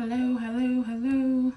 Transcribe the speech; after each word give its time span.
Hello, 0.00 0.38
hello, 0.38 0.82
hello. 0.82 1.52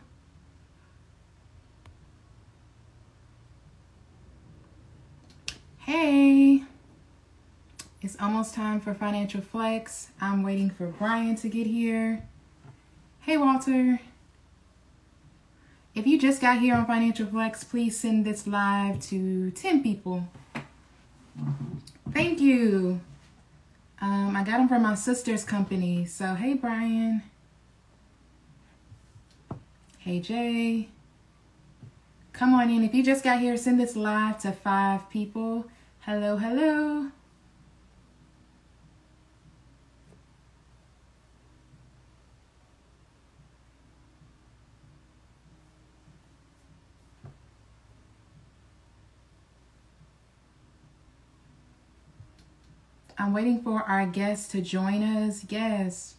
Hey, 5.78 6.64
it's 8.02 8.18
almost 8.20 8.54
time 8.54 8.82
for 8.82 8.94
Financial 8.94 9.40
Flex. 9.40 10.10
I'm 10.20 10.44
waiting 10.44 10.70
for 10.70 10.88
Brian 10.88 11.38
to 11.38 11.48
get 11.48 11.68
here. 11.68 12.28
Hey, 13.22 13.38
Walter. 13.38 14.02
If 15.96 16.06
you 16.06 16.20
just 16.20 16.42
got 16.42 16.60
here 16.60 16.76
on 16.76 16.86
Financial 16.86 17.26
Flex, 17.26 17.64
please 17.64 17.98
send 17.98 18.26
this 18.26 18.46
live 18.46 19.00
to 19.04 19.52
10 19.52 19.82
people. 19.82 20.28
Thank 22.12 22.42
you. 22.42 23.00
Um, 24.02 24.36
I 24.36 24.44
got 24.44 24.58
them 24.58 24.68
from 24.68 24.84
my 24.84 24.96
sister's 24.96 25.46
company. 25.46 26.04
So, 26.04 26.34
hey, 26.34 26.56
Brian. 26.56 27.24
Hey, 30.04 30.20
Jay. 30.20 30.90
Come 32.34 32.54
on 32.54 32.70
in. 32.70 32.84
If 32.84 32.94
you 32.94 33.06
just 33.06 33.24
got 33.24 33.40
here, 33.40 33.56
send 33.56 33.80
this 33.80 33.96
live 33.96 34.38
to 34.42 34.52
five 34.52 35.10
people. 35.10 35.68
Hello, 36.02 36.36
hello. 36.36 37.10
I'm 53.18 53.32
waiting 53.32 53.62
for 53.62 53.84
our 53.84 54.06
guests 54.06 54.50
to 54.50 54.60
join 54.60 55.02
us. 55.02 55.46
Yes. 55.48 56.16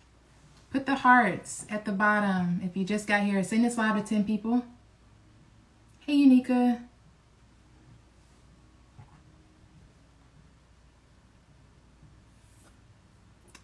Put 0.75 0.87
the 0.87 0.97
hearts 0.97 1.67
at 1.71 1.85
the 1.85 1.93
bottom. 1.93 2.61
If 2.65 2.77
you 2.77 2.85
just 2.85 3.07
got 3.07 3.23
here, 3.23 3.41
send 3.45 3.65
this 3.65 3.79
live 3.79 3.95
to 3.95 4.03
10 4.03 4.25
people. 4.25 4.65
Hey, 6.01 6.15
Unica. 6.15 6.83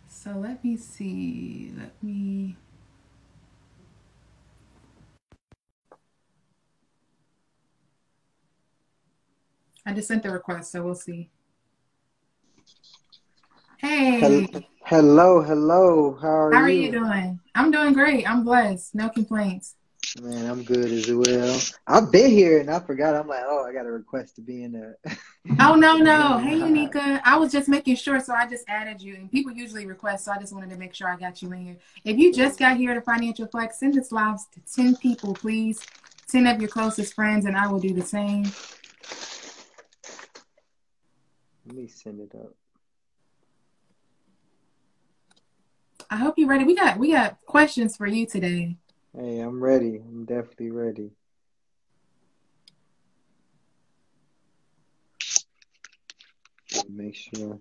So 0.09 0.31
let 0.31 0.63
me 0.63 0.77
see. 0.77 1.73
Let 1.77 2.01
me. 2.01 2.57
I 9.85 9.93
just 9.95 10.07
sent 10.07 10.23
the 10.23 10.31
request, 10.31 10.71
so 10.71 10.85
we'll 10.85 10.95
see. 10.95 11.29
Hey. 13.79 14.21
Hello, 14.21 14.63
hello. 14.91 15.41
Hello. 15.41 16.19
How 16.21 16.29
are 16.29 16.53
How 16.53 16.59
you? 16.59 16.65
are 16.65 16.69
you 16.69 16.91
doing? 16.91 17.41
I'm 17.55 17.71
doing 17.71 17.93
great. 17.93 18.29
I'm 18.29 18.43
blessed. 18.43 18.93
No 18.97 19.09
complaints. 19.09 19.77
Man, 20.21 20.51
I'm 20.51 20.65
good 20.65 20.91
as 20.91 21.09
well. 21.09 21.61
I've 21.87 22.11
been 22.11 22.33
here 22.33 22.59
and 22.59 22.69
I 22.69 22.81
forgot. 22.81 23.15
I'm 23.15 23.29
like, 23.29 23.45
oh, 23.47 23.65
I 23.65 23.73
got 23.73 23.87
a 23.87 23.91
request 23.93 24.35
to 24.37 24.41
be 24.43 24.65
in 24.65 24.73
there. 24.73 24.99
Oh 25.61 25.77
no, 25.77 25.97
no. 26.13 26.39
Hey 26.39 26.57
Unica. 26.57 27.23
I 27.25 27.37
was 27.37 27.53
just 27.53 27.69
making 27.69 27.95
sure, 27.97 28.19
so 28.19 28.35
I 28.35 28.49
just 28.49 28.65
added 28.67 29.01
you. 29.01 29.15
And 29.15 29.31
people 29.31 29.53
usually 29.53 29.87
request, 29.87 30.25
so 30.25 30.33
I 30.33 30.39
just 30.39 30.53
wanted 30.53 30.71
to 30.71 30.77
make 30.77 30.93
sure 30.93 31.09
I 31.09 31.17
got 31.17 31.41
you 31.41 31.53
in 31.53 31.65
here. 31.65 31.77
If 32.05 32.19
you 32.19 32.33
just 32.33 32.59
got 32.59 32.77
here 32.77 32.93
to 32.93 33.01
Financial 33.01 33.47
Flex, 33.47 33.79
send 33.79 33.95
this 33.95 34.11
live 34.11 34.39
to 34.51 34.61
10 34.75 34.97
people, 34.97 35.35
please. 35.35 35.81
10 36.29 36.49
of 36.49 36.61
your 36.61 36.69
closest 36.69 37.15
friends, 37.15 37.45
and 37.45 37.57
I 37.57 37.69
will 37.69 37.81
do 37.81 37.95
the 37.95 38.03
same. 38.03 38.45
Let 41.67 41.77
me 41.77 41.87
send 41.87 42.21
it 42.21 42.35
up. 42.35 42.55
I 46.11 46.17
hope 46.17 46.35
you're 46.39 46.49
ready. 46.49 46.65
We 46.65 46.75
got 46.75 46.99
we 46.99 47.13
got 47.13 47.39
questions 47.47 47.97
for 47.97 48.07
you 48.07 48.27
today. 48.27 48.77
Hey, 49.17 49.39
I'm 49.41 49.63
ready. 49.63 49.97
I'm 49.97 50.25
definitely 50.25 50.71
ready. 50.71 51.11
Make 56.89 57.15
sure. 57.17 57.61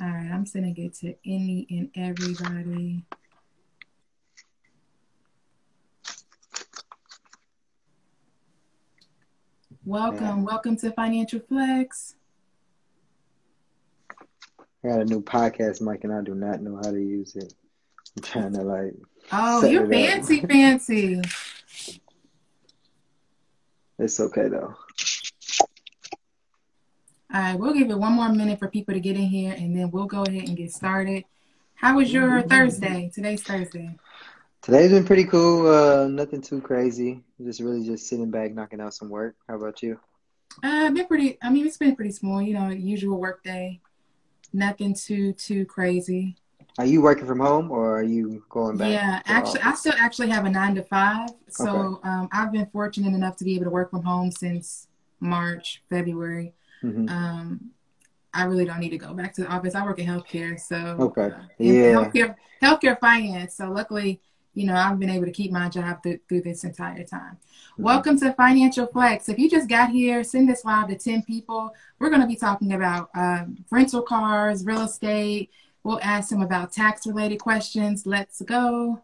All 0.00 0.08
right, 0.08 0.30
I'm 0.30 0.44
sending 0.46 0.76
it 0.76 0.94
to 0.96 1.14
any 1.24 1.66
and 1.70 1.90
everybody. 1.94 3.04
Welcome, 9.84 10.38
Yeah. 10.38 10.42
welcome 10.44 10.76
to 10.78 10.90
Financial 10.92 11.40
Flex. 11.40 12.16
I 14.86 14.88
got 14.90 15.00
a 15.00 15.04
new 15.04 15.20
podcast 15.20 15.80
mic 15.80 16.04
and 16.04 16.12
I 16.12 16.22
do 16.22 16.34
not 16.34 16.62
know 16.62 16.76
how 16.76 16.92
to 16.92 17.00
use 17.00 17.34
it. 17.34 17.52
I'm 18.16 18.22
trying 18.22 18.52
to 18.52 18.62
like 18.62 18.94
Oh, 19.32 19.66
you're 19.66 19.88
fancy, 19.88 20.40
fancy. 20.42 21.20
It's 23.98 24.20
okay 24.20 24.48
though. 24.48 24.76
All 27.34 27.40
right, 27.42 27.58
we'll 27.58 27.74
give 27.74 27.90
it 27.90 27.98
one 27.98 28.12
more 28.12 28.28
minute 28.28 28.60
for 28.60 28.68
people 28.68 28.94
to 28.94 29.00
get 29.00 29.16
in 29.16 29.22
here, 29.22 29.52
and 29.58 29.76
then 29.76 29.90
we'll 29.90 30.06
go 30.06 30.22
ahead 30.22 30.46
and 30.46 30.56
get 30.56 30.70
started. 30.70 31.24
How 31.74 31.96
was 31.96 32.12
your 32.12 32.42
Thursday? 32.42 33.10
Today's 33.12 33.42
Thursday. 33.42 33.96
Today's 34.62 34.92
been 34.92 35.04
pretty 35.04 35.24
cool. 35.24 35.66
Uh, 35.66 36.06
nothing 36.06 36.40
too 36.40 36.60
crazy. 36.60 37.20
Just 37.42 37.60
really 37.60 37.84
just 37.84 38.08
sitting 38.08 38.30
back, 38.30 38.54
knocking 38.54 38.80
out 38.80 38.94
some 38.94 39.10
work. 39.10 39.34
How 39.48 39.56
about 39.56 39.82
you? 39.82 39.98
Uh, 40.62 40.90
been 40.90 41.06
pretty. 41.06 41.36
I 41.42 41.50
mean, 41.50 41.66
it's 41.66 41.76
been 41.76 41.96
pretty 41.96 42.12
small. 42.12 42.40
You 42.40 42.54
know, 42.54 42.68
usual 42.68 43.18
work 43.18 43.42
day. 43.42 43.80
Nothing 44.56 44.94
too 44.94 45.34
too 45.34 45.66
crazy. 45.66 46.34
Are 46.78 46.86
you 46.86 47.02
working 47.02 47.26
from 47.26 47.40
home 47.40 47.70
or 47.70 47.98
are 47.98 48.02
you 48.02 48.42
going 48.48 48.78
back? 48.78 48.88
Yeah, 48.88 49.20
actually, 49.26 49.60
I 49.60 49.74
still 49.74 49.92
actually 49.98 50.30
have 50.30 50.46
a 50.46 50.50
nine 50.50 50.74
to 50.76 50.82
five. 50.82 51.28
So 51.50 51.68
Okay. 51.68 52.08
um, 52.08 52.28
I've 52.32 52.52
been 52.52 52.64
fortunate 52.72 53.12
enough 53.14 53.36
to 53.36 53.44
be 53.44 53.54
able 53.54 53.64
to 53.64 53.70
work 53.70 53.90
from 53.90 54.02
home 54.02 54.30
since 54.30 54.88
March, 55.20 55.82
February. 55.90 56.54
Mhm. 56.82 57.10
Um, 57.10 57.70
I 58.32 58.44
really 58.44 58.64
don't 58.64 58.80
need 58.80 58.90
to 58.90 58.98
go 58.98 59.12
back 59.12 59.34
to 59.34 59.42
the 59.42 59.48
office. 59.48 59.74
I 59.74 59.84
work 59.84 59.98
in 59.98 60.06
healthcare, 60.06 60.58
so 60.58 60.76
Okay. 61.00 61.30
uh, 61.34 61.42
Yeah. 61.58 61.92
healthcare, 61.92 62.34
healthcare 62.62 62.98
finance. 62.98 63.54
So 63.56 63.70
luckily, 63.70 64.22
you 64.56 64.64
know, 64.64 64.74
I've 64.74 64.98
been 64.98 65.10
able 65.10 65.26
to 65.26 65.32
keep 65.32 65.52
my 65.52 65.68
job 65.68 66.02
through, 66.02 66.18
through 66.30 66.40
this 66.40 66.64
entire 66.64 67.04
time. 67.04 67.36
Mhm. 67.78 67.82
Welcome 67.82 68.18
to 68.20 68.32
Financial 68.32 68.86
Flex. 68.86 69.28
If 69.28 69.38
you 69.38 69.50
just 69.50 69.68
got 69.68 69.90
here, 69.90 70.24
send 70.24 70.48
this 70.48 70.64
live 70.64 70.88
to 70.88 70.96
10 70.96 71.22
people. 71.24 71.74
We're 71.98 72.08
going 72.08 72.22
to 72.22 72.26
be 72.26 72.36
talking 72.36 72.72
about 72.72 73.10
um, 73.14 73.58
rental 73.70 74.00
cars, 74.00 74.64
real 74.64 74.80
estate. 74.80 75.50
We'll 75.84 76.00
ask 76.02 76.30
them 76.30 76.40
about 76.40 76.72
tax 76.72 77.06
related 77.06 77.38
questions. 77.38 78.06
Let's 78.06 78.40
go. 78.40 79.02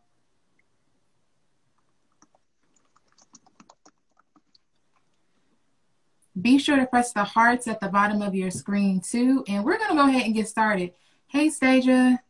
Be 6.40 6.58
sure 6.58 6.76
to 6.76 6.86
press 6.86 7.12
the 7.12 7.24
hearts 7.24 7.68
at 7.68 7.78
the 7.78 7.88
bottom 7.88 8.22
of 8.22 8.34
your 8.34 8.50
screen 8.50 9.02
too. 9.02 9.44
And 9.46 9.64
we're 9.64 9.76
going 9.76 9.90
to 9.90 9.96
go 9.96 10.08
ahead 10.08 10.22
and 10.22 10.34
get 10.34 10.48
started. 10.48 10.94
Hey, 11.26 11.48
Stasia. 11.48 12.20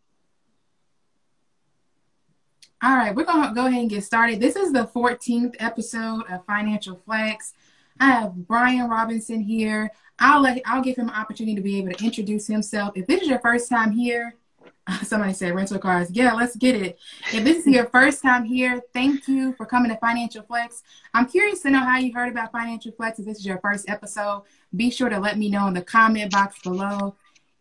All 2.85 2.97
right, 2.97 3.15
we're 3.15 3.23
going 3.23 3.49
to 3.49 3.55
go 3.55 3.67
ahead 3.67 3.81
and 3.81 3.89
get 3.89 4.03
started. 4.03 4.41
This 4.41 4.57
is 4.57 4.73
the 4.73 4.89
14th 4.89 5.55
episode 5.61 6.25
of 6.29 6.45
Financial 6.47 7.01
Flex. 7.05 7.55
I 8.01 8.11
have 8.11 8.35
Brian 8.35 8.91
Robinson 8.91 9.41
here. 9.41 9.93
I'll 10.19 10.41
let 10.41 10.61
I'll 10.67 10.83
give 10.83 10.97
him 10.97 11.09
an 11.09 11.15
opportunity 11.15 11.55
to 11.55 11.61
be 11.61 11.79
able 11.79 11.93
to 11.93 12.05
introduce 12.05 12.49
himself. 12.49 12.97
If 12.97 13.07
this 13.07 13.23
is 13.23 13.29
your 13.29 13.39
first 13.39 13.69
time 13.69 13.93
here, 13.93 14.35
somebody 15.05 15.33
said 15.33 15.55
rental 15.55 15.79
cars. 15.79 16.09
Yeah, 16.11 16.33
let's 16.33 16.57
get 16.57 16.75
it. 16.75 16.99
If 17.33 17.45
this 17.45 17.59
is 17.59 17.67
your 17.69 17.87
first 17.87 18.21
time 18.21 18.43
here, 18.43 18.83
thank 18.93 19.29
you 19.29 19.53
for 19.53 19.65
coming 19.65 19.93
to 19.93 19.97
Financial 19.99 20.43
Flex. 20.43 20.83
I'm 21.15 21.27
curious 21.27 21.63
to 21.63 21.71
know 21.71 21.79
how 21.79 21.99
you 21.99 22.13
heard 22.13 22.33
about 22.33 22.51
Financial 22.51 22.91
Flex. 22.91 23.21
If 23.21 23.27
this 23.27 23.39
is 23.39 23.47
your 23.47 23.61
first 23.61 23.89
episode, 23.89 24.43
be 24.75 24.91
sure 24.91 25.09
to 25.09 25.21
let 25.21 25.39
me 25.39 25.51
know 25.51 25.69
in 25.69 25.75
the 25.75 25.83
comment 25.83 26.33
box 26.33 26.61
below. 26.63 27.15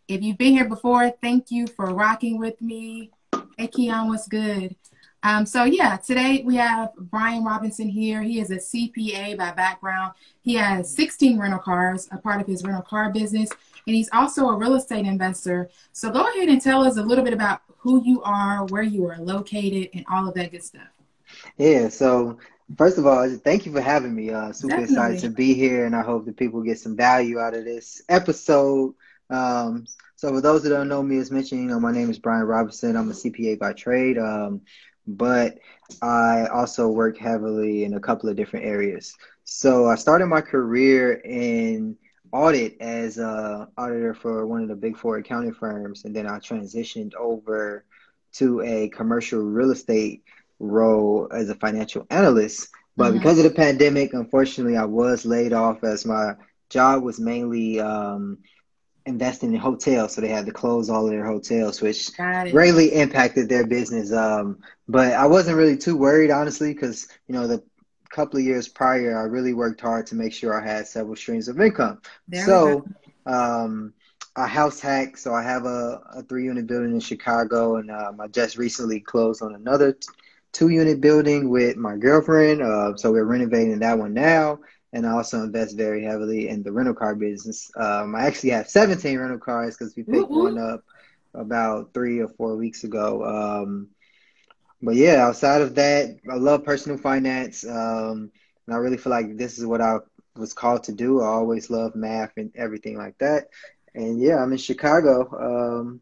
If 0.08 0.20
you've 0.20 0.38
been 0.38 0.54
here 0.54 0.68
before, 0.68 1.10
thank 1.22 1.52
you 1.52 1.68
for 1.68 1.94
rocking 1.94 2.40
with 2.40 2.60
me. 2.60 3.12
Hey, 3.56 3.68
Keon, 3.68 4.08
what's 4.08 4.26
good? 4.26 4.74
Um, 5.22 5.46
so 5.46 5.64
yeah, 5.64 5.96
today 5.96 6.42
we 6.44 6.56
have 6.56 6.90
Brian 6.96 7.44
Robinson 7.44 7.88
here. 7.88 8.22
He 8.22 8.40
is 8.40 8.50
a 8.50 8.56
CPA 8.56 9.36
by 9.38 9.52
background. 9.52 10.14
He 10.40 10.54
has 10.54 10.92
16 10.94 11.38
rental 11.38 11.60
cars, 11.60 12.08
a 12.10 12.18
part 12.18 12.40
of 12.40 12.46
his 12.46 12.64
rental 12.64 12.82
car 12.82 13.12
business, 13.12 13.50
and 13.86 13.94
he's 13.94 14.10
also 14.12 14.48
a 14.48 14.56
real 14.56 14.74
estate 14.74 15.06
investor. 15.06 15.70
So 15.92 16.10
go 16.10 16.28
ahead 16.28 16.48
and 16.48 16.60
tell 16.60 16.84
us 16.84 16.96
a 16.96 17.02
little 17.02 17.24
bit 17.24 17.34
about 17.34 17.62
who 17.78 18.02
you 18.04 18.22
are, 18.22 18.64
where 18.66 18.82
you 18.82 19.06
are 19.06 19.18
located, 19.18 19.90
and 19.94 20.04
all 20.10 20.28
of 20.28 20.34
that 20.34 20.50
good 20.50 20.62
stuff. 20.62 20.88
Yeah, 21.56 21.88
so 21.88 22.38
first 22.76 22.98
of 22.98 23.06
all, 23.06 23.28
thank 23.38 23.66
you 23.66 23.72
for 23.72 23.80
having 23.80 24.14
me. 24.14 24.30
Uh, 24.30 24.52
super 24.52 24.76
Definitely. 24.76 24.94
excited 24.94 25.20
to 25.20 25.30
be 25.30 25.54
here, 25.54 25.86
and 25.86 25.94
I 25.94 26.02
hope 26.02 26.26
that 26.26 26.36
people 26.36 26.62
get 26.62 26.78
some 26.78 26.96
value 26.96 27.38
out 27.38 27.54
of 27.54 27.64
this 27.64 28.02
episode. 28.08 28.94
Um, 29.30 29.86
so 30.16 30.30
for 30.30 30.40
those 30.40 30.62
that 30.62 30.70
don't 30.70 30.88
know 30.88 31.02
me, 31.02 31.18
as 31.18 31.30
mentioned, 31.30 31.62
you 31.62 31.68
know, 31.68 31.80
my 31.80 31.90
name 31.92 32.10
is 32.10 32.18
Brian 32.18 32.44
Robinson. 32.44 32.96
I'm 32.96 33.10
a 33.10 33.12
CPA 33.12 33.58
by 33.58 33.72
trade, 33.72 34.18
um, 34.18 34.60
but 35.06 35.58
I 36.00 36.46
also 36.46 36.88
work 36.88 37.18
heavily 37.18 37.84
in 37.84 37.94
a 37.94 38.00
couple 38.00 38.28
of 38.28 38.36
different 38.36 38.66
areas. 38.66 39.14
So 39.44 39.86
I 39.86 39.96
started 39.96 40.26
my 40.26 40.40
career 40.40 41.20
in 41.24 41.96
audit 42.32 42.80
as 42.80 43.18
a 43.18 43.68
auditor 43.76 44.14
for 44.14 44.46
one 44.46 44.62
of 44.62 44.68
the 44.68 44.74
big 44.74 44.96
four 44.96 45.18
accounting 45.18 45.54
firms, 45.54 46.04
and 46.04 46.14
then 46.14 46.26
I 46.26 46.38
transitioned 46.38 47.14
over 47.14 47.84
to 48.34 48.62
a 48.62 48.88
commercial 48.88 49.40
real 49.40 49.70
estate 49.70 50.22
role 50.58 51.28
as 51.32 51.50
a 51.50 51.54
financial 51.54 52.06
analyst. 52.10 52.70
But 52.96 53.08
mm-hmm. 53.08 53.18
because 53.18 53.38
of 53.38 53.44
the 53.44 53.50
pandemic, 53.50 54.14
unfortunately, 54.14 54.76
I 54.76 54.84
was 54.84 55.24
laid 55.24 55.52
off 55.52 55.84
as 55.84 56.06
my 56.06 56.34
job 56.70 57.02
was 57.02 57.20
mainly 57.20 57.80
um, 57.80 58.38
investing 59.06 59.52
in 59.52 59.60
hotels. 59.60 60.14
So 60.14 60.20
they 60.20 60.28
had 60.28 60.46
to 60.46 60.52
close 60.52 60.90
all 60.90 61.06
of 61.06 61.10
their 61.10 61.26
hotels, 61.26 61.80
which 61.80 62.10
greatly 62.52 62.92
impacted 62.94 63.48
their 63.48 63.66
business. 63.66 64.12
Um, 64.12 64.58
but 64.88 65.12
I 65.12 65.26
wasn't 65.26 65.56
really 65.56 65.76
too 65.76 65.96
worried, 65.96 66.30
honestly, 66.30 66.72
because, 66.72 67.08
you 67.26 67.34
know, 67.34 67.46
the 67.46 67.62
couple 68.10 68.38
of 68.38 68.44
years 68.44 68.68
prior, 68.68 69.18
I 69.18 69.22
really 69.22 69.54
worked 69.54 69.80
hard 69.80 70.06
to 70.08 70.14
make 70.14 70.32
sure 70.32 70.60
I 70.60 70.64
had 70.66 70.86
several 70.86 71.16
streams 71.16 71.48
of 71.48 71.60
income. 71.60 72.00
There 72.28 72.44
so, 72.44 72.84
um, 73.26 73.94
a 74.36 74.46
house 74.46 74.80
hack. 74.80 75.16
So 75.16 75.34
I 75.34 75.42
have 75.42 75.64
a, 75.64 76.02
a 76.14 76.22
three 76.22 76.44
unit 76.44 76.66
building 76.66 76.92
in 76.92 77.00
Chicago, 77.00 77.76
and 77.76 77.90
um, 77.90 78.20
I 78.20 78.28
just 78.28 78.56
recently 78.56 79.00
closed 79.00 79.42
on 79.42 79.54
another 79.54 79.92
t- 79.92 80.08
two 80.52 80.68
unit 80.68 81.00
building 81.00 81.48
with 81.48 81.76
my 81.76 81.96
girlfriend. 81.96 82.62
Uh, 82.62 82.96
so 82.96 83.12
we're 83.12 83.24
renovating 83.24 83.78
that 83.80 83.98
one 83.98 84.14
now. 84.14 84.60
And 84.92 85.06
I 85.06 85.12
also 85.12 85.42
invest 85.42 85.76
very 85.76 86.04
heavily 86.04 86.48
in 86.48 86.62
the 86.62 86.72
rental 86.72 86.94
car 86.94 87.14
business. 87.14 87.70
Um, 87.76 88.14
I 88.14 88.26
actually 88.26 88.50
have 88.50 88.68
17 88.68 89.18
rental 89.18 89.38
cars 89.38 89.76
because 89.76 89.96
we 89.96 90.02
picked 90.02 90.28
one 90.28 90.58
up 90.58 90.84
about 91.34 91.94
three 91.94 92.20
or 92.20 92.28
four 92.28 92.56
weeks 92.56 92.84
ago. 92.84 93.24
Um, 93.24 93.88
but 94.82 94.96
yeah, 94.96 95.24
outside 95.24 95.62
of 95.62 95.74
that, 95.76 96.16
I 96.30 96.34
love 96.34 96.64
personal 96.64 96.98
finance. 96.98 97.64
Um, 97.64 98.30
and 98.66 98.74
I 98.74 98.76
really 98.76 98.98
feel 98.98 99.10
like 99.10 99.36
this 99.36 99.58
is 99.58 99.64
what 99.64 99.80
I 99.80 99.98
was 100.36 100.52
called 100.52 100.84
to 100.84 100.92
do. 100.92 101.22
I 101.22 101.26
always 101.26 101.70
love 101.70 101.94
math 101.94 102.32
and 102.36 102.52
everything 102.54 102.96
like 102.98 103.16
that. 103.18 103.48
And 103.94 104.20
yeah, 104.20 104.42
I'm 104.42 104.52
in 104.52 104.58
Chicago. 104.58 105.78
Um, 105.78 106.00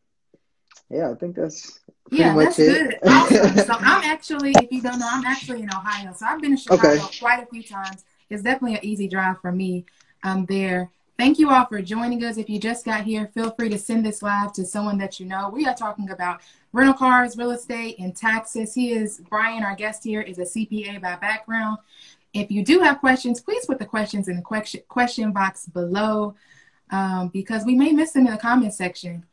yeah, 0.88 1.10
I 1.10 1.14
think 1.14 1.37
that's 1.37 1.81
yeah, 2.10 2.34
that's 2.34 2.58
it. 2.58 3.00
good. 3.00 3.08
Awesome. 3.08 3.56
so 3.66 3.72
I'm 3.75 4.02
actually, 4.02 4.52
if 4.60 4.72
you 4.72 4.82
don't 4.82 4.98
know, 4.98 5.08
I'm 5.08 5.25
actually 5.25 5.62
in 5.62 5.70
Ohio. 5.72 6.12
So 6.12 6.26
I've 6.26 6.40
been 6.40 6.52
in 6.52 6.56
Chicago 6.56 6.88
okay. 6.88 7.19
quite 7.19 7.42
a 7.42 7.46
few 7.46 7.62
times. 7.62 8.04
It's 8.31 8.43
definitely 8.43 8.77
an 8.77 8.85
easy 8.85 9.09
drive 9.09 9.41
for 9.41 9.53
me 9.53 9.85
um, 10.23 10.47
there. 10.47 10.91
Thank 11.19 11.38
you 11.38 11.50
all 11.50 11.67
for 11.67 11.82
joining 11.82 12.25
us. 12.25 12.38
If 12.38 12.49
you 12.49 12.59
just 12.59 12.85
got 12.85 13.05
here, 13.05 13.31
feel 13.35 13.50
free 13.50 13.69
to 13.69 13.79
send 13.79 14.06
this 14.06 14.23
live 14.23 14.53
to 14.55 14.65
someone 14.65 14.97
that 14.99 15.21
you 15.21 15.27
know. 15.27 15.50
We 15.50 15.67
are 15.67 15.75
talking 15.75 16.09
about 16.11 16.41
rental 16.73 16.94
cars, 16.94 17.37
real 17.37 17.50
estate, 17.50 17.99
and 17.99 18.17
taxes. 18.17 18.73
He 18.73 18.93
is 18.93 19.21
Brian, 19.29 19.62
our 19.62 19.75
guest 19.75 20.03
here, 20.05 20.23
is 20.23 20.38
a 20.38 20.44
CPA 20.44 21.03
by 21.03 21.17
background. 21.17 21.79
If 22.32 22.50
you 22.50 22.65
do 22.65 22.81
have 22.81 23.00
questions, 23.00 23.41
please 23.41 23.67
put 23.67 23.79
the 23.79 23.85
questions 23.85 24.29
in 24.29 24.37
the 24.37 24.43
question 24.43 24.81
question 24.88 25.33
box 25.33 25.67
below 25.67 26.37
um, 26.91 27.29
because 27.29 27.65
we 27.65 27.75
may 27.75 27.93
miss 27.93 28.12
them 28.12 28.26
in 28.26 28.33
the 28.33 28.38
comment 28.38 28.73
section. 28.73 29.25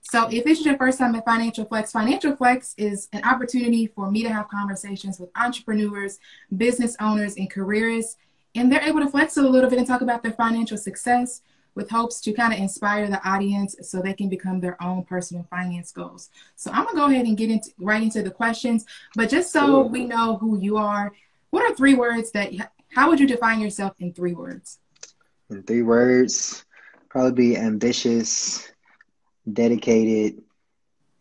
So 0.00 0.28
if 0.28 0.44
this 0.44 0.60
is 0.60 0.66
your 0.66 0.76
first 0.76 0.98
time 0.98 1.14
at 1.16 1.24
Financial 1.24 1.64
Flex, 1.64 1.92
Financial 1.92 2.34
Flex 2.36 2.74
is 2.78 3.08
an 3.12 3.24
opportunity 3.24 3.88
for 3.88 4.10
me 4.10 4.22
to 4.22 4.32
have 4.32 4.48
conversations 4.48 5.18
with 5.18 5.30
entrepreneurs, 5.36 6.20
business 6.56 6.96
owners, 7.00 7.36
and 7.36 7.50
careerists, 7.50 8.16
and 8.56 8.70
they're 8.70 8.82
able 8.82 9.00
to 9.00 9.08
flex 9.08 9.36
a 9.36 9.42
little 9.42 9.70
bit 9.70 9.78
and 9.78 9.86
talk 9.86 10.00
about 10.00 10.22
their 10.22 10.32
financial 10.32 10.76
success 10.76 11.42
with 11.74 11.90
hopes 11.90 12.20
to 12.22 12.32
kind 12.32 12.52
of 12.54 12.58
inspire 12.58 13.06
the 13.06 13.22
audience 13.28 13.76
so 13.82 14.00
they 14.00 14.14
can 14.14 14.28
become 14.28 14.60
their 14.60 14.82
own 14.82 15.04
personal 15.04 15.46
finance 15.50 15.92
goals. 15.92 16.30
So 16.56 16.70
I'm 16.72 16.86
gonna 16.86 16.96
go 16.96 17.04
ahead 17.06 17.26
and 17.26 17.36
get 17.36 17.50
into 17.50 17.70
right 17.78 18.02
into 18.02 18.22
the 18.22 18.30
questions, 18.30 18.86
but 19.14 19.28
just 19.28 19.52
so 19.52 19.82
we 19.82 20.06
know 20.06 20.36
who 20.38 20.58
you 20.58 20.78
are, 20.78 21.12
what 21.50 21.70
are 21.70 21.74
three 21.74 21.94
words 21.94 22.32
that 22.32 22.52
how 22.94 23.10
would 23.10 23.20
you 23.20 23.26
define 23.26 23.60
yourself 23.60 23.94
in 23.98 24.12
three 24.12 24.32
words? 24.32 24.78
In 25.50 25.62
three 25.62 25.82
words, 25.82 26.64
probably 27.10 27.32
be 27.32 27.56
ambitious, 27.58 28.70
dedicated, 29.52 30.42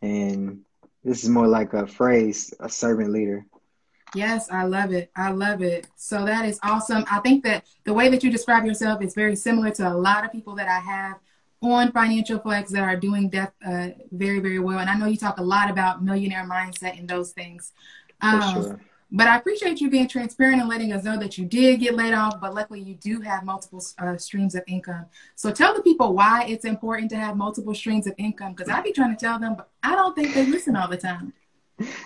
and 0.01 0.61
this 1.03 1.23
is 1.23 1.29
more 1.29 1.47
like 1.47 1.73
a 1.73 1.85
phrase, 1.85 2.53
a 2.59 2.69
servant 2.69 3.11
leader. 3.11 3.45
Yes, 4.15 4.49
I 4.49 4.63
love 4.63 4.91
it. 4.91 5.11
I 5.15 5.31
love 5.31 5.61
it. 5.61 5.87
So 5.95 6.25
that 6.25 6.45
is 6.45 6.59
awesome. 6.63 7.05
I 7.11 7.19
think 7.19 7.43
that 7.43 7.65
the 7.83 7.93
way 7.93 8.09
that 8.09 8.23
you 8.23 8.31
describe 8.31 8.65
yourself 8.65 9.01
is 9.01 9.13
very 9.13 9.35
similar 9.35 9.71
to 9.71 9.87
a 9.87 9.93
lot 9.93 10.23
of 10.23 10.31
people 10.31 10.55
that 10.55 10.67
I 10.67 10.79
have 10.79 11.19
on 11.61 11.91
Financial 11.91 12.39
Flex 12.39 12.71
that 12.71 12.83
are 12.83 12.95
doing 12.95 13.29
death 13.29 13.53
uh, 13.65 13.89
very, 14.11 14.39
very 14.39 14.59
well. 14.59 14.79
And 14.79 14.89
I 14.89 14.97
know 14.97 15.05
you 15.07 15.17
talk 15.17 15.37
a 15.37 15.43
lot 15.43 15.69
about 15.69 16.03
millionaire 16.03 16.47
mindset 16.47 16.97
and 16.99 17.07
those 17.07 17.31
things. 17.31 17.73
Um, 18.21 18.41
For 18.41 18.61
sure. 18.61 18.81
But 19.11 19.27
I 19.27 19.37
appreciate 19.37 19.79
you 19.79 19.89
being 19.89 20.07
transparent 20.07 20.59
and 20.59 20.67
letting 20.67 20.91
us 20.91 21.03
know 21.03 21.17
that 21.19 21.37
you 21.37 21.45
did 21.45 21.79
get 21.79 21.95
laid 21.95 22.13
off, 22.13 22.41
but 22.41 22.53
luckily 22.53 22.81
you 22.81 22.95
do 22.95 23.21
have 23.21 23.45
multiple 23.45 23.81
uh, 23.99 24.17
streams 24.17 24.55
of 24.55 24.63
income. 24.67 25.05
So 25.35 25.51
tell 25.51 25.73
the 25.73 25.81
people 25.81 26.13
why 26.13 26.45
it's 26.49 26.65
important 26.65 27.11
to 27.11 27.17
have 27.17 27.37
multiple 27.37 27.73
streams 27.75 28.07
of 28.07 28.13
income 28.17 28.53
because 28.53 28.67
I 28.67 28.81
be 28.81 28.91
trying 28.91 29.15
to 29.15 29.19
tell 29.19 29.39
them, 29.39 29.55
but 29.55 29.69
I 29.83 29.95
don't 29.95 30.15
think 30.15 30.33
they 30.33 30.45
listen 30.45 30.75
all 30.75 30.89
the 30.89 30.97
time. 30.97 31.33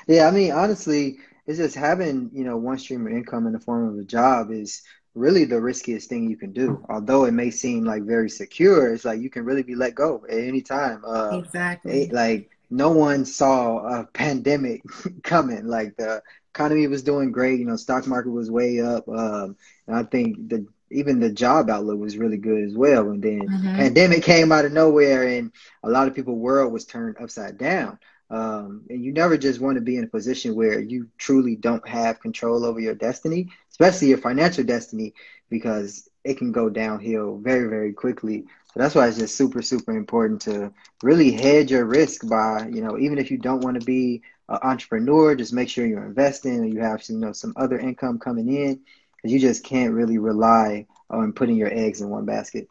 Yeah, 0.08 0.28
I 0.28 0.32
mean, 0.32 0.52
honestly, 0.52 1.20
it's 1.50 1.58
just 1.58 1.76
having 1.76 2.30
you 2.32 2.44
know 2.44 2.58
one 2.58 2.78
stream 2.78 3.08
of 3.08 3.12
income 3.12 3.48
in 3.48 3.54
the 3.54 3.60
form 3.60 3.90
of 3.90 3.98
a 3.98 4.04
job 4.04 4.52
is 4.52 4.84
really 5.16 5.46
the 5.46 5.60
riskiest 5.60 6.08
thing 6.08 6.30
you 6.30 6.38
can 6.38 6.54
do. 6.54 6.86
Although 6.88 7.26
it 7.26 7.32
may 7.32 7.50
seem 7.50 7.86
like 7.86 8.04
very 8.04 8.30
secure, 8.30 8.94
it's 8.94 9.04
like 9.04 9.20
you 9.20 9.32
can 9.32 9.46
really 9.46 9.64
be 9.64 9.74
let 9.74 9.96
go 9.96 10.24
at 10.30 10.38
any 10.38 10.62
time. 10.62 11.02
Uh, 11.04 11.42
exactly. 11.44 12.04
It, 12.04 12.14
like 12.14 12.52
no 12.70 12.92
one 12.92 13.26
saw 13.26 13.80
a 13.80 14.04
pandemic 14.14 14.84
coming. 15.24 15.66
Like 15.66 15.98
the 15.98 16.22
economy 16.54 16.86
was 16.86 17.02
doing 17.02 17.32
great. 17.32 17.60
You 17.60 17.66
know, 17.66 17.78
stock 17.78 18.06
market 18.06 18.30
was 18.30 18.52
way 18.52 18.80
up, 18.80 19.10
um, 19.10 19.56
and 19.88 19.96
I 19.96 20.04
think 20.04 20.50
the 20.50 20.68
even 20.92 21.20
the 21.20 21.32
job 21.32 21.72
outlook 21.72 22.00
was 22.00 22.18
really 22.18 22.38
good 22.38 22.64
as 22.64 22.76
well. 22.76 23.10
And 23.10 23.24
then 23.24 23.42
mm-hmm. 23.42 23.76
pandemic 23.76 24.22
came 24.22 24.52
out 24.52 24.66
of 24.66 24.72
nowhere, 24.72 25.28
and 25.28 25.52
a 25.82 25.90
lot 25.90 26.08
of 26.08 26.14
people' 26.14 26.38
world 26.38 26.72
was 26.72 26.86
turned 26.86 27.18
upside 27.20 27.58
down. 27.58 27.98
Um, 28.30 28.84
and 28.90 29.04
you 29.04 29.12
never 29.12 29.38
just 29.38 29.60
want 29.60 29.76
to 29.76 29.82
be 29.82 29.98
in 29.98 30.04
a 30.04 30.08
position 30.08 30.56
where 30.56 30.80
you 30.80 31.08
truly 31.18 31.56
don't 31.56 31.88
have 31.88 32.20
control 32.20 32.64
over 32.64 32.80
your 32.80 32.94
destiny, 32.94 33.50
especially 33.72 34.10
your 34.10 34.20
financial 34.20 34.64
destiny, 34.64 35.14
because 35.50 36.08
it 36.24 36.38
can 36.38 36.52
go 36.52 36.70
downhill 36.70 37.38
very, 37.40 37.68
very 37.68 37.94
quickly. 37.94 38.46
So 38.74 38.80
that's 38.80 38.94
why 38.94 39.08
it's 39.08 39.18
just 39.18 39.36
super, 39.36 39.64
super 39.64 39.98
important 39.98 40.42
to 40.42 40.72
really 41.02 41.32
hedge 41.32 41.72
your 41.72 41.86
risk 41.86 42.28
by, 42.28 42.68
you 42.68 42.82
know, 42.82 43.00
even 43.00 43.18
if 43.18 43.32
you 43.32 43.38
don't 43.38 43.64
want 43.64 43.80
to 43.80 43.86
be 43.86 44.22
an 44.48 44.60
entrepreneur, 44.62 45.36
just 45.36 45.54
make 45.54 45.70
sure 45.70 45.88
you're 45.88 46.06
investing 46.06 46.56
and 46.56 46.72
you 46.74 46.82
have, 46.82 47.02
you 47.10 47.18
know, 47.18 47.32
some 47.32 47.54
other 47.56 47.80
income 47.80 48.20
coming 48.20 48.48
in 48.48 48.80
because 49.16 49.32
you 49.34 49.40
just 49.40 49.64
can't 49.64 49.94
really 49.94 50.20
rely 50.20 50.86
on 51.10 51.34
putting 51.34 51.56
your 51.56 51.74
eggs 51.74 52.02
in 52.02 52.10
one 52.10 52.26
basket. 52.26 52.68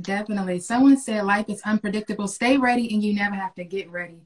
Definitely. 0.00 0.60
Someone 0.60 0.96
said 0.96 1.24
life 1.24 1.46
is 1.48 1.62
unpredictable. 1.62 2.28
Stay 2.28 2.56
ready 2.56 2.92
and 2.92 3.02
you 3.02 3.14
never 3.14 3.34
have 3.34 3.54
to 3.56 3.64
get 3.64 3.90
ready. 3.90 4.20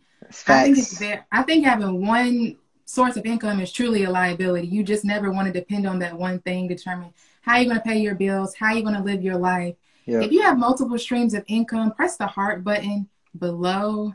I 0.47 0.65
think 0.65 0.79
it's 0.79 0.99
very, 0.99 1.21
I 1.33 1.43
think 1.43 1.65
having 1.65 2.07
one 2.07 2.57
source 2.87 3.17
of 3.17 3.27
income 3.27 3.61
is 3.61 3.73
truly 3.73 4.05
a 4.05 4.11
liability. 4.11 4.67
You 4.67 4.83
just 4.83 5.05
never 5.05 5.31
want 5.31 5.47
to 5.47 5.53
depend 5.53 5.87
on 5.87 5.99
that 6.01 6.17
one 6.17 6.39
thing 6.41 6.69
determine 6.69 7.13
how 7.43 7.57
you're 7.57 7.67
going 7.67 7.77
to 7.77 7.83
pay 7.83 7.99
your 7.99 8.15
bills, 8.15 8.55
how 8.55 8.73
you're 8.73 8.83
going 8.83 8.95
to 8.95 9.03
live 9.03 9.23
your 9.23 9.37
life. 9.37 9.75
If 10.07 10.33
you 10.33 10.43
have 10.43 10.59
multiple 10.59 10.99
streams 10.99 11.33
of 11.33 11.45
income, 11.47 11.93
press 11.93 12.17
the 12.17 12.27
heart 12.27 12.63
button 12.63 13.09
below 13.39 14.15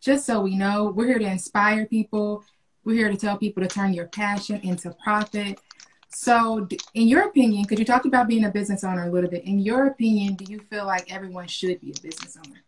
just 0.00 0.26
so 0.26 0.40
we 0.40 0.56
know. 0.56 0.92
We're 0.94 1.06
here 1.06 1.18
to 1.18 1.30
inspire 1.30 1.86
people. 1.86 2.44
We're 2.84 2.96
here 2.96 3.08
to 3.08 3.16
tell 3.16 3.38
people 3.38 3.62
to 3.62 3.68
turn 3.68 3.94
your 3.94 4.08
passion 4.08 4.60
into 4.62 4.90
profit. 5.02 5.58
So, 6.14 6.68
in 6.94 7.08
your 7.08 7.22
opinion, 7.28 7.64
could 7.64 7.78
you 7.78 7.84
talk 7.86 8.04
about 8.04 8.28
being 8.28 8.44
a 8.44 8.50
business 8.50 8.84
owner 8.84 9.08
a 9.08 9.10
little 9.10 9.30
bit? 9.30 9.44
In 9.44 9.58
your 9.58 9.86
opinion, 9.86 10.34
do 10.34 10.44
you 10.50 10.60
feel 10.60 10.84
like 10.84 11.12
everyone 11.12 11.48
should 11.48 11.80
be 11.80 11.90
a 11.90 12.00
business 12.02 12.36
owner? 12.36 12.62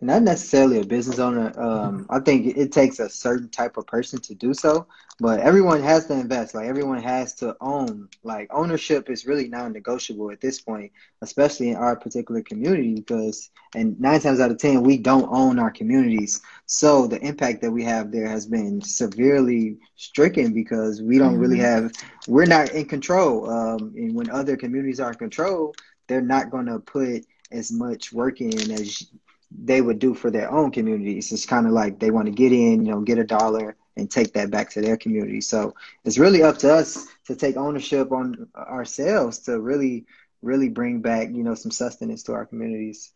Not 0.00 0.22
necessarily 0.22 0.80
a 0.80 0.84
business 0.84 1.18
owner. 1.18 1.52
Um, 1.60 2.06
I 2.08 2.20
think 2.20 2.56
it 2.56 2.72
takes 2.72 2.98
a 3.00 3.08
certain 3.08 3.48
type 3.50 3.76
of 3.76 3.86
person 3.86 4.18
to 4.22 4.34
do 4.34 4.54
so, 4.54 4.86
but 5.18 5.40
everyone 5.40 5.82
has 5.82 6.06
to 6.06 6.14
invest. 6.14 6.54
Like 6.54 6.66
everyone 6.66 7.02
has 7.02 7.34
to 7.36 7.54
own. 7.60 8.08
Like 8.22 8.48
ownership 8.50 9.10
is 9.10 9.26
really 9.26 9.48
non-negotiable 9.48 10.30
at 10.30 10.40
this 10.40 10.60
point, 10.60 10.90
especially 11.20 11.70
in 11.70 11.76
our 11.76 11.96
particular 11.96 12.40
community, 12.40 12.94
because 12.94 13.50
and 13.74 14.00
nine 14.00 14.20
times 14.20 14.40
out 14.40 14.50
of 14.50 14.58
ten 14.58 14.82
we 14.82 14.96
don't 14.96 15.28
own 15.30 15.58
our 15.58 15.70
communities. 15.70 16.40
So 16.64 17.06
the 17.06 17.20
impact 17.20 17.60
that 17.60 17.70
we 17.70 17.84
have 17.84 18.10
there 18.10 18.28
has 18.28 18.46
been 18.46 18.80
severely 18.80 19.76
stricken 19.96 20.54
because 20.54 21.02
we 21.02 21.18
don't 21.18 21.32
mm-hmm. 21.32 21.40
really 21.42 21.58
have. 21.58 21.92
We're 22.26 22.46
not 22.46 22.70
in 22.70 22.86
control. 22.86 23.50
Um, 23.50 23.92
and 23.96 24.14
when 24.14 24.30
other 24.30 24.56
communities 24.56 25.00
are 25.00 25.12
in 25.12 25.18
control, 25.18 25.74
they're 26.06 26.22
not 26.22 26.50
going 26.50 26.66
to 26.66 26.78
put 26.78 27.26
as 27.52 27.70
much 27.70 28.12
work 28.12 28.40
in 28.40 28.70
as 28.70 29.10
they 29.50 29.80
would 29.80 29.98
do 29.98 30.14
for 30.14 30.30
their 30.30 30.50
own 30.50 30.70
communities. 30.70 31.32
It's 31.32 31.46
kind 31.46 31.66
of 31.66 31.72
like 31.72 31.98
they 31.98 32.10
want 32.10 32.26
to 32.26 32.32
get 32.32 32.52
in, 32.52 32.84
you 32.84 32.92
know, 32.92 33.00
get 33.00 33.18
a 33.18 33.24
dollar 33.24 33.76
and 33.96 34.10
take 34.10 34.32
that 34.34 34.50
back 34.50 34.70
to 34.70 34.80
their 34.80 34.96
community. 34.96 35.40
So 35.40 35.74
it's 36.04 36.18
really 36.18 36.42
up 36.42 36.58
to 36.58 36.72
us 36.72 37.06
to 37.26 37.34
take 37.34 37.56
ownership 37.56 38.12
on 38.12 38.48
ourselves 38.56 39.38
to 39.40 39.60
really, 39.60 40.06
really 40.42 40.68
bring 40.68 41.00
back, 41.00 41.28
you 41.28 41.42
know, 41.42 41.54
some 41.54 41.70
sustenance 41.70 42.22
to 42.24 42.32
our 42.32 42.46
communities. 42.46 43.12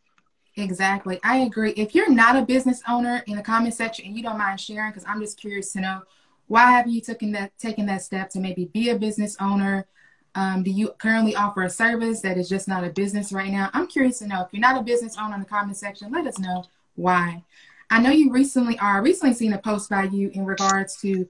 Exactly. 0.56 1.18
I 1.24 1.38
agree. 1.38 1.70
If 1.70 1.94
you're 1.94 2.10
not 2.10 2.36
a 2.36 2.42
business 2.42 2.80
owner 2.88 3.22
in 3.26 3.36
the 3.36 3.42
comment 3.42 3.74
section 3.74 4.06
and 4.06 4.16
you 4.16 4.22
don't 4.22 4.38
mind 4.38 4.60
sharing, 4.60 4.90
because 4.90 5.04
I'm 5.08 5.20
just 5.20 5.38
curious 5.40 5.72
to 5.72 5.80
know 5.80 6.02
why 6.46 6.70
have 6.72 6.86
you 6.86 7.00
taken 7.00 7.32
that 7.32 7.56
taken 7.58 7.86
that 7.86 8.02
step 8.02 8.30
to 8.30 8.40
maybe 8.40 8.66
be 8.66 8.90
a 8.90 8.98
business 8.98 9.36
owner 9.40 9.86
um, 10.34 10.62
do 10.62 10.70
you 10.70 10.90
currently 10.98 11.36
offer 11.36 11.62
a 11.62 11.70
service 11.70 12.20
that 12.22 12.36
is 12.36 12.48
just 12.48 12.66
not 12.66 12.84
a 12.84 12.90
business 12.90 13.32
right 13.32 13.50
now? 13.50 13.70
I'm 13.72 13.86
curious 13.86 14.18
to 14.18 14.26
know. 14.26 14.42
If 14.42 14.48
you're 14.52 14.60
not 14.60 14.78
a 14.78 14.82
business 14.82 15.16
owner 15.18 15.34
in 15.34 15.40
the 15.40 15.46
comment 15.46 15.76
section, 15.76 16.10
let 16.10 16.26
us 16.26 16.38
know 16.38 16.64
why. 16.96 17.44
I 17.90 18.00
know 18.00 18.10
you 18.10 18.32
recently 18.32 18.78
are 18.78 19.02
recently 19.02 19.34
seen 19.34 19.52
a 19.52 19.58
post 19.58 19.90
by 19.90 20.04
you 20.04 20.30
in 20.34 20.44
regards 20.44 20.96
to 21.02 21.26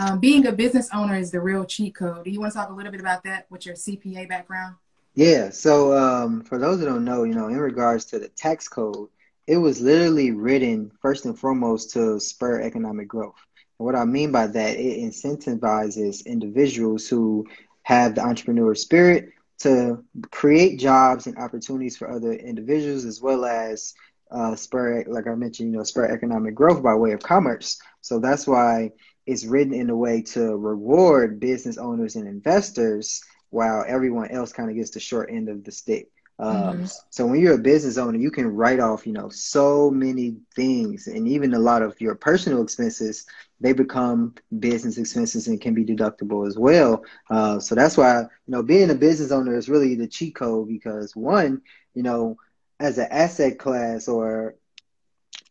um, 0.00 0.18
being 0.18 0.46
a 0.46 0.52
business 0.52 0.88
owner 0.92 1.16
is 1.16 1.30
the 1.30 1.40
real 1.40 1.64
cheat 1.64 1.94
code. 1.94 2.24
Do 2.24 2.30
you 2.30 2.40
want 2.40 2.52
to 2.52 2.58
talk 2.58 2.70
a 2.70 2.72
little 2.72 2.92
bit 2.92 3.00
about 3.00 3.22
that 3.24 3.46
with 3.50 3.64
your 3.64 3.76
CPA 3.76 4.28
background? 4.28 4.74
Yeah. 5.14 5.50
So 5.50 5.96
um, 5.96 6.42
for 6.42 6.58
those 6.58 6.80
who 6.80 6.86
don't 6.86 7.04
know, 7.04 7.22
you 7.22 7.34
know, 7.34 7.48
in 7.48 7.58
regards 7.58 8.04
to 8.06 8.18
the 8.18 8.28
tax 8.28 8.68
code, 8.68 9.08
it 9.46 9.56
was 9.56 9.80
literally 9.80 10.32
written 10.32 10.90
first 11.00 11.26
and 11.26 11.38
foremost 11.38 11.92
to 11.92 12.18
spur 12.18 12.60
economic 12.60 13.06
growth. 13.06 13.36
And 13.78 13.86
what 13.86 13.94
I 13.94 14.04
mean 14.04 14.32
by 14.32 14.48
that, 14.48 14.76
it 14.76 14.98
incentivizes 14.98 16.26
individuals 16.26 17.06
who 17.08 17.46
have 17.84 18.14
the 18.14 18.22
entrepreneur 18.22 18.74
spirit 18.74 19.30
to 19.60 20.04
create 20.30 20.78
jobs 20.78 21.26
and 21.26 21.38
opportunities 21.38 21.96
for 21.96 22.10
other 22.10 22.32
individuals 22.32 23.04
as 23.04 23.22
well 23.22 23.44
as 23.44 23.94
uh, 24.30 24.56
spur, 24.56 25.04
like 25.06 25.26
I 25.26 25.34
mentioned, 25.34 25.72
you 25.72 25.78
know, 25.78 25.84
spur 25.84 26.06
economic 26.06 26.54
growth 26.54 26.82
by 26.82 26.94
way 26.94 27.12
of 27.12 27.20
commerce. 27.20 27.78
So 28.00 28.18
that's 28.18 28.46
why 28.46 28.90
it's 29.26 29.44
written 29.44 29.72
in 29.72 29.90
a 29.90 29.96
way 29.96 30.22
to 30.22 30.56
reward 30.56 31.40
business 31.40 31.78
owners 31.78 32.16
and 32.16 32.26
investors 32.26 33.22
while 33.50 33.84
everyone 33.86 34.30
else 34.30 34.52
kind 34.52 34.68
of 34.68 34.76
gets 34.76 34.90
the 34.90 35.00
short 35.00 35.30
end 35.30 35.48
of 35.48 35.62
the 35.62 35.70
stick. 35.70 36.08
Um, 36.38 36.56
mm-hmm. 36.56 36.84
So 37.10 37.26
when 37.26 37.40
you're 37.40 37.54
a 37.54 37.58
business 37.58 37.96
owner, 37.96 38.18
you 38.18 38.30
can 38.30 38.48
write 38.48 38.80
off, 38.80 39.06
you 39.06 39.12
know, 39.12 39.28
so 39.28 39.90
many 39.90 40.36
things, 40.54 41.06
and 41.06 41.28
even 41.28 41.54
a 41.54 41.58
lot 41.58 41.82
of 41.82 42.00
your 42.00 42.14
personal 42.14 42.62
expenses, 42.62 43.26
they 43.60 43.72
become 43.72 44.34
business 44.58 44.98
expenses 44.98 45.46
and 45.46 45.60
can 45.60 45.74
be 45.74 45.84
deductible 45.84 46.46
as 46.46 46.58
well. 46.58 47.04
Uh, 47.30 47.60
so 47.60 47.74
that's 47.74 47.96
why, 47.96 48.20
you 48.20 48.28
know, 48.48 48.62
being 48.62 48.90
a 48.90 48.94
business 48.94 49.30
owner 49.30 49.56
is 49.56 49.68
really 49.68 49.94
the 49.94 50.08
cheat 50.08 50.34
code 50.34 50.68
because 50.68 51.14
one, 51.14 51.62
you 51.94 52.02
know, 52.02 52.36
as 52.80 52.98
an 52.98 53.06
asset 53.10 53.58
class 53.58 54.08
or, 54.08 54.56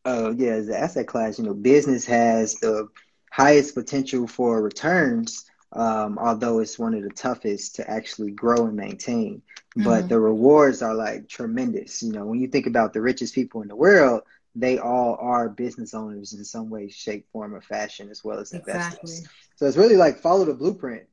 uh, 0.06 0.34
yeah, 0.36 0.52
as 0.52 0.68
an 0.68 0.75
asset 0.75 1.08
class, 1.08 1.40
you 1.40 1.46
know, 1.46 1.54
business 1.54 2.06
has 2.06 2.56
the 2.56 2.90
highest 3.32 3.74
potential 3.74 4.28
for 4.28 4.62
returns 4.62 5.46
um, 5.74 6.18
although 6.20 6.60
it's 6.60 6.80
one 6.80 6.94
of 6.94 7.03
the 7.03 7.10
toughest 7.10 7.75
to 7.75 7.89
actually 7.89 8.32
grow 8.32 8.68
and 8.68 8.75
maintain. 8.75 9.42
Mm-hmm. 9.75 9.84
But 9.84 10.08
the 10.08 10.20
rewards 10.20 10.82
are 10.82 10.94
like 10.94 11.27
tremendous. 11.27 12.03
You 12.03 12.13
know, 12.13 12.25
when 12.25 12.39
you 12.39 12.48
think 12.48 12.68
about 12.68 12.94
the 12.94 13.01
richest 13.01 13.34
people 13.34 13.62
in 13.62 13.68
the 13.68 13.75
world, 13.75 14.22
they 14.56 14.77
all 14.77 15.18
are 15.20 15.50
business 15.50 15.96
owners 15.96 16.34
in 16.34 16.46
some 16.46 16.70
way, 16.70 16.88
shape, 16.89 17.25
form, 17.32 17.56
or 17.56 17.62
fashion, 17.62 18.10
as 18.12 18.24
well 18.24 18.39
as 18.39 18.53
investors. 18.53 19.20
Exactly. 19.20 19.30
So 19.56 19.65
it's 19.65 19.77
really 19.77 19.98
like 19.98 20.20
follow 20.20 20.46
the 20.46 20.53
blueprint 20.53 21.08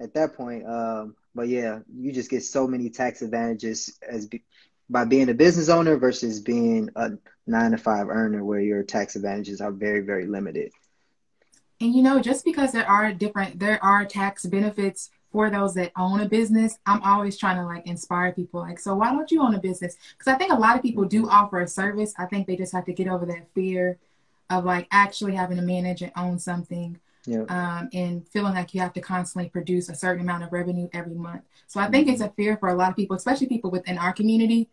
at 0.00 0.14
that 0.14 0.34
point. 0.34 0.66
Um, 0.66 1.14
but 1.34 1.48
yeah, 1.48 1.80
you 1.94 2.12
just 2.12 2.30
get 2.30 2.42
so 2.42 2.66
many 2.66 2.88
tax 2.88 3.20
advantages 3.20 3.98
as 4.08 4.26
be- 4.26 4.44
by 4.88 5.04
being 5.04 5.28
a 5.28 5.34
business 5.34 5.68
owner 5.68 5.96
versus 5.96 6.40
being 6.40 6.88
a 6.96 7.10
nine 7.46 7.72
to 7.72 7.76
five 7.76 8.08
earner, 8.08 8.42
where 8.42 8.60
your 8.60 8.82
tax 8.82 9.16
advantages 9.16 9.60
are 9.60 9.72
very, 9.72 10.00
very 10.00 10.26
limited. 10.26 10.72
And 11.80 11.94
you 11.94 12.02
know, 12.02 12.20
just 12.20 12.44
because 12.44 12.72
there 12.72 12.88
are 12.88 13.12
different, 13.12 13.58
there 13.58 13.82
are 13.84 14.04
tax 14.04 14.46
benefits 14.46 15.10
for 15.36 15.50
those 15.50 15.74
that 15.74 15.92
own 15.96 16.20
a 16.20 16.26
business, 16.26 16.78
I'm 16.86 17.02
always 17.02 17.36
trying 17.36 17.56
to 17.56 17.64
like 17.66 17.86
inspire 17.86 18.32
people. 18.32 18.60
Like, 18.60 18.78
so 18.78 18.94
why 18.94 19.12
don't 19.12 19.30
you 19.30 19.42
own 19.42 19.54
a 19.54 19.60
business? 19.60 19.96
Because 20.16 20.32
I 20.32 20.38
think 20.38 20.50
a 20.50 20.56
lot 20.56 20.76
of 20.76 20.82
people 20.82 21.04
do 21.04 21.28
offer 21.28 21.60
a 21.60 21.68
service. 21.68 22.14
I 22.18 22.24
think 22.24 22.46
they 22.46 22.56
just 22.56 22.72
have 22.72 22.86
to 22.86 22.92
get 22.94 23.06
over 23.06 23.26
that 23.26 23.46
fear 23.54 23.98
of 24.48 24.64
like 24.64 24.88
actually 24.90 25.34
having 25.34 25.58
to 25.58 25.62
manage 25.62 26.00
and 26.00 26.12
own 26.16 26.38
something. 26.38 26.98
Yeah. 27.26 27.42
Um, 27.48 27.90
and 27.92 28.26
feeling 28.28 28.54
like 28.54 28.72
you 28.72 28.80
have 28.80 28.94
to 28.94 29.00
constantly 29.02 29.50
produce 29.50 29.90
a 29.90 29.94
certain 29.94 30.22
amount 30.22 30.44
of 30.44 30.52
revenue 30.52 30.88
every 30.94 31.16
month. 31.16 31.42
So 31.66 31.80
I 31.80 31.90
think 31.90 32.06
mm-hmm. 32.06 32.14
it's 32.14 32.22
a 32.22 32.30
fear 32.30 32.56
for 32.56 32.70
a 32.70 32.74
lot 32.74 32.88
of 32.88 32.96
people, 32.96 33.16
especially 33.16 33.48
people 33.48 33.70
within 33.70 33.98
our 33.98 34.14
community. 34.14 34.70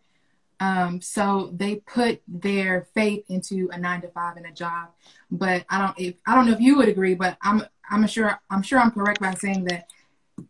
Um, 0.64 1.00
so 1.02 1.50
they 1.52 1.76
put 1.76 2.22
their 2.26 2.88
faith 2.94 3.24
into 3.28 3.68
a 3.70 3.78
nine 3.78 4.00
to 4.00 4.08
five 4.08 4.36
and 4.36 4.46
a 4.46 4.52
job. 4.52 4.88
But 5.30 5.64
I 5.68 5.78
don't, 5.78 6.00
if, 6.00 6.14
I 6.26 6.34
don't 6.34 6.46
know 6.46 6.52
if 6.52 6.60
you 6.60 6.76
would 6.76 6.88
agree, 6.88 7.14
but 7.14 7.36
I'm, 7.42 7.62
I'm 7.90 8.06
sure, 8.06 8.40
I'm 8.48 8.62
sure 8.62 8.78
I'm 8.78 8.90
correct 8.90 9.20
by 9.20 9.34
saying 9.34 9.64
that 9.64 9.88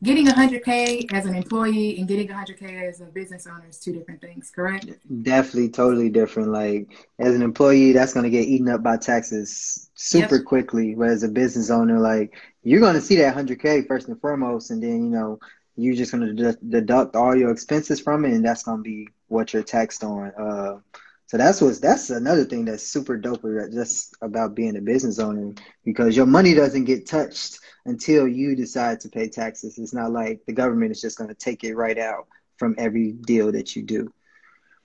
getting 0.03 0.27
100k 0.27 1.13
as 1.13 1.27
an 1.27 1.35
employee 1.35 1.99
and 1.99 2.09
getting 2.09 2.29
100k 2.29 2.89
as 2.89 3.01
a 3.01 3.07
business 3.07 3.47
owner 3.47 3.67
is 3.69 3.79
two 3.79 3.93
different 3.93 4.19
things 4.19 4.51
correct 4.51 4.87
definitely 5.23 5.69
totally 5.69 6.09
different 6.09 6.49
like 6.49 7.07
as 7.19 7.35
an 7.35 7.43
employee 7.43 7.93
that's 7.93 8.15
going 8.15 8.25
to 8.25 8.31
get 8.31 8.49
eaten 8.49 8.67
up 8.71 8.83
by 8.83 8.97
taxes 8.97 9.91
super 9.95 10.37
yep. 10.37 10.45
quickly 10.47 10.95
but 10.95 11.11
as 11.11 11.23
a 11.23 11.29
business 11.29 11.69
owner 11.69 12.01
like 12.01 12.35
you're 12.63 12.81
going 12.81 12.95
to 12.95 13.01
see 13.01 13.17
that 13.17 13.37
100k 13.37 13.87
first 13.87 14.09
and 14.09 14.19
foremost 14.23 14.71
and 14.71 14.83
then 14.83 15.05
you 15.05 15.11
know 15.11 15.39
you're 15.77 15.95
just 15.95 16.13
going 16.13 16.37
to 16.37 16.53
deduct 16.69 17.17
all 17.17 17.35
your 17.35 17.51
expenses 17.51 18.01
from 18.01 18.25
it 18.25 18.33
and 18.33 18.45
that's 18.45 18.63
going 18.63 18.79
to 18.79 18.83
be 18.83 19.09
what 19.29 19.53
you're 19.53 19.63
taxed 19.63 20.05
on 20.05 20.31
uh, 20.39 20.79
so 21.27 21.39
that's 21.39 21.61
what's 21.61 21.81
that's 21.81 22.11
another 22.11 22.45
thing 22.45 22.65
that's 22.65 22.87
super 22.87 23.17
dope 23.17 23.43
just 23.73 24.15
about 24.21 24.55
being 24.55 24.77
a 24.77 24.81
business 24.81 25.19
owner 25.19 25.53
because 25.85 26.17
your 26.17 26.27
money 26.27 26.55
doesn't 26.55 26.85
get 26.85 27.07
touched 27.07 27.59
until 27.87 28.29
you 28.29 28.55
decide 28.55 29.01
to 29.01 29.09
pay 29.09 29.29
taxes. 29.29 29.79
It's 29.79 29.95
not 29.95 30.13
like 30.13 30.45
the 30.47 30.53
government 30.53 30.93
is 30.93 31.01
just 31.01 31.19
going 31.19 31.29
to 31.29 31.35
take 31.35 31.65
it 31.65 31.75
right 31.75 31.99
out 31.99 32.27
from 32.57 32.75
every 32.79 33.13
deal 33.13 33.53
that 33.53 33.75
you 33.75 33.83
do. 33.83 34.13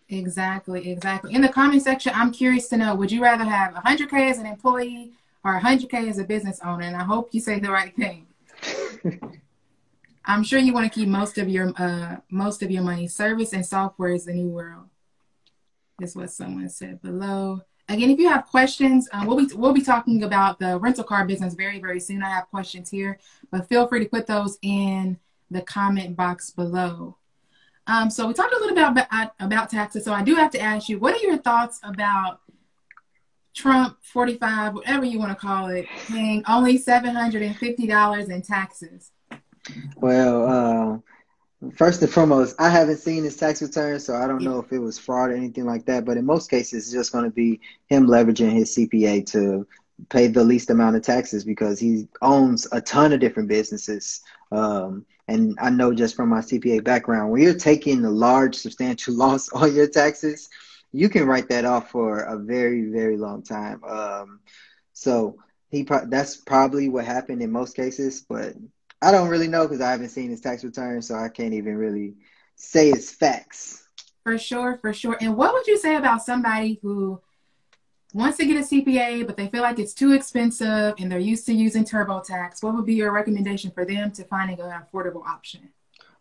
Exactly, 0.09 0.89
exactly. 0.89 1.33
In 1.33 1.41
the 1.41 1.49
comment 1.49 1.83
section, 1.83 2.13
I'm 2.15 2.31
curious 2.31 2.67
to 2.69 2.77
know: 2.77 2.95
Would 2.95 3.11
you 3.11 3.21
rather 3.21 3.43
have 3.43 3.73
100k 3.75 4.31
as 4.31 4.39
an 4.39 4.47
employee 4.47 5.11
or 5.43 5.59
100k 5.59 6.09
as 6.09 6.17
a 6.17 6.23
business 6.23 6.59
owner? 6.65 6.83
And 6.83 6.95
I 6.95 7.03
hope 7.03 7.29
you 7.31 7.41
say 7.41 7.59
the 7.59 7.69
right 7.69 7.95
thing. 7.95 8.25
I'm 10.29 10.43
sure 10.43 10.59
you 10.59 10.73
want 10.73 10.85
to 10.91 10.99
keep 10.99 11.09
most 11.09 11.39
of 11.39 11.49
your 11.49 11.73
uh, 11.75 12.17
most 12.29 12.61
of 12.61 12.69
your 12.69 12.83
money. 12.83 13.07
Service 13.07 13.51
and 13.51 13.65
software 13.65 14.11
is 14.11 14.25
the 14.25 14.33
new 14.33 14.49
world. 14.49 14.85
Is 15.99 16.15
what 16.15 16.29
someone 16.29 16.69
said 16.69 17.01
below. 17.01 17.61
Again, 17.89 18.11
if 18.11 18.19
you 18.19 18.29
have 18.29 18.45
questions, 18.45 19.09
um, 19.11 19.25
we'll 19.25 19.37
be 19.37 19.51
we'll 19.55 19.73
be 19.73 19.81
talking 19.81 20.21
about 20.21 20.59
the 20.59 20.77
rental 20.77 21.03
car 21.03 21.25
business 21.25 21.55
very 21.55 21.79
very 21.79 21.99
soon. 21.99 22.21
I 22.21 22.29
have 22.29 22.47
questions 22.51 22.91
here, 22.91 23.17
but 23.49 23.67
feel 23.67 23.87
free 23.87 24.03
to 24.03 24.09
put 24.09 24.27
those 24.27 24.59
in 24.61 25.17
the 25.49 25.63
comment 25.63 26.15
box 26.15 26.51
below. 26.51 27.17
Um, 27.87 28.11
so 28.11 28.27
we 28.27 28.35
talked 28.35 28.53
a 28.53 28.59
little 28.59 28.75
bit 28.75 28.85
about 29.01 29.31
about 29.39 29.71
taxes. 29.71 30.05
So 30.05 30.13
I 30.13 30.21
do 30.23 30.35
have 30.35 30.51
to 30.51 30.61
ask 30.61 30.89
you, 30.89 30.99
what 30.99 31.15
are 31.15 31.25
your 31.25 31.39
thoughts 31.39 31.79
about 31.81 32.41
Trump 33.55 33.97
45, 34.03 34.75
whatever 34.75 35.05
you 35.05 35.17
want 35.17 35.31
to 35.31 35.35
call 35.35 35.69
it, 35.69 35.87
paying 36.07 36.43
only 36.47 36.77
$750 36.77 38.29
in 38.29 38.41
taxes? 38.43 39.11
Well, 39.97 40.45
uh, 40.47 40.99
First 41.75 42.01
and 42.01 42.09
foremost, 42.09 42.55
I 42.57 42.69
haven't 42.69 42.99
seen 42.99 43.25
his 43.25 43.35
tax 43.35 43.61
return, 43.61 43.99
so 43.99 44.15
I 44.15 44.27
don't 44.27 44.43
know 44.43 44.59
if 44.59 44.71
it 44.71 44.79
was 44.79 44.97
fraud 44.97 45.31
or 45.31 45.35
anything 45.35 45.65
like 45.65 45.85
that. 45.87 46.05
But 46.05 46.15
in 46.15 46.25
most 46.25 46.49
cases, 46.49 46.85
it's 46.85 46.93
just 46.93 47.11
going 47.11 47.25
to 47.25 47.29
be 47.29 47.59
him 47.87 48.07
leveraging 48.07 48.51
his 48.51 48.73
CPA 48.77 49.25
to 49.31 49.67
pay 50.09 50.27
the 50.27 50.43
least 50.43 50.69
amount 50.69 50.95
of 50.95 51.01
taxes 51.01 51.43
because 51.43 51.77
he 51.77 52.07
owns 52.21 52.65
a 52.71 52.79
ton 52.79 53.11
of 53.11 53.19
different 53.19 53.49
businesses. 53.49 54.21
Um, 54.53 55.05
and 55.27 55.57
I 55.59 55.69
know 55.69 55.93
just 55.93 56.15
from 56.15 56.29
my 56.29 56.39
CPA 56.39 56.81
background, 56.85 57.29
when 57.29 57.41
you're 57.41 57.53
taking 57.53 58.05
a 58.05 58.09
large, 58.09 58.55
substantial 58.55 59.13
loss 59.17 59.49
on 59.49 59.75
your 59.75 59.89
taxes, 59.89 60.47
you 60.93 61.09
can 61.09 61.27
write 61.27 61.49
that 61.49 61.65
off 61.65 61.91
for 61.91 62.21
a 62.21 62.37
very, 62.37 62.89
very 62.89 63.17
long 63.17 63.43
time. 63.43 63.83
Um, 63.83 64.39
so 64.93 65.35
he 65.71 65.85
that's 66.07 66.37
probably 66.37 66.87
what 66.87 67.03
happened 67.03 67.41
in 67.41 67.51
most 67.51 67.75
cases, 67.75 68.21
but 68.21 68.55
I 69.01 69.11
don't 69.11 69.29
really 69.29 69.47
know 69.47 69.65
because 69.65 69.81
I 69.81 69.91
haven't 69.91 70.09
seen 70.09 70.29
his 70.29 70.41
tax 70.41 70.63
return, 70.63 71.01
so 71.01 71.15
I 71.15 71.29
can't 71.29 71.53
even 71.53 71.77
really 71.77 72.15
say 72.55 72.89
it's 72.89 73.11
facts. 73.11 73.87
For 74.23 74.37
sure, 74.37 74.77
for 74.77 74.93
sure. 74.93 75.17
And 75.21 75.37
what 75.37 75.53
would 75.53 75.67
you 75.67 75.77
say 75.77 75.95
about 75.95 76.23
somebody 76.23 76.79
who 76.81 77.21
wants 78.13 78.37
to 78.37 78.45
get 78.45 78.57
a 78.57 78.59
CPA, 78.59 79.25
but 79.25 79.37
they 79.37 79.47
feel 79.47 79.61
like 79.61 79.79
it's 79.79 79.93
too 79.93 80.11
expensive 80.11 80.95
and 80.99 81.11
they're 81.11 81.19
used 81.19 81.45
to 81.45 81.53
using 81.53 81.85
TurboTax? 81.85 82.61
What 82.61 82.75
would 82.75 82.85
be 82.85 82.95
your 82.95 83.13
recommendation 83.13 83.71
for 83.71 83.85
them 83.85 84.11
to 84.11 84.23
finding 84.25 84.59
an 84.59 84.71
affordable 84.71 85.25
option? 85.25 85.69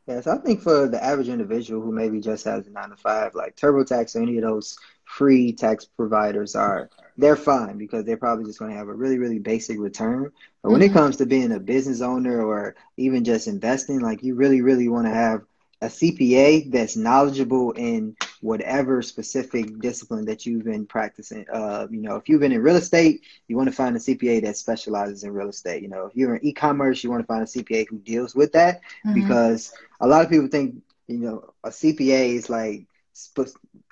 Yes, 0.06 0.26
I 0.26 0.38
think 0.38 0.62
for 0.62 0.88
the 0.88 1.02
average 1.04 1.28
individual 1.28 1.82
who 1.82 1.92
maybe 1.92 2.20
just 2.20 2.44
has 2.44 2.66
a 2.66 2.70
nine 2.70 2.90
to 2.90 2.96
five, 2.96 3.34
like 3.34 3.56
TurboTax 3.56 4.16
or 4.16 4.22
any 4.22 4.38
of 4.38 4.42
those 4.42 4.78
free 5.08 5.52
tax 5.52 5.86
providers 5.86 6.54
are 6.54 6.90
they're 7.16 7.34
fine 7.34 7.78
because 7.78 8.04
they're 8.04 8.18
probably 8.18 8.44
just 8.44 8.58
going 8.58 8.70
to 8.70 8.76
have 8.76 8.88
a 8.88 8.92
really 8.92 9.18
really 9.18 9.38
basic 9.38 9.78
return 9.78 10.30
but 10.62 10.70
when 10.70 10.82
mm-hmm. 10.82 10.90
it 10.90 10.92
comes 10.92 11.16
to 11.16 11.24
being 11.24 11.50
a 11.52 11.58
business 11.58 12.02
owner 12.02 12.42
or 12.42 12.76
even 12.98 13.24
just 13.24 13.48
investing 13.48 14.00
like 14.00 14.22
you 14.22 14.34
really 14.34 14.60
really 14.60 14.86
want 14.86 15.06
to 15.06 15.12
have 15.12 15.42
a 15.80 15.86
cpa 15.86 16.70
that's 16.70 16.94
knowledgeable 16.94 17.72
in 17.72 18.14
whatever 18.42 19.00
specific 19.00 19.78
discipline 19.80 20.26
that 20.26 20.44
you've 20.44 20.64
been 20.64 20.84
practicing 20.84 21.46
uh, 21.52 21.86
you 21.90 22.02
know 22.02 22.16
if 22.16 22.28
you've 22.28 22.40
been 22.40 22.52
in 22.52 22.62
real 22.62 22.76
estate 22.76 23.22
you 23.48 23.56
want 23.56 23.68
to 23.68 23.74
find 23.74 23.96
a 23.96 24.00
cpa 24.00 24.42
that 24.42 24.58
specializes 24.58 25.24
in 25.24 25.32
real 25.32 25.48
estate 25.48 25.82
you 25.82 25.88
know 25.88 26.04
if 26.04 26.14
you're 26.14 26.36
in 26.36 26.44
e-commerce 26.44 27.02
you 27.02 27.10
want 27.10 27.22
to 27.22 27.26
find 27.26 27.42
a 27.42 27.46
cpa 27.46 27.88
who 27.88 27.98
deals 27.98 28.34
with 28.34 28.52
that 28.52 28.82
mm-hmm. 29.06 29.14
because 29.14 29.72
a 30.02 30.06
lot 30.06 30.22
of 30.22 30.30
people 30.30 30.48
think 30.48 30.76
you 31.06 31.18
know 31.18 31.54
a 31.64 31.70
cpa 31.70 32.34
is 32.34 32.50
like 32.50 32.84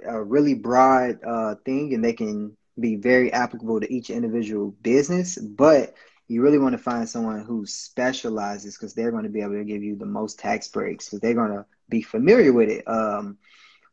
a 0.04 0.22
really 0.22 0.54
broad 0.54 1.18
uh, 1.24 1.54
thing 1.64 1.94
and 1.94 2.04
they 2.04 2.12
can 2.12 2.56
be 2.78 2.96
very 2.96 3.32
applicable 3.32 3.80
to 3.80 3.92
each 3.92 4.10
individual 4.10 4.74
business, 4.82 5.38
but 5.38 5.94
you 6.28 6.42
really 6.42 6.58
want 6.58 6.72
to 6.72 6.78
find 6.78 7.08
someone 7.08 7.40
who 7.40 7.64
specializes 7.66 8.76
because 8.76 8.94
they're 8.94 9.12
going 9.12 9.24
to 9.24 9.30
be 9.30 9.40
able 9.40 9.54
to 9.54 9.64
give 9.64 9.82
you 9.82 9.96
the 9.96 10.04
most 10.06 10.38
tax 10.38 10.68
breaks 10.68 11.06
because 11.06 11.20
they're 11.20 11.34
going 11.34 11.52
to 11.52 11.64
be 11.88 12.02
familiar 12.02 12.52
with 12.52 12.68
it. 12.68 12.86
Um, 12.88 13.38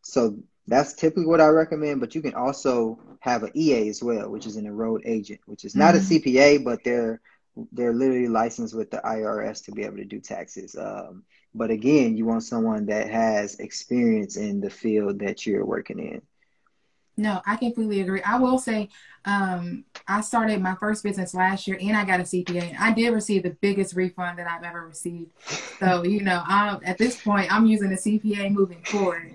so 0.02 0.38
that's 0.68 0.94
typically 0.94 1.26
what 1.26 1.42
I 1.42 1.48
recommend. 1.48 2.00
But 2.00 2.16
you 2.16 2.22
can 2.22 2.34
also 2.34 3.00
have 3.20 3.44
an 3.44 3.52
EA 3.54 3.88
as 3.88 4.02
well, 4.02 4.30
which 4.30 4.48
is 4.48 4.56
an 4.56 4.66
enrolled 4.66 5.04
agent, 5.06 5.42
which 5.46 5.64
is 5.64 5.76
not 5.76 5.94
mm-hmm. 5.94 6.16
a 6.16 6.20
CPA, 6.20 6.64
but 6.64 6.84
they're 6.84 7.22
they're 7.72 7.94
literally 7.94 8.28
licensed 8.28 8.76
with 8.76 8.90
the 8.90 8.98
IRS 9.06 9.64
to 9.66 9.72
be 9.72 9.84
able 9.84 9.98
to 9.98 10.06
do 10.06 10.20
taxes. 10.20 10.76
Um, 10.76 11.24
but 11.56 11.70
again, 11.70 12.18
you 12.18 12.26
want 12.26 12.44
someone 12.44 12.86
that 12.88 13.10
has 13.10 13.56
experience 13.56 14.38
in 14.38 14.62
the 14.62 14.70
field 14.70 15.20
that 15.20 15.46
you're 15.46 15.66
working 15.66 16.00
in. 16.00 16.22
No, 17.16 17.42
I 17.46 17.58
completely 17.58 18.02
agree. 18.02 18.22
I 18.24 18.40
will 18.40 18.58
say, 18.58 18.90
um, 19.26 19.86
I 20.08 20.22
started 20.22 20.62
my 20.62 20.74
first 20.76 21.04
business 21.04 21.36
last 21.36 21.68
year 21.68 21.78
and 21.80 21.96
I 21.96 22.06
got 22.06 22.20
a 22.20 22.24
CPA. 22.24 22.76
I 22.80 22.92
did 22.92 23.12
receive 23.12 23.44
the 23.44 23.52
biggest 23.52 23.96
refund 23.96 24.40
that 24.40 24.48
I've 24.50 24.64
ever 24.64 24.88
received. 24.88 25.32
So, 25.80 26.04
you 26.04 26.22
know, 26.22 26.42
I'm, 26.46 26.80
at 26.84 26.98
this 26.98 27.22
point, 27.22 27.54
I'm 27.54 27.68
using 27.68 27.90
the 27.90 27.98
CPA 27.98 28.52
moving 28.52 28.82
forward. 28.84 29.32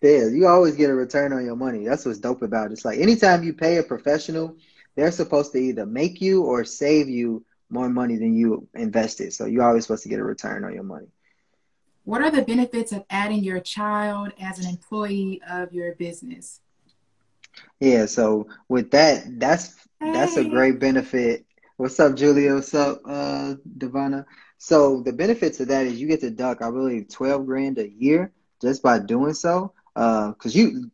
Yeah, 0.00 0.28
you 0.28 0.46
always 0.46 0.74
get 0.74 0.88
a 0.88 0.94
return 0.94 1.34
on 1.34 1.44
your 1.44 1.56
money. 1.56 1.84
That's 1.84 2.06
what's 2.06 2.18
dope 2.18 2.40
about 2.40 2.70
it. 2.70 2.72
It's 2.72 2.84
like 2.86 2.98
anytime 2.98 3.44
you 3.44 3.52
pay 3.52 3.76
a 3.76 3.82
professional, 3.82 4.56
they're 4.96 5.12
supposed 5.12 5.52
to 5.52 5.58
either 5.58 5.84
make 5.84 6.22
you 6.22 6.42
or 6.44 6.64
save 6.64 7.10
you 7.10 7.44
more 7.68 7.90
money 7.90 8.16
than 8.16 8.34
you 8.34 8.66
invested. 8.74 9.34
So 9.34 9.44
you're 9.44 9.64
always 9.64 9.84
supposed 9.84 10.02
to 10.04 10.08
get 10.08 10.18
a 10.18 10.24
return 10.24 10.64
on 10.64 10.72
your 10.72 10.82
money. 10.82 11.08
What 12.04 12.22
are 12.22 12.30
the 12.30 12.42
benefits 12.42 12.90
of 12.92 13.04
adding 13.10 13.44
your 13.44 13.60
child 13.60 14.32
as 14.40 14.58
an 14.58 14.68
employee 14.68 15.40
of 15.48 15.72
your 15.72 15.94
business? 15.94 16.60
Yeah, 17.78 18.06
so 18.06 18.48
with 18.68 18.90
that, 18.90 19.38
that's 19.38 19.76
hey. 20.00 20.12
that's 20.12 20.36
a 20.36 20.44
great 20.44 20.80
benefit. 20.80 21.46
What's 21.76 22.00
up, 22.00 22.16
Julia? 22.16 22.54
What's 22.54 22.74
up, 22.74 23.02
uh, 23.06 23.54
Devana? 23.78 24.24
So 24.58 25.02
the 25.02 25.12
benefits 25.12 25.60
of 25.60 25.68
that 25.68 25.86
is 25.86 26.00
you 26.00 26.08
get 26.08 26.20
to 26.20 26.30
duck, 26.30 26.60
I 26.60 26.70
believe, 26.70 27.08
twelve 27.08 27.46
grand 27.46 27.78
a 27.78 27.88
year 27.88 28.32
just 28.60 28.82
by 28.82 28.98
doing 28.98 29.34
so. 29.34 29.72
Uh, 29.94 30.32
cause 30.32 30.54
you, 30.56 30.90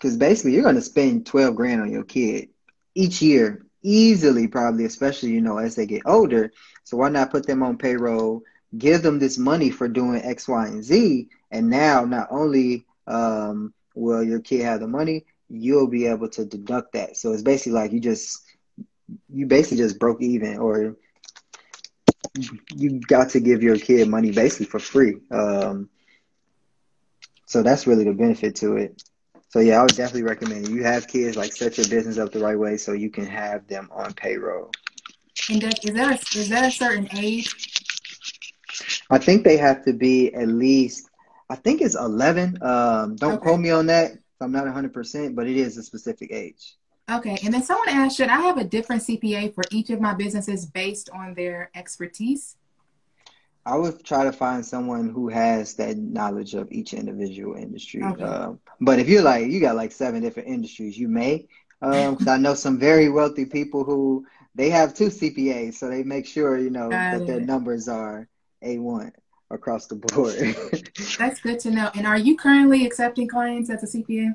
cause 0.00 0.16
basically 0.16 0.52
you're 0.52 0.62
gonna 0.62 0.80
spend 0.80 1.26
twelve 1.26 1.54
grand 1.54 1.80
on 1.80 1.92
your 1.92 2.04
kid 2.04 2.48
each 2.94 3.22
year, 3.22 3.66
easily, 3.82 4.48
probably, 4.48 4.84
especially 4.84 5.30
you 5.30 5.40
know 5.40 5.58
as 5.58 5.76
they 5.76 5.86
get 5.86 6.02
older. 6.06 6.52
So 6.82 6.96
why 6.96 7.08
not 7.08 7.30
put 7.30 7.46
them 7.46 7.62
on 7.62 7.78
payroll? 7.78 8.42
Give 8.76 9.02
them 9.02 9.18
this 9.18 9.38
money 9.38 9.70
for 9.70 9.88
doing 9.88 10.22
X, 10.22 10.48
Y, 10.48 10.66
and 10.66 10.82
Z, 10.82 11.28
and 11.50 11.70
now 11.70 12.04
not 12.04 12.28
only 12.30 12.86
um, 13.06 13.72
will 13.94 14.22
your 14.22 14.40
kid 14.40 14.62
have 14.62 14.80
the 14.80 14.88
money, 14.88 15.24
you'll 15.48 15.86
be 15.86 16.06
able 16.06 16.28
to 16.30 16.44
deduct 16.44 16.92
that. 16.94 17.16
So 17.16 17.32
it's 17.32 17.42
basically 17.42 17.72
like 17.72 17.92
you 17.92 18.00
just 18.00 18.42
you 19.28 19.46
basically 19.46 19.78
just 19.78 19.98
broke 19.98 20.22
even 20.22 20.58
or 20.58 20.96
you 22.74 23.00
got 23.00 23.30
to 23.30 23.40
give 23.40 23.62
your 23.62 23.76
kid 23.76 24.08
money 24.08 24.30
basically 24.32 24.66
for 24.66 24.78
free. 24.78 25.16
Um, 25.30 25.88
so 27.46 27.62
that's 27.62 27.86
really 27.86 28.04
the 28.04 28.12
benefit 28.12 28.56
to 28.56 28.76
it. 28.76 29.02
So 29.50 29.60
yeah, 29.60 29.78
I 29.78 29.82
would 29.82 29.94
definitely 29.94 30.24
recommend 30.24 30.68
you 30.68 30.82
have 30.82 31.06
kids 31.06 31.36
like 31.36 31.52
set 31.52 31.78
your 31.78 31.86
business 31.86 32.18
up 32.18 32.32
the 32.32 32.40
right 32.40 32.58
way 32.58 32.76
so 32.76 32.92
you 32.92 33.10
can 33.10 33.26
have 33.26 33.68
them 33.68 33.88
on 33.92 34.12
payroll. 34.14 34.72
And 35.48 35.62
is 35.62 35.92
that 35.94 36.10
a, 36.10 36.38
is 36.38 36.48
that 36.48 36.64
a 36.64 36.70
certain 36.70 37.08
age? 37.16 37.83
I 39.10 39.18
think 39.18 39.44
they 39.44 39.56
have 39.56 39.84
to 39.84 39.92
be 39.92 40.34
at 40.34 40.48
least. 40.48 41.08
I 41.50 41.56
think 41.56 41.80
it's 41.80 41.94
eleven. 41.94 42.58
Um, 42.62 43.16
don't 43.16 43.34
okay. 43.34 43.42
quote 43.42 43.60
me 43.60 43.70
on 43.70 43.86
that. 43.86 44.12
I'm 44.40 44.52
not 44.52 44.66
100%, 44.66 45.34
but 45.34 45.48
it 45.48 45.56
is 45.56 45.76
a 45.78 45.82
specific 45.82 46.30
age. 46.32 46.76
Okay. 47.10 47.38
And 47.44 47.52
then 47.52 47.62
someone 47.62 47.88
asked, 47.88 48.16
should 48.16 48.28
I 48.28 48.40
have 48.40 48.58
a 48.58 48.64
different 48.64 49.02
CPA 49.02 49.54
for 49.54 49.64
each 49.70 49.90
of 49.90 50.00
my 50.00 50.14
businesses 50.14 50.66
based 50.66 51.10
on 51.10 51.34
their 51.34 51.70
expertise? 51.74 52.56
I 53.66 53.76
would 53.76 54.04
try 54.04 54.24
to 54.24 54.32
find 54.32 54.64
someone 54.64 55.08
who 55.08 55.28
has 55.28 55.74
that 55.74 55.96
knowledge 55.96 56.54
of 56.54 56.70
each 56.70 56.92
individual 56.92 57.56
industry. 57.56 58.02
Okay. 58.02 58.22
Um, 58.22 58.60
but 58.80 58.98
if 58.98 59.08
you're 59.08 59.22
like, 59.22 59.46
you 59.48 59.60
got 59.60 59.76
like 59.76 59.92
seven 59.92 60.22
different 60.22 60.48
industries, 60.48 60.98
you 60.98 61.08
may. 61.08 61.46
Because 61.80 62.26
um, 62.26 62.28
I 62.28 62.36
know 62.38 62.54
some 62.54 62.78
very 62.78 63.08
wealthy 63.08 63.44
people 63.44 63.84
who 63.84 64.26
they 64.54 64.70
have 64.70 64.94
two 64.94 65.08
CPAs, 65.08 65.74
so 65.74 65.88
they 65.88 66.02
make 66.02 66.26
sure, 66.26 66.58
you 66.58 66.70
know, 66.70 66.88
got 66.90 67.12
that 67.12 67.22
it. 67.22 67.26
their 67.26 67.40
numbers 67.40 67.88
are 67.88 68.28
A1 68.64 69.12
across 69.50 69.86
the 69.86 69.96
board. 69.96 70.34
That's 71.18 71.40
good 71.40 71.60
to 71.60 71.70
know. 71.70 71.90
And 71.94 72.06
are 72.06 72.18
you 72.18 72.36
currently 72.36 72.86
accepting 72.86 73.28
clients 73.28 73.70
as 73.70 73.82
a 73.82 73.98
CPA? 73.98 74.34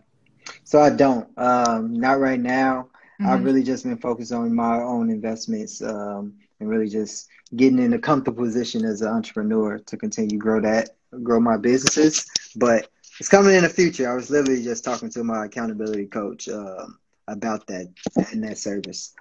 So 0.63 0.81
I 0.81 0.89
don't. 0.89 1.27
Um, 1.37 1.93
not 1.93 2.19
right 2.19 2.39
now. 2.39 2.89
Mm-hmm. 3.19 3.29
I've 3.29 3.43
really 3.43 3.63
just 3.63 3.83
been 3.83 3.97
focused 3.97 4.31
on 4.31 4.53
my 4.53 4.77
own 4.77 5.09
investments 5.09 5.81
um, 5.81 6.35
and 6.59 6.69
really 6.69 6.89
just 6.89 7.27
getting 7.55 7.79
in 7.79 7.93
a 7.93 7.99
comfortable 7.99 8.43
position 8.43 8.85
as 8.85 9.01
an 9.01 9.09
entrepreneur 9.09 9.79
to 9.79 9.97
continue 9.97 10.37
grow 10.37 10.61
that, 10.61 10.91
grow 11.23 11.39
my 11.39 11.57
businesses. 11.57 12.25
But 12.55 12.89
it's 13.19 13.29
coming 13.29 13.55
in 13.55 13.63
the 13.63 13.69
future. 13.69 14.09
I 14.09 14.15
was 14.15 14.29
literally 14.29 14.63
just 14.63 14.83
talking 14.83 15.09
to 15.11 15.23
my 15.23 15.45
accountability 15.45 16.05
coach 16.05 16.47
um, 16.47 16.97
about 17.27 17.67
that 17.67 17.87
and 18.31 18.43
that 18.43 18.57
service. 18.57 19.13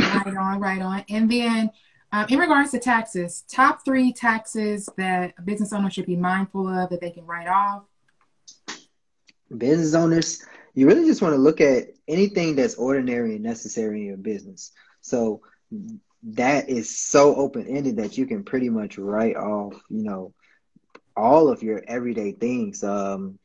Right 0.00 0.36
on, 0.36 0.60
right 0.60 0.82
on. 0.82 1.04
And 1.08 1.30
then 1.30 1.70
um, 2.14 2.26
in 2.28 2.38
regards 2.38 2.70
to 2.70 2.78
taxes, 2.78 3.42
top 3.48 3.84
three 3.84 4.12
taxes 4.12 4.88
that 4.96 5.34
a 5.36 5.42
business 5.42 5.72
owner 5.72 5.90
should 5.90 6.06
be 6.06 6.14
mindful 6.14 6.68
of 6.68 6.88
that 6.90 7.00
they 7.00 7.10
can 7.10 7.26
write 7.26 7.48
off. 7.48 7.82
Business 9.58 9.94
owners, 9.94 10.46
you 10.74 10.86
really 10.86 11.06
just 11.06 11.22
want 11.22 11.34
to 11.34 11.40
look 11.40 11.60
at 11.60 11.88
anything 12.06 12.54
that's 12.54 12.76
ordinary 12.76 13.34
and 13.34 13.42
necessary 13.42 14.02
in 14.02 14.06
your 14.06 14.16
business. 14.16 14.70
So 15.00 15.40
that 16.22 16.68
is 16.68 16.96
so 16.96 17.34
open 17.34 17.66
ended 17.66 17.96
that 17.96 18.16
you 18.16 18.26
can 18.26 18.44
pretty 18.44 18.68
much 18.68 18.96
write 18.96 19.34
off, 19.34 19.74
you 19.90 20.04
know, 20.04 20.34
all 21.16 21.48
of 21.48 21.64
your 21.64 21.82
everyday 21.84 22.30
things. 22.30 22.84
Um, 22.84 23.40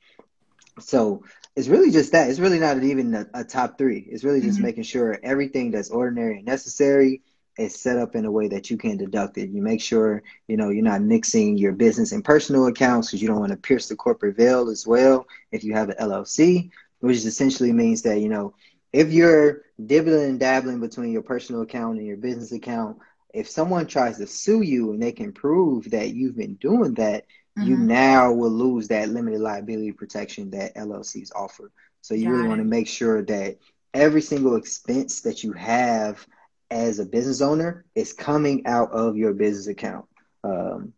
so 0.80 1.24
it's 1.56 1.70
really 1.70 1.90
just 1.90 2.12
that. 2.12 2.30
It's 2.30 2.40
really 2.40 2.60
not 2.60 2.84
even 2.84 3.16
a, 3.16 3.26
a 3.34 3.44
top 3.44 3.80
three. 3.80 4.08
It's 4.12 4.24
really 4.24 4.42
just 4.42 4.58
mm-hmm. 4.58 4.66
making 4.68 4.84
sure 4.84 5.18
everything 5.24 5.72
that's 5.72 5.90
ordinary 5.90 6.38
and 6.38 6.46
necessary 6.46 7.24
is 7.60 7.80
set 7.80 7.98
up 7.98 8.16
in 8.16 8.26
a 8.26 8.32
way 8.32 8.48
that 8.48 8.70
you 8.70 8.78
can 8.78 8.98
deduct 8.98 9.38
it. 9.38 9.50
You 9.50 9.62
make 9.62 9.82
sure 9.82 10.24
you 10.48 10.58
know 10.58 10.70
you're 10.70 10.84
not 10.84 11.02
mixing 11.02 11.58
your 11.58 11.74
business 11.74 12.12
and 12.12 12.24
personal 12.24 12.68
accounts 12.68 13.08
because 13.08 13.22
you 13.22 13.28
don't 13.28 13.40
want 13.40 13.52
to 13.52 13.58
pierce 13.58 13.88
the 13.88 13.96
corporate 13.96 14.38
veil 14.38 14.70
as 14.70 14.88
well. 14.88 15.28
If 15.52 15.64
you 15.64 15.74
have 15.74 15.90
an 15.90 15.98
LLC, 16.00 16.72
which 17.00 17.18
essentially 17.26 17.72
means 17.72 18.02
that 18.04 18.20
you 18.20 18.30
know 18.30 18.54
if 18.94 19.12
you're 19.12 19.64
dibbling 19.86 20.30
and 20.30 20.40
dabbling 20.40 20.80
between 20.80 21.12
your 21.12 21.22
personal 21.22 21.62
account 21.62 21.98
and 21.98 22.08
your 22.08 22.18
business 22.18 22.52
account, 22.52 22.98
if 23.34 23.50
someone 23.50 23.86
tries 23.86 24.18
to 24.18 24.28
sue 24.28 24.62
you 24.62 24.92
and 24.92 25.02
they 25.02 25.12
can 25.12 25.32
prove 25.32 25.90
that 25.92 26.14
you've 26.14 26.38
been 26.38 26.56
doing 26.56 26.94
that, 26.96 27.26
mm-hmm. 27.58 27.68
you 27.68 27.78
now 27.78 28.32
will 28.32 28.50
lose 28.50 28.88
that 28.88 29.10
limited 29.10 29.42
liability 29.42 29.92
protection 29.92 30.50
that 30.52 30.76
LLCs 30.76 31.32
offer. 31.36 31.72
So 32.02 32.14
you 32.14 32.26
Got 32.26 32.32
really 32.32 32.48
want 32.48 32.60
to 32.62 32.66
make 32.66 32.88
sure 32.88 33.22
that 33.24 33.58
every 33.94 34.22
single 34.22 34.56
expense 34.56 35.22
that 35.22 35.44
you 35.44 35.54
have 35.54 36.26
as 36.72 37.00
a 37.00 37.06
business 37.06 37.42
owner 37.42 37.86
is 37.96 38.14
coming 38.14 38.66
out 38.66 38.92
of 38.92 39.18
your 39.18 39.34
business 39.34 39.68
account. 39.68 40.06
Um, 40.44 40.94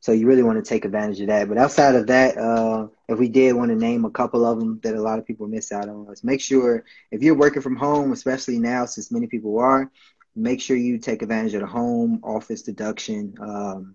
so 0.00 0.10
you 0.10 0.26
really 0.26 0.42
want 0.42 0.62
to 0.62 0.68
take 0.68 0.84
advantage 0.84 1.20
of 1.20 1.28
that. 1.28 1.48
But 1.48 1.58
outside 1.58 1.94
of 1.94 2.08
that, 2.08 2.36
uh, 2.36 2.88
if 3.08 3.20
we 3.20 3.28
did 3.28 3.54
want 3.54 3.70
to 3.70 3.76
name 3.76 4.04
a 4.04 4.10
couple 4.10 4.44
of 4.44 4.58
them 4.58 4.80
that 4.82 4.96
a 4.96 5.00
lot 5.00 5.20
of 5.20 5.26
people 5.26 5.46
miss 5.46 5.70
out 5.70 5.88
on, 5.88 6.06
let's 6.06 6.24
make 6.24 6.40
sure 6.40 6.84
if 7.12 7.22
you're 7.22 7.36
working 7.36 7.62
from 7.62 7.76
home, 7.76 8.10
especially 8.10 8.58
now 8.58 8.84
since 8.84 9.12
many 9.12 9.28
people 9.28 9.60
are, 9.60 9.90
make 10.34 10.60
sure 10.60 10.76
you 10.76 10.98
take 10.98 11.22
advantage 11.22 11.54
of 11.54 11.60
the 11.60 11.66
home 11.68 12.20
office 12.24 12.62
deduction. 12.62 13.34
Um, 13.40 13.94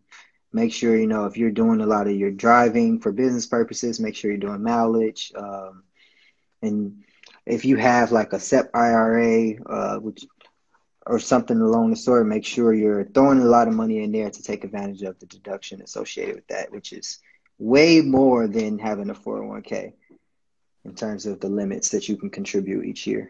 make 0.53 0.71
sure 0.71 0.95
you 0.95 1.07
know 1.07 1.25
if 1.25 1.35
you're 1.35 1.51
doing 1.51 1.81
a 1.81 1.85
lot 1.85 2.07
of 2.07 2.15
your 2.15 2.31
driving 2.31 2.99
for 2.99 3.11
business 3.11 3.45
purposes, 3.45 3.99
make 3.99 4.15
sure 4.15 4.31
you're 4.31 4.39
doing 4.39 4.63
mileage. 4.63 5.33
Um, 5.35 5.83
and 6.61 7.03
if 7.47 7.63
you 7.63 7.77
have 7.77 8.11
like 8.11 8.33
a 8.33 8.39
SEP 8.39 8.69
IRA, 8.73 9.53
uh, 9.65 9.97
which 9.97 10.25
or 11.05 11.19
something 11.19 11.59
along 11.61 11.89
the 11.89 11.95
sort, 11.95 12.27
make 12.27 12.45
sure 12.45 12.73
you're 12.73 13.05
throwing 13.05 13.39
a 13.39 13.45
lot 13.45 13.69
of 13.69 13.73
money 13.73 14.03
in 14.03 14.11
there 14.11 14.29
to 14.29 14.43
take 14.43 14.65
advantage 14.65 15.03
of 15.03 15.17
the 15.19 15.25
deduction 15.25 15.81
associated 15.81 16.35
with 16.35 16.47
that, 16.47 16.69
which 16.69 16.91
is 16.91 17.19
way 17.57 18.01
more 18.01 18.45
than 18.45 18.77
having 18.77 19.09
a 19.09 19.13
401k 19.13 19.93
in 20.83 20.95
terms 20.95 21.25
of 21.25 21.39
the 21.39 21.47
limits 21.47 21.89
that 21.89 22.09
you 22.09 22.17
can 22.17 22.29
contribute 22.29 22.85
each 22.85 23.07
year. 23.07 23.29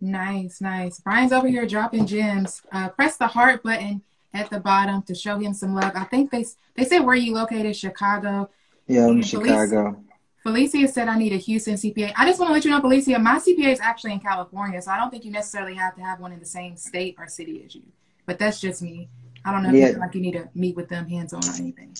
Nice, 0.00 0.60
nice. 0.60 0.98
Brian's 0.98 1.32
over 1.32 1.46
here 1.46 1.64
dropping 1.64 2.06
gems. 2.06 2.62
Uh, 2.72 2.88
press 2.88 3.16
the 3.16 3.28
heart 3.28 3.62
button 3.62 4.02
at 4.34 4.50
the 4.50 4.58
bottom 4.58 5.02
to 5.02 5.14
show 5.14 5.38
him 5.38 5.54
some 5.54 5.76
love. 5.76 5.92
I 5.94 6.04
think 6.04 6.32
they 6.32 6.44
they 6.74 6.84
said 6.84 7.00
where 7.00 7.14
you 7.14 7.34
located, 7.34 7.76
Chicago. 7.76 8.50
Yeah, 8.88 9.06
I'm 9.06 9.18
in 9.18 9.22
Chicago. 9.22 10.02
Felicia 10.42 10.88
said 10.88 11.08
I 11.08 11.16
need 11.16 11.32
a 11.32 11.36
Houston 11.36 11.74
CPA. 11.74 12.12
I 12.16 12.26
just 12.26 12.40
want 12.40 12.50
to 12.50 12.54
let 12.54 12.64
you 12.64 12.70
know, 12.72 12.80
Felicia, 12.80 13.18
my 13.18 13.38
CPA 13.38 13.72
is 13.72 13.80
actually 13.80 14.12
in 14.12 14.20
California, 14.20 14.82
so 14.82 14.90
I 14.90 14.96
don't 14.96 15.10
think 15.10 15.24
you 15.24 15.30
necessarily 15.30 15.74
have 15.74 15.94
to 15.94 16.02
have 16.02 16.18
one 16.18 16.32
in 16.32 16.40
the 16.40 16.46
same 16.46 16.76
state 16.76 17.14
or 17.18 17.28
city 17.28 17.62
as 17.64 17.74
you. 17.74 17.82
But 18.26 18.38
that's 18.38 18.60
just 18.60 18.82
me. 18.82 19.08
I 19.44 19.52
don't 19.52 19.62
know 19.62 19.70
yeah. 19.70 19.86
if 19.86 19.94
you 19.94 20.00
like 20.00 20.14
you 20.14 20.20
need 20.20 20.32
to 20.32 20.48
meet 20.54 20.76
with 20.76 20.88
them 20.88 21.08
hands 21.08 21.32
on 21.32 21.44
or 21.44 21.54
anything. 21.58 21.96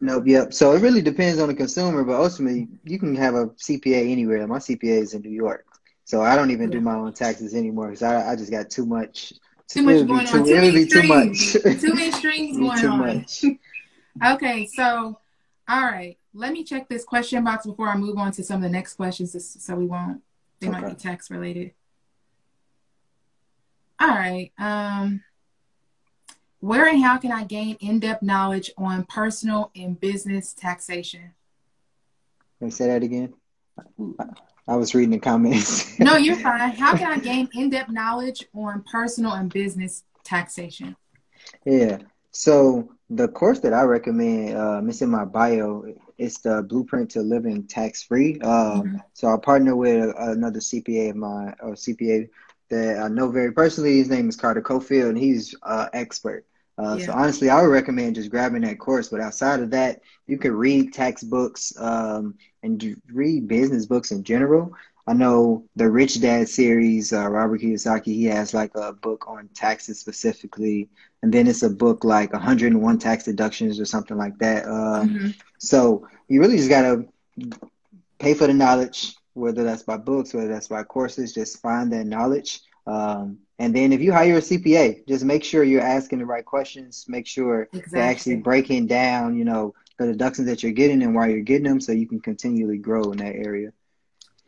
Nope. 0.00 0.24
Yep. 0.26 0.54
So 0.54 0.72
it 0.72 0.80
really 0.80 1.02
depends 1.02 1.40
on 1.40 1.48
the 1.48 1.54
consumer, 1.54 2.04
but 2.04 2.20
ultimately 2.20 2.68
you 2.84 2.98
can 2.98 3.14
have 3.16 3.34
a 3.34 3.46
CPA 3.46 4.10
anywhere. 4.10 4.46
My 4.46 4.58
CPA 4.58 5.00
is 5.00 5.14
in 5.14 5.22
New 5.22 5.30
York, 5.30 5.66
so 6.04 6.22
I 6.22 6.36
don't 6.36 6.50
even 6.52 6.70
do 6.70 6.80
my 6.80 6.94
own 6.94 7.12
taxes 7.12 7.54
anymore 7.54 7.88
because 7.88 8.02
I, 8.02 8.32
I 8.32 8.36
just 8.36 8.50
got 8.50 8.70
too 8.70 8.86
much. 8.86 9.32
Too 9.68 9.82
much 9.82 10.06
going 10.06 10.26
too, 10.26 10.38
on. 10.38 10.44
Too 10.44 10.54
many 10.54 10.88
strings. 10.88 11.52
Too, 11.52 11.74
too 11.78 11.94
many 11.94 12.12
strings 12.12 12.58
going 12.58 12.78
too 12.78 12.88
on. 12.88 12.98
Much. 12.98 13.44
okay. 14.34 14.66
So, 14.66 15.18
all 15.68 15.82
right 15.82 16.16
let 16.34 16.52
me 16.52 16.64
check 16.64 16.88
this 16.88 17.04
question 17.04 17.44
box 17.44 17.66
before 17.66 17.88
I 17.88 17.96
move 17.96 18.16
on 18.18 18.32
to 18.32 18.44
some 18.44 18.56
of 18.56 18.62
the 18.62 18.68
next 18.68 18.94
questions 18.94 19.56
so 19.62 19.74
we 19.74 19.86
won't, 19.86 20.22
they 20.60 20.68
okay. 20.68 20.80
might 20.80 20.88
be 20.88 20.94
tax 20.94 21.30
related. 21.30 21.72
All 24.00 24.08
right. 24.08 24.50
Um, 24.58 25.22
where 26.60 26.88
and 26.88 27.02
how 27.02 27.18
can 27.18 27.32
I 27.32 27.44
gain 27.44 27.76
in 27.80 28.00
depth 28.00 28.22
knowledge 28.22 28.70
on 28.78 29.04
personal 29.04 29.70
and 29.76 29.98
business 29.98 30.54
taxation? 30.54 31.32
Can 32.58 32.68
you 32.68 32.70
say 32.70 32.86
that 32.86 33.02
again? 33.02 33.34
I 34.68 34.76
was 34.76 34.94
reading 34.94 35.10
the 35.10 35.18
comments. 35.18 35.98
no, 35.98 36.16
you're 36.16 36.36
fine. 36.40 36.70
How 36.70 36.96
can 36.96 37.10
I 37.10 37.18
gain 37.18 37.48
in 37.54 37.70
depth 37.70 37.90
knowledge 37.90 38.44
on 38.54 38.84
personal 38.90 39.32
and 39.32 39.52
business 39.52 40.04
taxation? 40.24 40.96
Yeah. 41.64 41.98
So 42.30 42.88
the 43.14 43.28
course 43.28 43.60
that 43.60 43.74
I 43.74 43.82
recommend, 43.82 44.56
um, 44.56 44.88
it's 44.88 45.02
in 45.02 45.10
my 45.10 45.24
bio. 45.24 45.84
It's 46.18 46.38
the 46.38 46.62
Blueprint 46.62 47.10
to 47.10 47.20
Living 47.20 47.66
Tax 47.66 48.02
Free. 48.02 48.40
Um, 48.40 48.82
mm-hmm. 48.82 48.96
So 49.12 49.28
I 49.28 49.36
partner 49.36 49.76
with 49.76 50.14
another 50.18 50.60
CPA 50.60 51.10
of 51.10 51.16
mine, 51.16 51.54
or 51.60 51.72
CPA 51.72 52.28
that 52.70 52.98
I 52.98 53.08
know 53.08 53.30
very 53.30 53.52
personally. 53.52 53.98
His 53.98 54.08
name 54.08 54.28
is 54.28 54.36
Carter 54.36 54.62
Cofield, 54.62 55.10
and 55.10 55.18
he's 55.18 55.54
uh, 55.62 55.88
expert. 55.92 56.46
Uh, 56.78 56.96
yeah. 56.98 57.06
So 57.06 57.12
honestly, 57.12 57.50
I 57.50 57.60
would 57.60 57.68
recommend 57.68 58.14
just 58.14 58.30
grabbing 58.30 58.62
that 58.62 58.78
course. 58.78 59.08
But 59.08 59.20
outside 59.20 59.60
of 59.60 59.70
that, 59.70 60.00
you 60.26 60.38
can 60.38 60.52
read 60.52 60.94
textbooks 60.94 61.72
um, 61.78 62.34
and 62.62 62.96
read 63.12 63.46
business 63.46 63.84
books 63.84 64.10
in 64.10 64.24
general. 64.24 64.72
I 65.06 65.12
know 65.12 65.64
the 65.76 65.90
Rich 65.90 66.20
Dad 66.20 66.48
series, 66.48 67.12
uh, 67.12 67.28
Robert 67.28 67.60
Kiyosaki, 67.60 68.06
he 68.06 68.24
has 68.26 68.54
like 68.54 68.70
a 68.74 68.92
book 68.92 69.24
on 69.26 69.48
taxes 69.52 69.98
specifically, 69.98 70.88
and 71.22 71.32
then 71.32 71.46
it's 71.46 71.62
a 71.62 71.70
book 71.70 72.04
like 72.04 72.32
101 72.32 72.98
tax 72.98 73.24
deductions 73.24 73.78
or 73.78 73.84
something 73.84 74.16
like 74.16 74.38
that. 74.38 74.66
Um, 74.66 75.08
mm-hmm. 75.08 75.30
So 75.58 76.08
you 76.28 76.40
really 76.40 76.56
just 76.56 76.68
gotta 76.68 77.04
pay 78.18 78.34
for 78.34 78.46
the 78.46 78.54
knowledge, 78.54 79.14
whether 79.34 79.64
that's 79.64 79.82
by 79.82 79.96
books, 79.96 80.34
whether 80.34 80.48
that's 80.48 80.68
by 80.68 80.82
courses. 80.82 81.32
Just 81.32 81.60
find 81.60 81.92
that 81.92 82.06
knowledge, 82.06 82.60
um, 82.86 83.38
and 83.58 83.74
then 83.76 83.92
if 83.92 84.00
you 84.00 84.12
hire 84.12 84.38
a 84.38 84.40
CPA, 84.40 85.06
just 85.06 85.24
make 85.24 85.44
sure 85.44 85.62
you're 85.62 85.80
asking 85.80 86.18
the 86.18 86.26
right 86.26 86.44
questions. 86.44 87.04
Make 87.08 87.28
sure 87.28 87.68
exactly. 87.72 87.90
they're 87.92 88.10
actually 88.10 88.36
breaking 88.36 88.88
down, 88.88 89.38
you 89.38 89.44
know, 89.44 89.72
the 89.98 90.06
deductions 90.06 90.48
that 90.48 90.64
you're 90.64 90.72
getting 90.72 91.02
and 91.02 91.14
why 91.14 91.28
you're 91.28 91.40
getting 91.40 91.68
them, 91.68 91.80
so 91.80 91.92
you 91.92 92.08
can 92.08 92.18
continually 92.18 92.78
grow 92.78 93.12
in 93.12 93.18
that 93.18 93.36
area. 93.36 93.72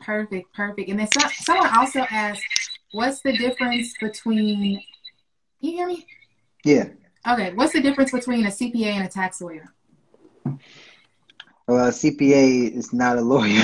Perfect, 0.01 0.53
perfect. 0.53 0.89
And 0.89 0.99
then 0.99 1.07
so, 1.07 1.27
someone 1.29 1.69
also 1.77 2.01
asked, 2.11 2.43
what's 2.91 3.21
the 3.21 3.37
difference 3.37 3.93
between, 4.01 4.81
you 5.61 5.71
hear 5.71 5.87
me? 5.87 6.05
Yeah. 6.65 6.89
Okay, 7.27 7.53
what's 7.53 7.73
the 7.73 7.81
difference 7.81 8.11
between 8.11 8.45
a 8.45 8.49
CPA 8.49 8.87
and 8.87 9.05
a 9.05 9.09
tax 9.09 9.39
lawyer? 9.39 9.73
Well, 11.67 11.87
a 11.87 11.91
CPA 11.91 12.75
is 12.75 12.91
not 12.91 13.17
a 13.17 13.21
lawyer. 13.21 13.63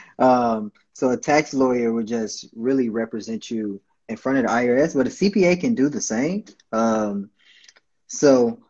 um, 0.18 0.72
so 0.92 1.10
a 1.10 1.16
tax 1.16 1.52
lawyer 1.52 1.92
would 1.92 2.06
just 2.06 2.48
really 2.54 2.88
represent 2.88 3.50
you 3.50 3.80
in 4.08 4.16
front 4.16 4.38
of 4.38 4.44
the 4.44 4.50
IRS, 4.50 4.94
but 4.94 5.08
a 5.08 5.10
CPA 5.10 5.60
can 5.60 5.74
do 5.74 5.88
the 5.88 6.00
same. 6.00 6.44
Um, 6.72 7.30
so 8.06 8.60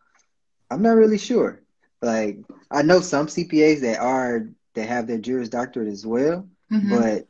I'm 0.71 0.81
not 0.81 0.95
really 0.95 1.19
sure. 1.19 1.61
Like 2.01 2.39
I 2.71 2.81
know 2.81 3.01
some 3.01 3.27
CPAs 3.27 3.81
that 3.81 3.99
are 3.99 4.49
that 4.73 4.89
have 4.89 5.07
their 5.07 5.19
Juris 5.19 5.49
Doctorate 5.49 5.87
as 5.87 6.05
well, 6.05 6.47
Mm-hmm. 6.71 6.97
But 6.97 7.27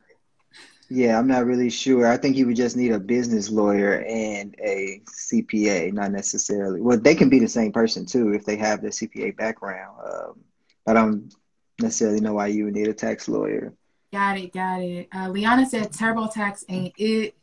yeah, 0.90 1.18
I'm 1.18 1.26
not 1.26 1.44
really 1.44 1.68
sure. 1.68 2.06
I 2.06 2.16
think 2.16 2.36
you 2.36 2.46
would 2.46 2.56
just 2.56 2.76
need 2.76 2.92
a 2.92 2.98
business 2.98 3.50
lawyer 3.50 4.04
and 4.06 4.54
a 4.58 5.02
CPA, 5.06 5.92
not 5.92 6.12
necessarily. 6.12 6.80
Well, 6.80 6.98
they 6.98 7.14
can 7.14 7.28
be 7.28 7.38
the 7.38 7.48
same 7.48 7.72
person 7.72 8.06
too 8.06 8.32
if 8.32 8.46
they 8.46 8.56
have 8.56 8.80
the 8.80 8.88
CPA 8.88 9.36
background. 9.36 9.98
Um, 10.02 10.40
but 10.86 10.96
I 10.96 11.00
don't 11.02 11.34
necessarily 11.78 12.20
know 12.20 12.34
why 12.34 12.46
you 12.46 12.64
would 12.64 12.74
need 12.74 12.88
a 12.88 12.94
tax 12.94 13.28
lawyer. 13.28 13.74
Got 14.12 14.38
it, 14.38 14.54
got 14.54 14.80
it. 14.80 15.08
Uh, 15.14 15.28
Liana 15.28 15.66
said 15.66 15.92
TurboTax 15.92 16.64
ain't 16.70 16.94
it. 16.96 17.34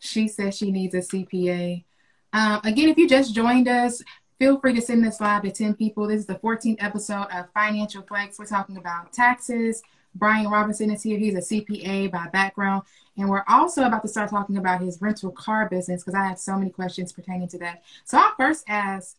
She 0.00 0.26
says 0.26 0.56
she 0.56 0.72
needs 0.72 0.94
a 0.94 0.98
CPA. 0.98 1.84
Um, 2.32 2.60
again, 2.64 2.88
if 2.88 2.98
you 2.98 3.08
just 3.08 3.32
joined 3.32 3.68
us, 3.68 4.02
feel 4.40 4.58
free 4.58 4.74
to 4.74 4.82
send 4.82 5.04
this 5.04 5.20
live 5.20 5.42
to 5.42 5.52
10 5.52 5.74
people. 5.74 6.08
This 6.08 6.20
is 6.20 6.26
the 6.26 6.34
14th 6.34 6.82
episode 6.82 7.28
of 7.32 7.46
Financial 7.54 8.02
Flex. 8.02 8.40
We're 8.40 8.46
talking 8.46 8.76
about 8.76 9.12
taxes 9.12 9.82
Brian 10.18 10.50
Robinson 10.50 10.90
is 10.90 11.02
here. 11.02 11.18
He's 11.18 11.34
a 11.34 11.38
CPA 11.38 12.10
by 12.10 12.28
background. 12.28 12.82
And 13.16 13.28
we're 13.28 13.44
also 13.48 13.84
about 13.84 14.02
to 14.02 14.08
start 14.08 14.30
talking 14.30 14.56
about 14.56 14.80
his 14.80 15.00
rental 15.00 15.30
car 15.30 15.68
business 15.68 16.02
because 16.02 16.14
I 16.14 16.26
have 16.26 16.38
so 16.38 16.56
many 16.56 16.70
questions 16.70 17.12
pertaining 17.12 17.48
to 17.48 17.58
that. 17.58 17.82
So 18.04 18.18
I'll 18.18 18.34
first 18.36 18.64
ask, 18.68 19.16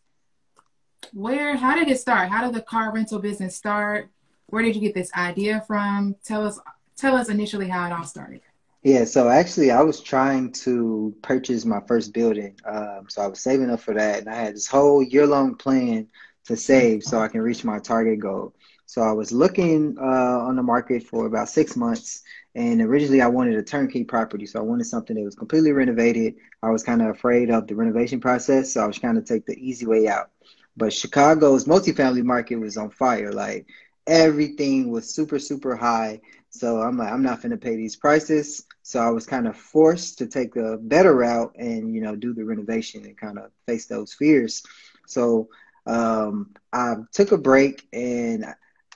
where, 1.12 1.56
how 1.56 1.74
did 1.74 1.88
it 1.88 1.98
start? 1.98 2.28
How 2.28 2.44
did 2.44 2.54
the 2.54 2.62
car 2.62 2.92
rental 2.92 3.18
business 3.18 3.56
start? 3.56 4.08
Where 4.46 4.62
did 4.62 4.74
you 4.74 4.80
get 4.80 4.94
this 4.94 5.12
idea 5.14 5.62
from? 5.66 6.16
Tell 6.24 6.46
us, 6.46 6.58
tell 6.96 7.16
us 7.16 7.28
initially 7.28 7.68
how 7.68 7.86
it 7.86 7.92
all 7.92 8.04
started. 8.04 8.42
Yeah, 8.82 9.04
so 9.04 9.28
actually, 9.28 9.70
I 9.70 9.82
was 9.82 10.00
trying 10.00 10.52
to 10.52 11.14
purchase 11.20 11.66
my 11.66 11.80
first 11.86 12.14
building. 12.14 12.56
Um, 12.64 13.06
so 13.08 13.20
I 13.20 13.26
was 13.26 13.40
saving 13.40 13.70
up 13.70 13.80
for 13.80 13.92
that, 13.92 14.20
and 14.20 14.28
I 14.28 14.34
had 14.34 14.54
this 14.54 14.66
whole 14.66 15.02
year 15.02 15.26
long 15.26 15.54
plan 15.56 16.08
to 16.46 16.56
save 16.56 17.02
so 17.02 17.20
I 17.20 17.28
can 17.28 17.42
reach 17.42 17.62
my 17.62 17.78
target 17.78 18.20
goal. 18.20 18.54
So 18.90 19.02
I 19.02 19.12
was 19.12 19.30
looking 19.30 19.96
uh, 20.00 20.40
on 20.48 20.56
the 20.56 20.64
market 20.64 21.04
for 21.04 21.26
about 21.26 21.48
six 21.48 21.76
months. 21.76 22.22
And 22.56 22.82
originally, 22.82 23.22
I 23.22 23.28
wanted 23.28 23.54
a 23.54 23.62
turnkey 23.62 24.02
property. 24.02 24.46
So 24.46 24.58
I 24.58 24.64
wanted 24.64 24.86
something 24.86 25.14
that 25.14 25.22
was 25.22 25.36
completely 25.36 25.70
renovated. 25.70 26.34
I 26.60 26.70
was 26.70 26.82
kind 26.82 27.00
of 27.00 27.06
afraid 27.06 27.52
of 27.52 27.68
the 27.68 27.76
renovation 27.76 28.18
process. 28.20 28.72
So 28.72 28.82
I 28.82 28.88
was 28.88 28.98
trying 28.98 29.14
to 29.14 29.22
take 29.22 29.46
the 29.46 29.56
easy 29.56 29.86
way 29.86 30.08
out. 30.08 30.30
But 30.76 30.92
Chicago's 30.92 31.66
multifamily 31.66 32.24
market 32.24 32.56
was 32.56 32.76
on 32.76 32.90
fire. 32.90 33.30
Like 33.30 33.68
everything 34.08 34.90
was 34.90 35.14
super, 35.14 35.38
super 35.38 35.76
high. 35.76 36.20
So 36.48 36.82
I'm 36.82 36.98
like, 36.98 37.12
I'm 37.12 37.22
not 37.22 37.42
to 37.42 37.56
pay 37.56 37.76
these 37.76 37.94
prices. 37.94 38.66
So 38.82 38.98
I 38.98 39.10
was 39.10 39.24
kind 39.24 39.46
of 39.46 39.56
forced 39.56 40.18
to 40.18 40.26
take 40.26 40.56
a 40.56 40.78
better 40.78 41.14
route 41.14 41.54
and, 41.56 41.94
you 41.94 42.00
know, 42.00 42.16
do 42.16 42.34
the 42.34 42.44
renovation 42.44 43.04
and 43.04 43.16
kind 43.16 43.38
of 43.38 43.52
face 43.66 43.86
those 43.86 44.14
fears. 44.14 44.64
So 45.06 45.48
um, 45.86 46.56
I 46.72 46.96
took 47.12 47.30
a 47.30 47.38
break 47.38 47.86
and 47.92 48.52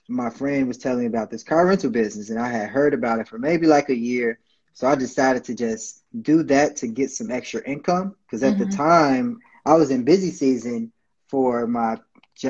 my 0.09 0.31
friend 0.31 0.69
was 0.69 0.79
telling 0.79 1.01
me 1.01 1.07
about 1.07 1.31
this 1.31 1.43
car 1.43 1.67
rental 1.67 1.90
business, 1.90 2.31
and 2.31 2.38
I 2.38 2.49
had 2.49 2.69
heard 2.69 2.95
about 2.95 3.21
it 3.21 3.29
for 3.29 3.38
maybe 3.38 3.67
like 3.67 3.88
a 3.88 3.97
year. 3.97 4.38
So 4.75 4.88
I 4.88 4.95
decided 4.97 5.45
to 5.45 5.55
just 5.55 6.03
do 6.23 6.43
that 6.45 6.77
to 6.77 6.88
get 6.88 7.11
some 7.11 7.31
extra 7.31 7.62
income 7.62 8.17
because 8.27 8.43
at 8.43 8.55
mm-hmm. 8.55 8.71
the 8.71 8.77
time 8.77 9.38
I 9.64 9.75
was 9.75 9.90
in 9.90 10.05
busy 10.05 10.31
season 10.31 10.93
for 11.29 11.67
my 11.67 11.99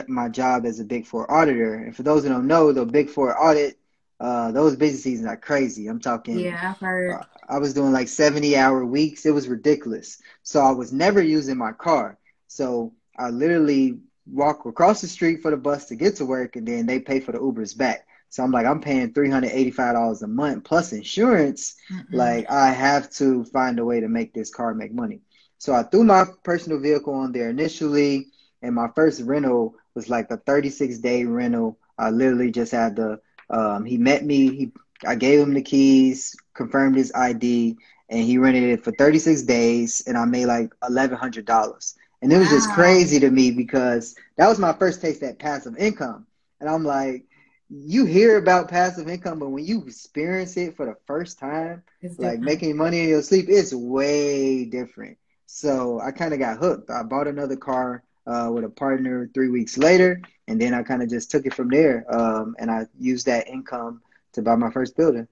my 0.09 0.29
job 0.29 0.65
as 0.65 0.81
a 0.81 0.85
Big 0.85 1.07
Four 1.07 1.31
auditor. 1.31 1.75
And 1.75 1.95
for 1.95 2.03
those 2.03 2.23
who 2.23 2.31
don't 2.31 2.47
know, 2.47 2.73
the 2.73 2.87
Big 2.87 3.11
Four 3.11 3.39
audit, 3.41 3.79
uh, 4.21 4.51
those 4.53 4.77
busy 4.77 4.97
seasons 4.97 5.29
are 5.29 5.37
crazy. 5.37 5.87
I'm 5.89 6.01
talking. 6.01 6.39
Yeah, 6.39 6.71
I've 6.71 6.79
heard. 6.79 7.13
Uh, 7.13 7.25
I 7.49 7.59
was 7.59 7.75
doing 7.75 7.93
like 7.93 8.09
70 8.09 8.57
hour 8.57 8.85
weeks. 8.85 9.27
It 9.27 9.33
was 9.33 9.49
ridiculous. 9.49 10.21
So 10.43 10.61
I 10.61 10.71
was 10.71 10.93
never 10.93 11.23
using 11.23 11.59
my 11.59 11.73
car. 11.73 12.19
So 12.49 12.95
I 13.19 13.31
literally 13.31 13.99
walk 14.27 14.65
across 14.67 15.01
the 15.01 15.09
street 15.09 15.43
for 15.43 15.51
the 15.51 15.57
bus 15.57 15.87
to 15.87 15.97
get 15.97 16.17
to 16.17 16.27
work, 16.27 16.57
and 16.57 16.67
then 16.67 16.87
they 16.87 17.01
pay 17.01 17.21
for 17.21 17.33
the 17.33 17.39
Ubers 17.39 17.77
back. 17.77 18.07
So 18.31 18.43
I'm 18.43 18.51
like, 18.51 18.67
I'm 18.67 18.81
paying 18.81 19.13
three 19.13 19.31
hundred 19.31 19.53
eighty-five 19.53 19.95
dollars 19.95 20.23
a 20.23 20.27
month 20.27 20.65
plus 20.65 20.93
insurance. 20.93 21.77
Mm-hmm. 21.93 22.17
Like 22.17 22.51
I 22.51 22.71
have 22.71 23.11
to 23.13 23.45
find 23.45 23.79
a 23.79 23.85
way 23.85 24.01
to 24.01 24.09
make 24.09 24.35
this 24.35 24.51
car 24.51 24.75
make 24.75 24.93
money. 24.93 25.21
So 25.59 25.73
I 25.73 25.85
threw 25.85 26.05
my 26.05 26.25
personal 26.43 26.81
vehicle 26.81 27.15
on 27.15 27.33
there 27.33 27.49
initially, 27.51 28.29
and 28.63 28.75
my 28.75 28.89
first 28.95 29.23
rental 29.23 29.77
was 29.95 30.09
like 30.09 30.31
a 30.31 30.37
36 30.39 30.99
day 30.99 31.25
rental. 31.25 31.79
I 31.99 32.11
literally 32.11 32.51
just 32.51 32.73
had 32.73 32.97
to. 32.97 33.21
Um, 33.51 33.85
he 33.85 33.99
met 33.99 34.25
me. 34.25 34.55
He 34.55 34.73
I 35.07 35.15
gave 35.15 35.41
him 35.41 35.55
the 35.55 35.63
keys, 35.63 36.35
confirmed 36.55 36.97
his 36.97 37.13
ID, 37.15 37.77
and 38.09 38.25
he 38.25 38.39
rented 38.39 38.65
it 38.65 38.83
for 38.83 38.93
36 38.93 39.43
days, 39.43 40.03
and 40.07 40.17
I 40.17 40.25
made 40.25 40.47
like 40.47 40.73
eleven 40.89 41.17
hundred 41.17 41.45
dollars. 41.45 41.95
And 42.25 42.33
it 42.33 42.39
was 42.39 42.49
wow. 42.49 42.55
just 42.55 42.71
crazy 42.71 43.21
to 43.21 43.31
me 43.31 43.51
because 43.51 44.17
that 44.37 44.49
was 44.49 44.59
my 44.59 44.73
first 44.73 45.03
taste 45.03 45.23
at 45.23 45.39
passive 45.39 45.77
income. 45.77 46.27
And 46.59 46.71
I'm 46.71 46.83
like, 46.83 47.27
you 47.69 48.07
hear 48.07 48.39
about 48.39 48.71
passive 48.71 49.09
income, 49.09 49.39
but 49.39 49.51
when 49.51 49.67
you 49.67 49.83
experience 49.83 50.57
it 50.57 50.75
for 50.75 50.87
the 50.87 50.97
first 51.07 51.39
time, 51.39 51.83
like 52.17 52.41
making 52.41 52.79
money 52.79 53.01
in 53.01 53.11
your 53.11 53.21
sleep, 53.21 53.47
it's 53.51 53.75
way 53.75 54.65
different. 54.65 55.19
So 55.45 56.01
I 56.01 56.13
kind 56.13 56.33
of 56.33 56.39
got 56.39 56.57
hooked. 56.57 56.89
I 56.89 57.03
bought 57.03 57.29
another 57.29 57.57
car 57.57 58.03
uh, 58.27 58.51
with 58.51 58.65
a 58.65 58.71
partner 58.71 59.31
three 59.35 59.51
weeks 59.51 59.77
later, 59.77 60.23
and 60.49 60.59
then 60.59 60.73
I 60.73 60.83
kind 60.83 61.03
of 61.03 61.11
just 61.11 61.31
took 61.31 61.45
it 61.45 61.53
from 61.53 61.69
there. 61.69 62.07
Um, 62.09 62.57
and 62.59 62.71
I 62.71 62.87
used 62.99 63.27
that 63.27 63.49
income 63.49 64.01
to 64.33 64.41
buy 64.41 64.57
my 64.57 64.71
first 64.71 64.97
building. 64.97 65.29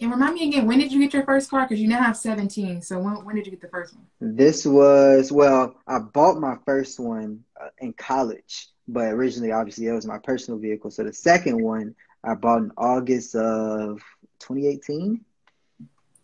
And 0.00 0.10
remind 0.10 0.34
me 0.34 0.48
again, 0.48 0.66
when 0.66 0.78
did 0.78 0.92
you 0.92 1.00
get 1.00 1.14
your 1.14 1.24
first 1.24 1.48
car? 1.50 1.66
Because 1.66 1.80
you 1.80 1.88
now 1.88 2.02
have 2.02 2.16
17. 2.16 2.82
So 2.82 2.98
when, 2.98 3.24
when 3.24 3.36
did 3.36 3.46
you 3.46 3.52
get 3.52 3.60
the 3.60 3.68
first 3.68 3.94
one? 3.94 4.04
This 4.20 4.66
was, 4.66 5.30
well, 5.30 5.76
I 5.86 6.00
bought 6.00 6.40
my 6.40 6.56
first 6.64 6.98
one 6.98 7.44
uh, 7.60 7.68
in 7.78 7.92
college, 7.92 8.68
but 8.88 9.12
originally, 9.12 9.52
obviously, 9.52 9.86
it 9.86 9.92
was 9.92 10.06
my 10.06 10.18
personal 10.18 10.58
vehicle. 10.58 10.90
So 10.90 11.04
the 11.04 11.12
second 11.12 11.62
one 11.62 11.94
I 12.24 12.34
bought 12.34 12.62
in 12.62 12.72
August 12.76 13.36
of 13.36 14.02
2018. 14.40 15.24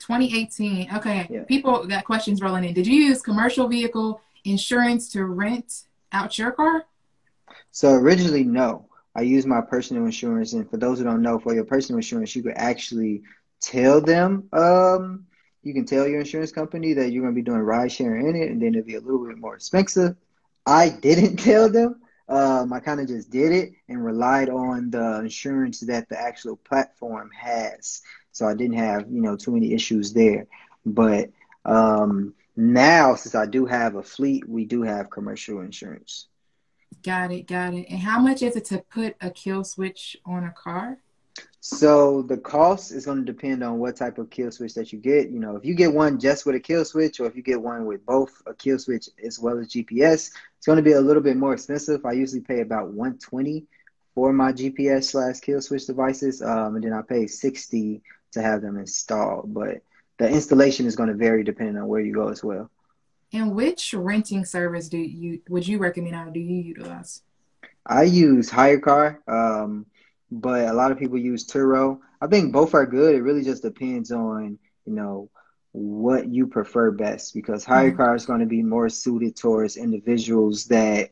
2018. 0.00 0.88
Okay. 0.96 1.26
Yeah. 1.30 1.44
People 1.44 1.87
got 1.87 2.04
questions 2.04 2.40
rolling 2.42 2.64
in. 2.64 2.74
Did 2.74 2.87
you 2.87 2.94
use 2.94 3.22
commercial 3.22 3.68
vehicle 3.68 4.20
insurance 4.44 5.12
to 5.12 5.24
rent 5.26 5.85
out 6.12 6.38
your 6.38 6.50
car? 6.50 6.85
So 7.70 7.92
originally, 7.92 8.44
no. 8.44 8.87
I 9.14 9.22
used 9.22 9.46
my 9.46 9.61
personal 9.61 10.04
insurance, 10.04 10.52
and 10.52 10.68
for 10.70 10.76
those 10.76 10.98
who 10.98 11.04
don't 11.04 11.20
know, 11.20 11.38
for 11.38 11.52
your 11.52 11.64
personal 11.64 11.98
insurance, 11.98 12.35
you 12.37 12.42
could 12.42 12.54
actually 12.56 13.22
tell 13.61 14.01
them, 14.01 14.49
um, 14.53 15.27
you 15.62 15.75
can 15.75 15.85
tell 15.85 16.09
your 16.09 16.20
insurance 16.20 16.53
company 16.53 16.94
that 16.94 17.11
you're 17.11 17.23
going 17.23 17.35
to 17.35 17.38
be 17.38 17.44
doing 17.44 17.61
ride 17.61 17.92
sharing 17.92 18.29
in 18.29 18.37
it, 18.37 18.51
and 18.51 18.61
then 18.61 18.75
it'll 18.75 18.87
be 18.87 18.94
a 18.94 19.01
little 19.01 19.27
bit 19.27 19.38
more 19.38 19.55
expensive. 19.55 20.16
I 20.66 20.88
didn't 20.88 21.37
tell 21.49 21.70
them. 21.70 22.01
Um, 22.29 22.73
I 22.73 22.79
kind 22.79 23.01
of 23.01 23.09
just 23.09 23.29
did 23.31 23.51
it 23.51 23.73
and 23.88 24.05
relied 24.05 24.49
on 24.49 24.90
the 24.90 25.18
insurance 25.18 25.81
that 25.81 26.09
the 26.09 26.20
actual 26.20 26.57
platform 26.57 27.29
has. 27.37 28.03
So 28.31 28.46
I 28.46 28.55
didn't 28.55 28.77
have, 28.77 29.11
you 29.11 29.20
know, 29.20 29.37
too 29.37 29.51
many 29.51 29.75
issues 29.75 30.12
there. 30.12 30.46
But 30.87 31.31
um, 31.64 32.35
now, 32.57 33.16
since 33.16 33.35
I 33.35 33.46
do 33.46 33.66
have 33.66 33.96
a 33.96 34.03
fleet, 34.03 34.49
we 34.49 34.64
do 34.64 34.83
have 34.83 35.11
commercial 35.11 35.61
insurance. 35.61 36.29
Got 37.03 37.33
it, 37.33 37.49
got 37.49 37.75
it. 37.75 37.87
And 37.88 37.99
how 37.99 38.20
much 38.20 38.42
is 38.42 38.55
it 38.55 38.66
to 38.66 38.79
put 38.79 39.16
a 39.20 39.31
kill 39.31 39.64
switch 39.64 40.16
on 40.25 40.44
a 40.44 40.53
car? 40.53 40.99
So 41.62 42.23
the 42.23 42.38
cost 42.38 42.90
is 42.90 43.05
going 43.05 43.18
to 43.18 43.33
depend 43.33 43.62
on 43.62 43.79
what 43.79 43.96
type 43.96 44.16
of 44.16 44.31
kill 44.31 44.51
switch 44.51 44.73
that 44.75 44.92
you 44.94 44.99
get. 44.99 45.29
You 45.29 45.40
know, 45.40 45.57
if 45.57 45.64
you 45.64 45.75
get 45.75 45.92
one 45.92 46.18
just 46.18 46.46
with 46.46 46.55
a 46.55 46.61
kill 46.61 46.87
switch, 46.87 47.20
or 47.20 47.27
if 47.27 47.37
you 47.37 47.42
get 47.42 47.61
one 47.61 47.85
with 47.85 48.05
both 48.07 48.33
a 48.46 48.55
kill 48.55 48.79
switch 48.79 49.11
as 49.23 49.38
well 49.38 49.59
as 49.59 49.68
GPS, 49.68 50.33
it's 50.57 50.66
going 50.66 50.77
to 50.77 50.83
be 50.83 50.92
a 50.92 51.01
little 51.01 51.23
bit 51.23 51.37
more 51.37 51.53
expensive. 51.53 52.07
I 52.07 52.12
usually 52.12 52.40
pay 52.40 52.61
about 52.62 52.88
120 52.88 53.66
for 54.14 54.33
my 54.33 54.53
GPS 54.53 55.05
slash 55.05 55.40
kill 55.40 55.61
switch 55.61 55.87
devices, 55.87 56.40
um, 56.40 56.77
and 56.77 56.85
then 56.85 56.94
I 56.94 57.03
pay 57.03 57.27
60 57.27 58.03
to 58.33 58.42
have 58.42 58.62
them 58.62 58.79
installed. 58.79 59.53
But 59.53 59.83
the 60.18 60.29
installation 60.29 60.87
is 60.87 60.96
going 60.96 61.11
to 61.11 61.14
vary 61.14 61.44
depending 61.44 61.77
on 61.77 61.88
where 61.88 62.01
you 62.01 62.14
go 62.14 62.29
as 62.29 62.42
well. 62.42 62.70
And 63.35 63.55
which 63.55 63.92
renting 63.92 64.46
service 64.46 64.88
do 64.88 64.99
you 64.99 65.40
would 65.49 65.68
you 65.68 65.79
recommend 65.79 66.16
or 66.16 66.33
do 66.33 66.40
you 66.40 66.62
utilize? 66.62 67.23
I 67.87 68.03
use 68.03 68.51
HyreCar, 68.51 69.29
um, 69.29 69.87
but 70.31 70.69
a 70.69 70.73
lot 70.73 70.93
of 70.93 70.99
people 70.99 71.19
use 71.19 71.47
Turo. 71.47 71.99
I 72.21 72.27
think 72.27 72.53
both 72.53 72.75
are 72.75 72.87
good. 72.87 73.14
It 73.14 73.23
really 73.23 73.43
just 73.43 73.62
depends 73.62 74.12
on 74.12 74.59
you 74.87 74.93
know 74.93 75.31
what 75.73 76.29
you 76.29 76.47
prefer 76.47 76.90
best 76.90 77.35
because 77.35 77.64
mm-hmm. 77.64 78.14
is 78.14 78.27
going 78.27 78.40
to 78.40 78.47
be 78.47 78.62
more 78.62 78.88
suited 78.88 79.37
towards 79.37 79.77
individuals 79.77 80.66
that 80.66 81.11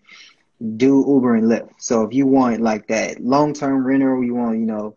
do 0.77 1.05
Uber 1.07 1.37
and 1.37 1.47
Lyft. 1.47 1.71
So 1.79 2.03
if 2.03 2.13
you 2.13 2.27
want 2.27 2.61
like 2.61 2.89
that 2.89 3.21
long 3.21 3.55
term 3.55 3.87
renter, 3.87 4.23
you 4.23 4.35
want 4.35 4.59
you 4.59 4.67
know 4.67 4.97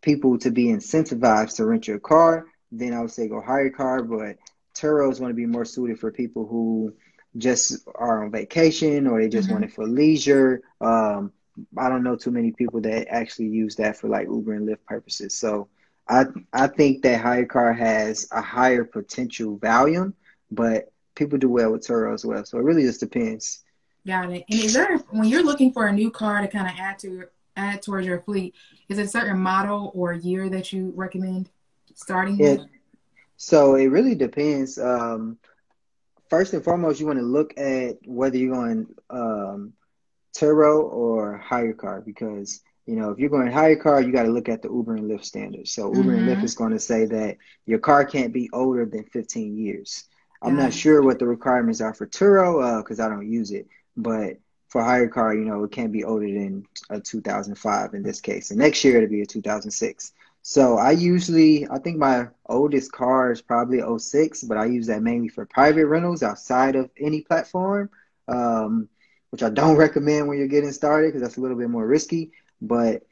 people 0.00 0.38
to 0.38 0.50
be 0.50 0.66
incentivized 0.66 1.56
to 1.56 1.64
rent 1.64 1.88
your 1.88 1.98
car, 1.98 2.46
then 2.70 2.92
I 2.92 3.00
would 3.00 3.10
say 3.10 3.28
go 3.28 3.42
HyreCar. 3.42 4.08
But 4.08 4.36
Turo 4.74 5.10
is 5.10 5.18
going 5.18 5.30
to 5.30 5.34
be 5.34 5.46
more 5.46 5.64
suited 5.64 5.98
for 5.98 6.12
people 6.12 6.46
who 6.46 6.94
just 7.36 7.86
are 7.94 8.24
on 8.24 8.30
vacation 8.30 9.06
or 9.06 9.20
they 9.20 9.28
just 9.28 9.46
mm-hmm. 9.46 9.54
want 9.54 9.64
it 9.64 9.72
for 9.72 9.86
leisure. 9.86 10.62
Um, 10.80 11.32
I 11.76 11.88
don't 11.88 12.02
know 12.02 12.16
too 12.16 12.30
many 12.30 12.52
people 12.52 12.80
that 12.82 13.08
actually 13.08 13.48
use 13.48 13.76
that 13.76 13.96
for 13.96 14.08
like 14.08 14.28
Uber 14.28 14.54
and 14.54 14.68
Lyft 14.68 14.84
purposes. 14.86 15.34
So 15.34 15.68
I 16.08 16.26
I 16.52 16.66
think 16.66 17.02
that 17.02 17.22
HyreCar 17.22 17.76
has 17.76 18.28
a 18.32 18.40
higher 18.40 18.84
potential 18.84 19.56
volume, 19.56 20.14
but 20.50 20.92
people 21.14 21.38
do 21.38 21.48
well 21.48 21.72
with 21.72 21.86
Turo 21.86 22.14
as 22.14 22.24
well. 22.24 22.44
So 22.44 22.58
it 22.58 22.64
really 22.64 22.82
just 22.82 23.00
depends. 23.00 23.64
Got 24.06 24.30
it. 24.30 24.44
And 24.48 24.60
is 24.60 24.74
there 24.74 24.96
when 25.10 25.28
you're 25.28 25.44
looking 25.44 25.72
for 25.72 25.86
a 25.86 25.92
new 25.92 26.10
car 26.10 26.40
to 26.40 26.48
kind 26.48 26.68
of 26.68 26.74
add 26.78 26.98
to 27.00 27.24
add 27.56 27.82
towards 27.82 28.06
your 28.06 28.20
fleet, 28.20 28.54
is 28.88 28.98
it 28.98 29.02
a 29.02 29.08
certain 29.08 29.38
model 29.38 29.90
or 29.94 30.12
year 30.14 30.48
that 30.48 30.72
you 30.72 30.92
recommend 30.94 31.50
starting 31.94 32.38
with? 32.38 32.60
So 33.36 33.74
it 33.74 33.86
really 33.86 34.14
depends. 34.14 34.78
Um, 34.78 35.38
first 36.28 36.54
and 36.54 36.62
foremost, 36.64 37.00
you 37.00 37.06
want 37.06 37.18
to 37.18 37.24
look 37.24 37.58
at 37.58 37.98
whether 38.06 38.36
you're 38.36 38.54
going 38.54 38.86
um, 39.10 39.72
Turo 40.36 40.84
or 40.84 41.42
HyreCar 41.48 42.04
because 42.04 42.60
you 42.86 42.96
know 42.96 43.10
if 43.10 43.18
you're 43.18 43.30
going 43.30 43.50
HyreCar 43.50 44.04
you 44.04 44.12
got 44.12 44.24
to 44.24 44.30
look 44.30 44.48
at 44.48 44.62
the 44.62 44.68
Uber 44.68 44.96
and 44.96 45.10
Lyft 45.10 45.24
standards. 45.24 45.72
So 45.72 45.94
Uber 45.94 46.10
mm-hmm. 46.10 46.10
and 46.10 46.28
Lyft 46.28 46.36
mm-hmm. 46.36 46.44
is 46.44 46.54
going 46.54 46.72
to 46.72 46.80
say 46.80 47.06
that 47.06 47.36
your 47.66 47.78
car 47.78 48.04
can't 48.04 48.32
be 48.32 48.50
older 48.52 48.86
than 48.86 49.04
15 49.04 49.56
years. 49.56 50.04
I'm 50.40 50.56
not 50.56 50.72
sure 50.72 51.02
what 51.02 51.18
the 51.18 51.26
requirements 51.26 51.80
are 51.80 51.92
for 51.92 52.06
Turo 52.06 52.80
because 52.80 53.00
uh, 53.00 53.06
I 53.06 53.08
don't 53.08 53.30
use 53.30 53.50
it, 53.50 53.66
but 53.96 54.38
for 54.68 54.82
HyreCar, 54.82 55.34
you 55.34 55.44
know, 55.44 55.64
it 55.64 55.72
can't 55.72 55.92
be 55.92 56.04
older 56.04 56.26
than 56.26 56.64
a 56.90 57.00
2005 57.00 57.94
in 57.94 58.02
this 58.02 58.20
case. 58.20 58.50
And 58.50 58.58
next 58.58 58.84
year 58.84 58.98
it'll 58.98 59.08
be 59.08 59.22
a 59.22 59.26
2006. 59.26 60.12
So 60.42 60.78
I 60.78 60.92
usually, 60.92 61.68
I 61.68 61.78
think 61.78 61.98
my 61.98 62.28
oldest 62.46 62.92
car 62.92 63.32
is 63.32 63.42
probably 63.42 63.80
06, 63.98 64.44
but 64.44 64.56
I 64.56 64.66
use 64.66 64.86
that 64.86 65.02
mainly 65.02 65.28
for 65.28 65.46
private 65.46 65.86
rentals 65.86 66.22
outside 66.22 66.76
of 66.76 66.90
any 66.98 67.22
platform, 67.22 67.90
um, 68.28 68.88
which 69.30 69.42
I 69.42 69.50
don't 69.50 69.76
recommend 69.76 70.28
when 70.28 70.38
you're 70.38 70.48
getting 70.48 70.72
started 70.72 71.08
because 71.08 71.22
that's 71.22 71.36
a 71.36 71.40
little 71.40 71.56
bit 71.56 71.70
more 71.70 71.86
risky. 71.86 72.32
But 72.60 73.02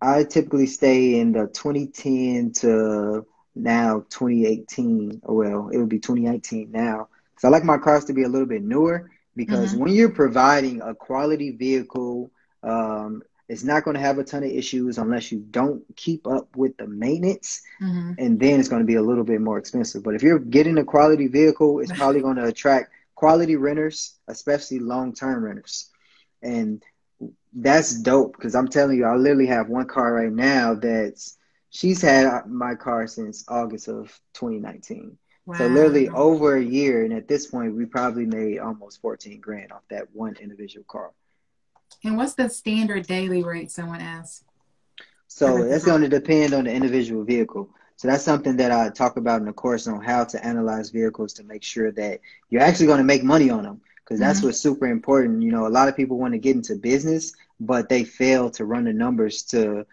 I 0.00 0.24
typically 0.24 0.66
stay 0.66 1.20
in 1.20 1.32
the 1.32 1.46
2010 1.46 2.52
to 2.60 3.26
now 3.54 4.04
2018. 4.10 5.22
Well, 5.24 5.68
it 5.68 5.78
would 5.78 5.88
be 5.88 6.00
2018 6.00 6.70
now. 6.70 7.08
So 7.38 7.48
I 7.48 7.50
like 7.50 7.64
my 7.64 7.78
cars 7.78 8.04
to 8.06 8.12
be 8.12 8.22
a 8.22 8.28
little 8.28 8.46
bit 8.46 8.62
newer 8.62 9.10
because 9.36 9.72
mm-hmm. 9.72 9.84
when 9.84 9.94
you're 9.94 10.10
providing 10.10 10.80
a 10.82 10.94
quality 10.94 11.50
vehicle, 11.50 12.30
um, 12.62 13.22
it's 13.48 13.64
not 13.64 13.84
going 13.84 13.94
to 13.94 14.00
have 14.00 14.18
a 14.18 14.24
ton 14.24 14.44
of 14.44 14.50
issues 14.50 14.98
unless 14.98 15.30
you 15.30 15.40
don't 15.50 15.84
keep 15.96 16.26
up 16.26 16.56
with 16.56 16.76
the 16.76 16.86
maintenance, 16.86 17.62
mm-hmm. 17.82 18.12
and 18.18 18.40
then 18.40 18.58
it's 18.58 18.68
going 18.68 18.80
to 18.80 18.86
be 18.86 18.94
a 18.94 19.02
little 19.02 19.24
bit 19.24 19.40
more 19.40 19.58
expensive. 19.58 20.02
But 20.02 20.14
if 20.14 20.22
you're 20.22 20.38
getting 20.38 20.78
a 20.78 20.84
quality 20.84 21.26
vehicle, 21.26 21.80
it's 21.80 21.92
probably 21.92 22.20
going 22.20 22.36
to 22.36 22.44
attract 22.44 22.92
quality 23.22 23.54
renters, 23.54 24.18
especially 24.26 24.80
long 24.80 25.14
term 25.14 25.44
renters, 25.44 25.88
and 26.42 26.82
that's 27.52 27.94
dope 28.02 28.32
because 28.32 28.56
I'm 28.56 28.66
telling 28.66 28.98
you, 28.98 29.04
I 29.04 29.14
literally 29.14 29.46
have 29.46 29.68
one 29.68 29.86
car 29.86 30.12
right 30.12 30.32
now 30.32 30.74
that's 30.74 31.38
she's 31.70 32.02
had 32.02 32.48
my 32.48 32.74
car 32.74 33.06
since 33.06 33.44
August 33.46 33.86
of 33.86 34.08
2019. 34.34 35.16
Wow. 35.46 35.56
So 35.56 35.68
literally 35.68 36.08
over 36.08 36.56
a 36.56 36.64
year, 36.64 37.04
and 37.04 37.12
at 37.12 37.28
this 37.28 37.46
point, 37.46 37.76
we 37.76 37.86
probably 37.86 38.26
made 38.26 38.58
almost 38.58 39.00
14 39.00 39.40
grand 39.40 39.70
off 39.70 39.82
that 39.88 40.08
one 40.12 40.34
individual 40.40 40.84
car. 40.88 41.12
And 42.02 42.16
what's 42.16 42.34
the 42.34 42.48
standard 42.48 43.06
daily 43.06 43.44
rate? 43.44 43.70
Someone 43.70 44.00
asked. 44.00 44.42
So 45.28 45.68
that's 45.68 45.84
going 45.84 46.02
to 46.02 46.08
depend 46.08 46.54
on 46.54 46.64
the 46.64 46.72
individual 46.72 47.22
vehicle. 47.22 47.70
So 48.02 48.08
that's 48.08 48.24
something 48.24 48.56
that 48.56 48.72
I 48.72 48.88
talk 48.88 49.16
about 49.16 49.42
in 49.42 49.46
the 49.46 49.52
course 49.52 49.86
on 49.86 50.02
how 50.02 50.24
to 50.24 50.44
analyze 50.44 50.90
vehicles 50.90 51.32
to 51.34 51.44
make 51.44 51.62
sure 51.62 51.92
that 51.92 52.18
you're 52.50 52.60
actually 52.60 52.86
going 52.86 52.98
to 52.98 53.04
make 53.04 53.22
money 53.22 53.48
on 53.48 53.62
them 53.62 53.80
because 53.98 54.18
that's 54.18 54.40
mm-hmm. 54.40 54.48
what's 54.48 54.58
super 54.58 54.88
important. 54.88 55.40
You 55.40 55.52
know, 55.52 55.68
a 55.68 55.70
lot 55.70 55.86
of 55.86 55.94
people 55.94 56.18
want 56.18 56.34
to 56.34 56.38
get 56.38 56.56
into 56.56 56.74
business, 56.74 57.32
but 57.60 57.88
they 57.88 58.02
fail 58.02 58.50
to 58.50 58.64
run 58.64 58.82
the 58.82 58.92
numbers 58.92 59.44
to 59.50 59.86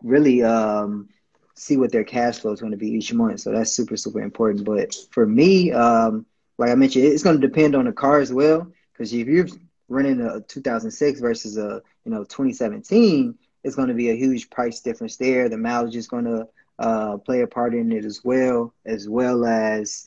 really 0.00 0.44
um, 0.44 1.08
see 1.56 1.76
what 1.76 1.90
their 1.90 2.04
cash 2.04 2.38
flow 2.38 2.52
is 2.52 2.60
going 2.60 2.70
to 2.70 2.78
be 2.78 2.88
each 2.88 3.12
month. 3.12 3.40
So 3.40 3.50
that's 3.50 3.72
super, 3.72 3.96
super 3.96 4.20
important. 4.20 4.64
But 4.64 4.94
for 5.10 5.26
me, 5.26 5.72
um, 5.72 6.24
like 6.58 6.70
I 6.70 6.76
mentioned, 6.76 7.06
it's 7.06 7.24
going 7.24 7.40
to 7.40 7.48
depend 7.48 7.74
on 7.74 7.86
the 7.86 7.92
car 7.92 8.20
as 8.20 8.32
well. 8.32 8.70
Because 8.92 9.12
if 9.12 9.26
you're 9.26 9.48
running 9.88 10.20
a 10.20 10.40
2006 10.42 11.18
versus 11.18 11.58
a 11.58 11.82
you 12.04 12.12
know 12.12 12.22
2017, 12.22 13.36
it's 13.64 13.74
going 13.74 13.88
to 13.88 13.94
be 13.94 14.10
a 14.10 14.14
huge 14.14 14.50
price 14.50 14.78
difference 14.78 15.16
there. 15.16 15.48
The 15.48 15.58
mileage 15.58 15.96
is 15.96 16.06
going 16.06 16.26
to 16.26 16.46
uh, 16.78 17.16
play 17.18 17.40
a 17.40 17.46
part 17.46 17.74
in 17.74 17.92
it 17.92 18.04
as 18.04 18.22
well, 18.24 18.74
as 18.84 19.08
well 19.08 19.44
as 19.44 20.06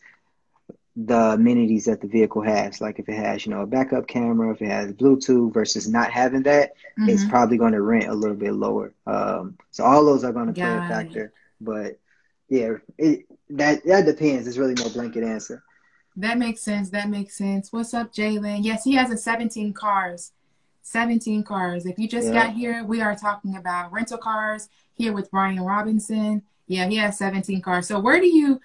the 0.96 1.34
amenities 1.34 1.86
that 1.86 2.02
the 2.02 2.08
vehicle 2.08 2.42
has. 2.42 2.82
Like 2.82 3.00
if 3.00 3.08
it 3.08 3.16
has, 3.16 3.46
you 3.46 3.52
know, 3.52 3.62
a 3.62 3.68
backup 3.68 4.08
camera, 4.08 4.52
if 4.52 4.62
it 4.62 4.68
has 4.68 4.92
Bluetooth 4.94 5.54
versus 5.54 5.88
not 5.88 6.12
having 6.12 6.44
that, 6.44 6.74
mm-hmm. 7.00 7.10
it's 7.10 7.26
probably 7.26 7.58
going 7.58 7.74
to 7.74 7.82
rent 7.82 8.10
a 8.10 8.14
little 8.14 8.36
bit 8.36 8.54
lower. 8.54 8.94
Um, 9.08 9.58
so 9.72 9.84
all 9.84 10.06
those 10.06 10.24
are 10.24 10.34
going 10.34 10.48
to 10.48 10.54
play 10.54 10.64
a 10.64 10.88
factor. 10.90 11.32
But 11.62 12.00
yeah, 12.50 12.74
it, 12.98 13.26
that 13.52 13.84
that 13.86 14.06
depends. 14.06 14.46
There's 14.46 14.60
really 14.60 14.74
no 14.74 14.90
blanket 14.90 15.24
answer. 15.24 15.64
That 16.18 16.38
makes 16.38 16.62
sense. 16.62 16.90
That 16.90 17.10
makes 17.10 17.38
sense. 17.38 17.72
What's 17.72 17.94
up, 17.94 18.14
Jalen? 18.14 18.60
Yes, 18.64 18.84
he 18.84 18.94
has 18.96 19.10
a 19.10 19.18
17 19.18 19.74
cars. 19.74 20.34
17 20.82 21.44
cars. 21.44 21.86
If 21.86 22.00
you 22.00 22.08
just 22.08 22.28
yeah. 22.28 22.48
got 22.48 22.54
here, 22.54 22.84
we 22.84 23.00
are 23.02 23.16
talking 23.16 23.56
about 23.56 23.92
rental 23.92 24.18
cars 24.18 24.70
here 24.96 25.14
with 25.14 25.30
Brian 25.32 25.60
Robinson. 25.62 26.44
Yeah, 26.70 26.88
he 26.88 26.96
has 26.98 27.18
17 27.18 27.62
cars. 27.62 27.88
So 27.88 28.00
where 28.00 28.22
do 28.22 28.28
you 28.28 28.62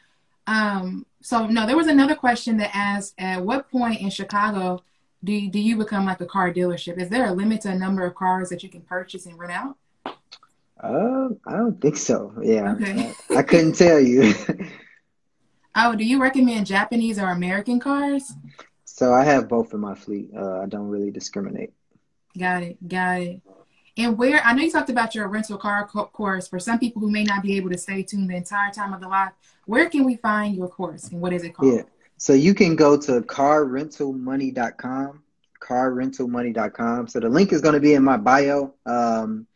um 0.46 1.06
so 1.22 1.46
no, 1.46 1.66
there 1.66 1.76
was 1.76 1.86
another 1.88 2.14
question 2.14 2.58
that 2.58 2.70
asked 2.74 3.14
at 3.18 3.42
what 3.42 3.70
point 3.70 4.00
in 4.00 4.10
Chicago 4.10 4.82
do 5.24 5.32
you, 5.32 5.50
do 5.50 5.58
you 5.58 5.76
become 5.76 6.04
like 6.04 6.20
a 6.20 6.26
car 6.26 6.52
dealership? 6.52 7.00
Is 7.00 7.08
there 7.08 7.26
a 7.26 7.32
limit 7.32 7.62
to 7.62 7.70
a 7.70 7.74
number 7.74 8.04
of 8.04 8.14
cars 8.14 8.50
that 8.50 8.62
you 8.62 8.68
can 8.68 8.82
purchase 8.82 9.24
and 9.24 9.38
rent 9.38 9.52
out? 9.52 9.76
Uh, 10.78 11.28
I 11.46 11.56
don't 11.56 11.80
think 11.80 11.96
so. 11.96 12.34
Yeah. 12.42 12.74
Okay. 12.74 13.10
I, 13.30 13.36
I 13.36 13.42
couldn't 13.42 13.72
tell 13.76 13.98
you. 13.98 14.34
oh, 15.74 15.94
do 15.96 16.04
you 16.04 16.20
recommend 16.20 16.66
Japanese 16.66 17.18
or 17.18 17.30
American 17.30 17.80
cars? 17.80 18.34
So 18.84 19.14
I 19.14 19.24
have 19.24 19.48
both 19.48 19.72
in 19.72 19.80
my 19.80 19.94
fleet. 19.94 20.28
Uh, 20.36 20.60
I 20.60 20.66
don't 20.66 20.88
really 20.88 21.10
discriminate. 21.10 21.72
Got 22.38 22.64
it. 22.64 22.86
Got 22.86 23.22
it. 23.22 23.40
And 23.96 24.18
where 24.18 24.40
I 24.44 24.52
know 24.54 24.62
you 24.62 24.72
talked 24.72 24.90
about 24.90 25.14
your 25.14 25.28
rental 25.28 25.57
car 25.57 25.87
co- 25.87 26.07
course. 26.07 26.48
For 26.48 26.59
some 26.59 26.78
people 26.78 27.00
who 27.00 27.11
may 27.11 27.22
not 27.22 27.42
be 27.42 27.57
able 27.57 27.70
to 27.70 27.78
stay 27.78 28.02
tuned 28.02 28.28
the 28.28 28.37
entire 28.37 28.72
time 28.72 28.92
of 28.92 29.00
the 29.00 29.09
live, 29.09 29.30
where 29.66 29.88
can 29.88 30.04
we 30.04 30.16
find 30.16 30.57
your 30.57 30.68
course 30.68 31.11
and 31.11 31.20
what 31.20 31.33
is 31.33 31.44
it 31.44 31.54
called? 31.54 31.74
Yeah. 31.74 31.83
So 32.16 32.33
you 32.33 32.54
can 32.54 32.76
go 32.76 32.96
to 32.96 33.20
carrentalmoney.com, 33.20 35.22
carrentalmoney.com. 35.61 37.09
So 37.09 37.20
the 37.20 37.28
link 37.28 37.52
is 37.52 37.61
going 37.61 37.74
to 37.74 37.80
be 37.80 37.94
in 37.94 38.02
my 38.02 38.16
bio. 38.16 38.74
Um, 38.85 39.46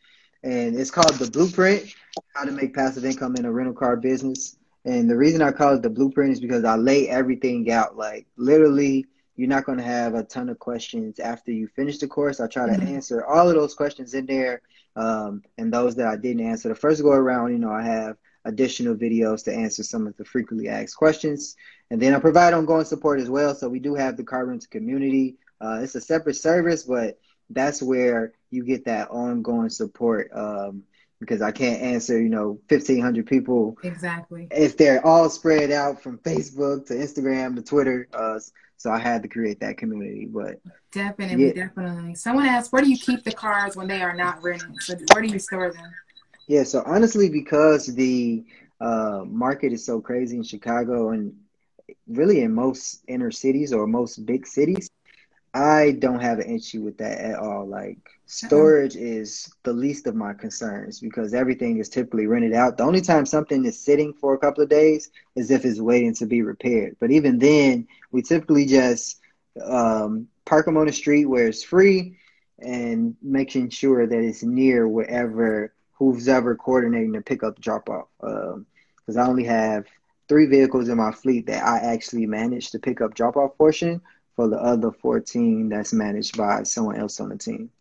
and 0.43 0.79
it's 0.79 0.91
called 0.91 1.15
the 1.15 1.29
Blueprint: 1.29 1.93
How 2.33 2.45
to 2.45 2.51
Make 2.51 2.73
Passive 2.73 3.03
Income 3.03 3.35
in 3.35 3.45
a 3.45 3.51
Rental 3.51 3.73
Car 3.73 3.97
Business. 3.97 4.55
And 4.85 5.09
the 5.09 5.17
reason 5.17 5.41
I 5.41 5.51
call 5.51 5.75
it 5.75 5.81
the 5.81 5.89
Blueprint 5.89 6.31
is 6.31 6.39
because 6.39 6.63
I 6.63 6.75
lay 6.75 7.09
everything 7.09 7.69
out, 7.71 7.97
like 7.97 8.25
literally. 8.37 9.05
You're 9.39 9.47
not 9.47 9.63
going 9.63 9.77
to 9.77 9.85
have 9.85 10.15
a 10.15 10.23
ton 10.23 10.49
of 10.49 10.59
questions 10.59 11.17
after 11.17 11.53
you 11.53 11.69
finish 11.69 11.97
the 11.97 12.09
course. 12.09 12.41
I 12.41 12.47
try 12.47 12.65
to 12.65 12.73
mm-hmm. 12.73 12.93
answer 12.93 13.25
all 13.25 13.47
of 13.47 13.55
those 13.55 13.73
questions 13.73 14.13
in 14.13 14.25
there, 14.25 14.61
um, 14.97 15.43
and 15.57 15.71
those 15.71 15.95
that 15.95 16.07
I 16.07 16.17
didn't 16.17 16.45
answer. 16.45 16.67
The 16.67 16.75
first 16.75 17.01
go 17.01 17.11
around, 17.11 17.53
you 17.53 17.57
know, 17.57 17.71
I 17.71 17.83
have 17.83 18.17
additional 18.43 18.95
videos 18.95 19.45
to 19.45 19.53
answer 19.53 19.81
some 19.81 20.07
of 20.07 20.17
the 20.17 20.25
frequently 20.25 20.67
asked 20.67 20.97
questions. 20.97 21.55
And 21.89 22.01
then 22.01 22.13
I 22.13 22.19
provide 22.19 22.53
ongoing 22.53 22.83
support 22.83 23.21
as 23.21 23.29
well. 23.29 23.55
So 23.55 23.69
we 23.69 23.79
do 23.79 23.95
have 23.95 24.17
the 24.17 24.25
car 24.25 24.45
rental 24.45 24.67
community. 24.69 25.37
Uh, 25.61 25.79
it's 25.83 25.95
a 25.95 26.01
separate 26.01 26.35
service, 26.35 26.83
but 26.83 27.17
that's 27.49 27.81
where 27.81 28.33
you 28.49 28.65
get 28.65 28.83
that 28.85 29.09
ongoing 29.09 29.69
support 29.69 30.31
um, 30.33 30.83
because 31.21 31.41
I 31.41 31.51
can't 31.51 31.81
answer, 31.81 32.21
you 32.21 32.27
know, 32.27 32.59
1,500 32.67 33.25
people. 33.25 33.77
Exactly. 33.83 34.49
If 34.51 34.75
they're 34.75 35.05
all 35.05 35.29
spread 35.29 35.71
out 35.71 36.03
from 36.03 36.17
Facebook 36.17 36.87
to 36.87 36.93
Instagram 36.93 37.55
to 37.55 37.61
Twitter. 37.61 38.09
Uh, 38.13 38.39
so 38.79 38.89
I 38.91 38.97
had 38.97 39.21
to 39.23 39.29
create 39.29 39.59
that 39.59 39.77
community. 39.77 40.25
But 40.25 40.61
definitely, 40.91 41.47
yeah. 41.47 41.67
definitely. 41.67 42.15
Someone 42.15 42.45
asked, 42.45 42.71
where 42.71 42.81
do 42.81 42.89
you 42.89 42.97
keep 42.97 43.23
the 43.25 43.33
cars 43.33 43.75
when 43.75 43.87
they 43.87 44.01
are 44.01 44.15
not 44.15 44.41
renting? 44.41 44.79
So 44.79 44.95
where 45.13 45.21
do 45.21 45.27
you 45.27 45.37
store 45.37 45.71
them? 45.71 45.91
Yeah, 46.47 46.63
so 46.63 46.81
honestly, 46.85 47.29
because 47.29 47.87
the 47.87 48.45
uh, 48.79 49.23
market 49.27 49.73
is 49.73 49.85
so 49.85 49.99
crazy 49.99 50.37
in 50.37 50.43
Chicago 50.43 51.09
and 51.09 51.35
really 52.07 52.41
in 52.41 52.53
most 52.53 53.03
inner 53.07 53.31
cities 53.31 53.73
or 53.73 53.85
most 53.85 54.25
big 54.25 54.47
cities, 54.47 54.89
I 55.53 55.97
don't 55.99 56.21
have 56.21 56.39
an 56.39 56.49
issue 56.49 56.81
with 56.81 56.97
that 56.99 57.19
at 57.19 57.37
all. 57.37 57.67
Like 57.67 57.99
storage 58.29 58.95
is 58.95 59.51
the 59.63 59.73
least 59.73 60.05
of 60.05 60.15
my 60.15 60.33
concerns 60.33 60.99
because 60.99 61.33
everything 61.33 61.79
is 61.79 61.89
typically 61.89 62.27
rented 62.27 62.53
out. 62.53 62.77
The 62.77 62.83
only 62.83 63.01
time 63.01 63.25
something 63.25 63.65
is 63.65 63.83
sitting 63.83 64.13
for 64.13 64.35
a 64.35 64.37
couple 64.37 64.63
of 64.63 64.69
days 64.69 65.09
is 65.35 65.49
if 65.49 65.65
it's 65.65 65.81
waiting 65.81 66.13
to 66.15 66.27
be 66.27 66.43
repaired. 66.43 66.95
But 66.99 67.09
even 67.09 67.39
then, 67.39 67.87
we 68.11 68.21
typically 68.21 68.67
just 68.67 69.19
um, 69.65 70.27
park 70.45 70.65
them 70.67 70.77
on 70.77 70.85
the 70.85 70.93
street 70.93 71.25
where 71.25 71.47
it's 71.47 71.63
free 71.63 72.17
and 72.59 73.15
making 73.23 73.71
sure 73.71 74.05
that 74.05 74.19
it's 74.19 74.43
near 74.43 74.87
wherever 74.87 75.73
who's 75.93 76.27
ever 76.27 76.55
coordinating 76.55 77.13
the 77.13 77.21
pickup 77.21 77.59
drop 77.59 77.89
off. 77.89 78.09
Because 78.21 79.17
um, 79.17 79.19
I 79.19 79.25
only 79.25 79.45
have 79.45 79.85
three 80.27 80.45
vehicles 80.45 80.87
in 80.87 80.97
my 80.97 81.11
fleet 81.11 81.47
that 81.47 81.63
I 81.63 81.79
actually 81.79 82.27
manage 82.27 82.69
the 82.69 82.77
pickup 82.77 83.15
drop 83.15 83.37
off 83.37 83.57
portion 83.57 84.01
for 84.35 84.47
the 84.47 84.57
other 84.57 84.91
14 84.91 85.69
that's 85.69 85.93
managed 85.93 86.37
by 86.37 86.61
someone 86.61 86.97
else 86.97 87.19
on 87.19 87.29
the 87.29 87.37
team. 87.37 87.71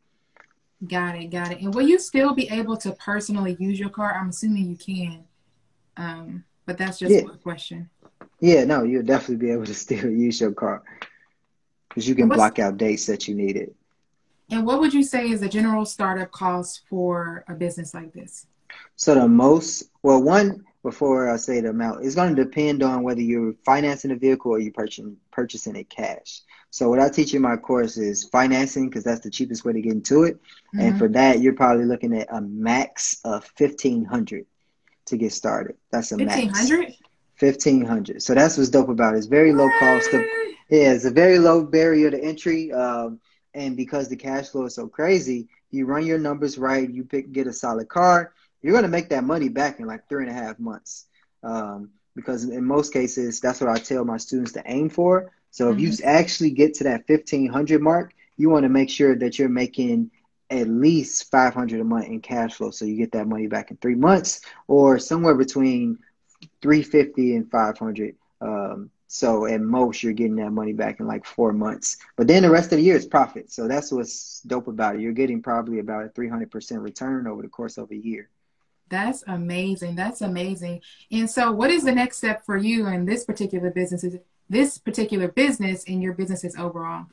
Got 0.86 1.16
it, 1.16 1.26
got 1.26 1.50
it. 1.50 1.60
And 1.60 1.74
will 1.74 1.86
you 1.88 1.98
still 1.98 2.34
be 2.34 2.48
able 2.50 2.76
to 2.78 2.92
personally 2.92 3.56
use 3.58 3.80
your 3.80 3.88
car? 3.88 4.14
I'm 4.14 4.28
assuming 4.28 4.66
you 4.66 4.76
can, 4.76 5.24
um, 5.96 6.44
but 6.66 6.78
that's 6.78 6.98
just 6.98 7.12
yeah. 7.12 7.22
a 7.22 7.36
question. 7.36 7.90
Yeah, 8.40 8.64
no, 8.64 8.84
you'll 8.84 9.02
definitely 9.02 9.44
be 9.46 9.50
able 9.50 9.66
to 9.66 9.74
still 9.86 10.08
use 10.08 10.40
your 10.40 10.52
car 10.52 10.82
because 11.88 12.08
you 12.08 12.14
can 12.14 12.28
block 12.28 12.58
out 12.58 12.76
dates 12.76 13.06
that 13.06 13.26
you 13.26 13.34
need 13.34 13.56
it. 13.56 13.74
And 14.50 14.64
what 14.64 14.80
would 14.80 14.94
you 14.94 15.02
say 15.02 15.30
is 15.30 15.40
the 15.40 15.48
general 15.48 15.84
startup 15.84 16.30
cost 16.30 16.82
for 16.88 17.44
a 17.48 17.54
business 17.54 17.92
like 17.92 18.12
this? 18.12 18.46
So 18.96 19.14
the 19.14 19.28
most, 19.28 19.90
well, 20.02 20.22
one 20.22 20.64
before 20.82 21.30
I 21.30 21.36
say 21.36 21.60
the 21.60 21.70
amount, 21.70 22.04
it's 22.04 22.14
going 22.14 22.34
to 22.34 22.44
depend 22.44 22.82
on 22.82 23.02
whether 23.02 23.20
you're 23.20 23.54
financing 23.64 24.10
a 24.10 24.16
vehicle 24.16 24.52
or 24.52 24.58
you're 24.58 24.72
purchasing 24.72 25.16
purchasing 25.30 25.76
it 25.76 25.90
cash. 25.90 26.42
So 26.70 26.88
what 26.88 27.00
I 27.00 27.08
teach 27.08 27.34
in 27.34 27.42
my 27.42 27.56
course 27.56 27.96
is 27.96 28.24
financing 28.24 28.88
because 28.88 29.04
that's 29.04 29.20
the 29.20 29.30
cheapest 29.30 29.64
way 29.64 29.72
to 29.72 29.80
get 29.80 29.92
into 29.92 30.24
it. 30.24 30.36
Mm-hmm. 30.36 30.80
And 30.80 30.98
for 30.98 31.08
that, 31.08 31.40
you're 31.40 31.54
probably 31.54 31.86
looking 31.86 32.16
at 32.16 32.28
a 32.30 32.40
max 32.40 33.20
of 33.24 33.44
fifteen 33.56 34.04
hundred 34.04 34.46
to 35.06 35.16
get 35.16 35.32
started. 35.32 35.76
That's 35.90 36.12
a 36.12 36.16
1500? 36.16 36.80
max. 36.80 36.96
Fifteen 37.34 37.84
hundred. 37.84 38.22
So 38.22 38.34
that's 38.34 38.56
what's 38.56 38.70
dope 38.70 38.88
about 38.88 39.14
it. 39.14 39.18
It's 39.18 39.26
very 39.26 39.52
low 39.52 39.68
cost 39.78 40.12
of. 40.12 40.22
Yeah, 40.70 40.92
it's 40.92 41.06
a 41.06 41.10
very 41.10 41.38
low 41.38 41.64
barrier 41.64 42.10
to 42.10 42.22
entry. 42.22 42.70
Um, 42.72 43.20
and 43.54 43.74
because 43.76 44.08
the 44.08 44.16
cash 44.16 44.48
flow 44.48 44.66
is 44.66 44.74
so 44.74 44.86
crazy, 44.86 45.48
you 45.70 45.86
run 45.86 46.06
your 46.06 46.18
numbers 46.18 46.58
right, 46.58 46.88
you 46.88 47.04
pick 47.04 47.32
get 47.32 47.46
a 47.46 47.52
solid 47.52 47.88
car, 47.88 48.32
you're 48.62 48.74
gonna 48.74 48.88
make 48.88 49.10
that 49.10 49.24
money 49.24 49.48
back 49.48 49.80
in 49.80 49.86
like 49.86 50.08
three 50.08 50.24
and 50.26 50.30
a 50.30 50.34
half 50.34 50.58
months. 50.58 51.06
Um, 51.42 51.90
because 52.16 52.44
in 52.44 52.64
most 52.64 52.92
cases, 52.92 53.40
that's 53.40 53.60
what 53.60 53.70
I 53.70 53.78
tell 53.78 54.04
my 54.04 54.16
students 54.16 54.52
to 54.52 54.62
aim 54.66 54.90
for. 54.90 55.30
So 55.50 55.70
if 55.70 55.76
mm-hmm. 55.76 55.84
you 55.84 55.92
actually 56.04 56.50
get 56.50 56.74
to 56.74 56.84
that 56.84 57.04
1500 57.06 57.80
mark, 57.80 58.12
you 58.36 58.50
want 58.50 58.64
to 58.64 58.68
make 58.68 58.90
sure 58.90 59.14
that 59.16 59.38
you're 59.38 59.48
making 59.48 60.10
at 60.50 60.68
least 60.68 61.30
500 61.30 61.80
a 61.80 61.84
month 61.84 62.06
in 62.06 62.20
cash 62.20 62.54
flow 62.54 62.70
so 62.70 62.84
you 62.84 62.96
get 62.96 63.12
that 63.12 63.28
money 63.28 63.46
back 63.46 63.70
in 63.70 63.76
three 63.76 63.94
months 63.94 64.40
or 64.66 64.98
somewhere 64.98 65.34
between 65.34 65.98
350 66.62 67.36
and 67.36 67.50
500 67.50 68.16
um, 68.40 68.90
so 69.08 69.46
at 69.46 69.62
most, 69.62 70.02
you're 70.02 70.12
getting 70.12 70.36
that 70.36 70.50
money 70.50 70.74
back 70.74 71.00
in 71.00 71.06
like 71.06 71.24
four 71.24 71.52
months. 71.54 71.96
But 72.16 72.28
then 72.28 72.42
the 72.42 72.50
rest 72.50 72.72
of 72.72 72.78
the 72.78 72.84
year 72.84 72.94
is 72.94 73.06
profit. 73.06 73.50
So 73.50 73.66
that's 73.66 73.90
what's 73.90 74.40
dope 74.42 74.68
about 74.68 74.96
it. 74.96 75.00
You're 75.00 75.12
getting 75.12 75.42
probably 75.42 75.78
about 75.78 76.04
a 76.04 76.08
300% 76.10 76.82
return 76.82 77.26
over 77.26 77.40
the 77.40 77.48
course 77.48 77.78
of 77.78 77.90
a 77.90 77.96
year. 77.96 78.28
That's 78.88 79.22
amazing. 79.26 79.96
That's 79.96 80.20
amazing. 80.20 80.80
And 81.10 81.30
so, 81.30 81.52
what 81.52 81.70
is 81.70 81.84
the 81.84 81.92
next 81.92 82.18
step 82.18 82.44
for 82.44 82.56
you 82.56 82.86
in 82.88 83.04
this 83.04 83.24
particular 83.24 83.70
business? 83.70 84.04
Is 84.04 84.18
This 84.48 84.78
particular 84.78 85.28
business 85.28 85.84
in 85.84 86.00
your 86.00 86.14
businesses 86.14 86.56
overall? 86.56 87.06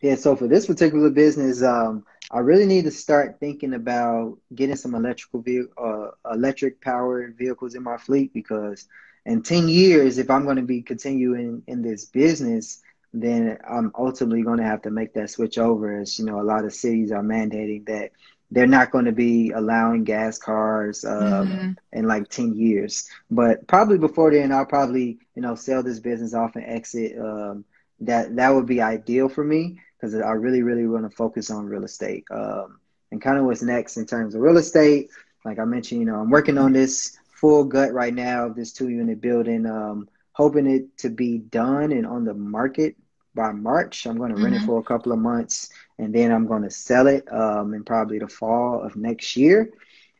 Yeah. 0.00 0.16
So 0.16 0.36
for 0.36 0.46
this 0.46 0.66
particular 0.66 1.08
business, 1.08 1.62
um, 1.62 2.04
I 2.30 2.40
really 2.40 2.66
need 2.66 2.84
to 2.84 2.90
start 2.90 3.40
thinking 3.40 3.74
about 3.74 4.38
getting 4.54 4.76
some 4.76 4.94
electrical 4.94 5.40
vehicle, 5.40 5.72
uh, 5.82 6.32
electric 6.32 6.80
powered 6.80 7.38
vehicles 7.38 7.74
in 7.74 7.82
my 7.82 7.96
fleet 7.96 8.32
because 8.34 8.86
in 9.24 9.42
10 9.42 9.68
years, 9.68 10.18
if 10.18 10.30
I'm 10.30 10.44
going 10.44 10.56
to 10.56 10.62
be 10.62 10.82
continuing 10.82 11.62
in 11.66 11.80
this 11.80 12.04
business, 12.04 12.82
then 13.14 13.56
I'm 13.66 13.92
ultimately 13.96 14.42
going 14.42 14.58
to 14.58 14.64
have 14.64 14.82
to 14.82 14.90
make 14.90 15.14
that 15.14 15.30
switch 15.30 15.56
over. 15.56 16.00
As 16.00 16.18
you 16.18 16.26
know, 16.26 16.40
a 16.40 16.42
lot 16.42 16.64
of 16.64 16.74
cities 16.74 17.12
are 17.12 17.22
mandating 17.22 17.86
that 17.86 18.10
they're 18.54 18.66
not 18.68 18.92
going 18.92 19.04
to 19.04 19.12
be 19.12 19.50
allowing 19.50 20.04
gas 20.04 20.38
cars 20.38 21.04
um, 21.04 21.48
mm-hmm. 21.48 21.70
in 21.92 22.06
like 22.06 22.28
10 22.28 22.54
years. 22.54 23.08
But 23.28 23.66
probably 23.66 23.98
before 23.98 24.30
then, 24.30 24.52
I'll 24.52 24.64
probably 24.64 25.18
you 25.34 25.42
know 25.42 25.56
sell 25.56 25.82
this 25.82 25.98
business 25.98 26.34
off 26.34 26.54
and 26.54 26.64
exit. 26.64 27.18
Um, 27.18 27.64
that 28.00 28.36
that 28.36 28.50
would 28.50 28.66
be 28.66 28.80
ideal 28.80 29.28
for 29.28 29.42
me 29.42 29.80
because 29.96 30.14
I 30.14 30.30
really 30.32 30.62
really 30.62 30.86
want 30.86 31.10
to 31.10 31.16
focus 31.16 31.50
on 31.50 31.66
real 31.66 31.84
estate. 31.84 32.24
Um, 32.30 32.78
and 33.10 33.20
kind 33.20 33.38
of 33.38 33.44
what's 33.44 33.62
next 33.62 33.96
in 33.96 34.06
terms 34.06 34.34
of 34.34 34.40
real 34.40 34.56
estate. 34.56 35.10
Like 35.44 35.58
I 35.58 35.64
mentioned, 35.64 36.00
you 36.00 36.06
know, 36.06 36.20
I'm 36.20 36.30
working 36.30 36.58
on 36.58 36.72
this 36.72 37.18
full 37.34 37.64
gut 37.64 37.92
right 37.92 38.14
now 38.14 38.46
of 38.46 38.54
this 38.54 38.72
two 38.72 38.88
unit 38.88 39.20
building. 39.20 39.66
Um, 39.66 40.08
hoping 40.32 40.66
it 40.66 40.96
to 40.98 41.10
be 41.10 41.38
done 41.38 41.92
and 41.92 42.06
on 42.06 42.24
the 42.24 42.34
market 42.34 42.96
by 43.34 43.52
March. 43.52 44.06
I'm 44.06 44.16
going 44.16 44.30
to 44.30 44.36
mm-hmm. 44.36 44.44
rent 44.44 44.56
it 44.56 44.58
mm-hmm. 44.58 44.66
for 44.66 44.78
a 44.80 44.84
couple 44.84 45.12
of 45.12 45.18
months 45.18 45.70
and 45.98 46.14
then 46.14 46.32
I'm 46.32 46.46
going 46.46 46.62
to 46.62 46.70
sell 46.70 47.06
it 47.06 47.30
um, 47.32 47.74
in 47.74 47.84
probably 47.84 48.18
the 48.18 48.28
fall 48.28 48.82
of 48.82 48.96
next 48.96 49.36
year. 49.36 49.70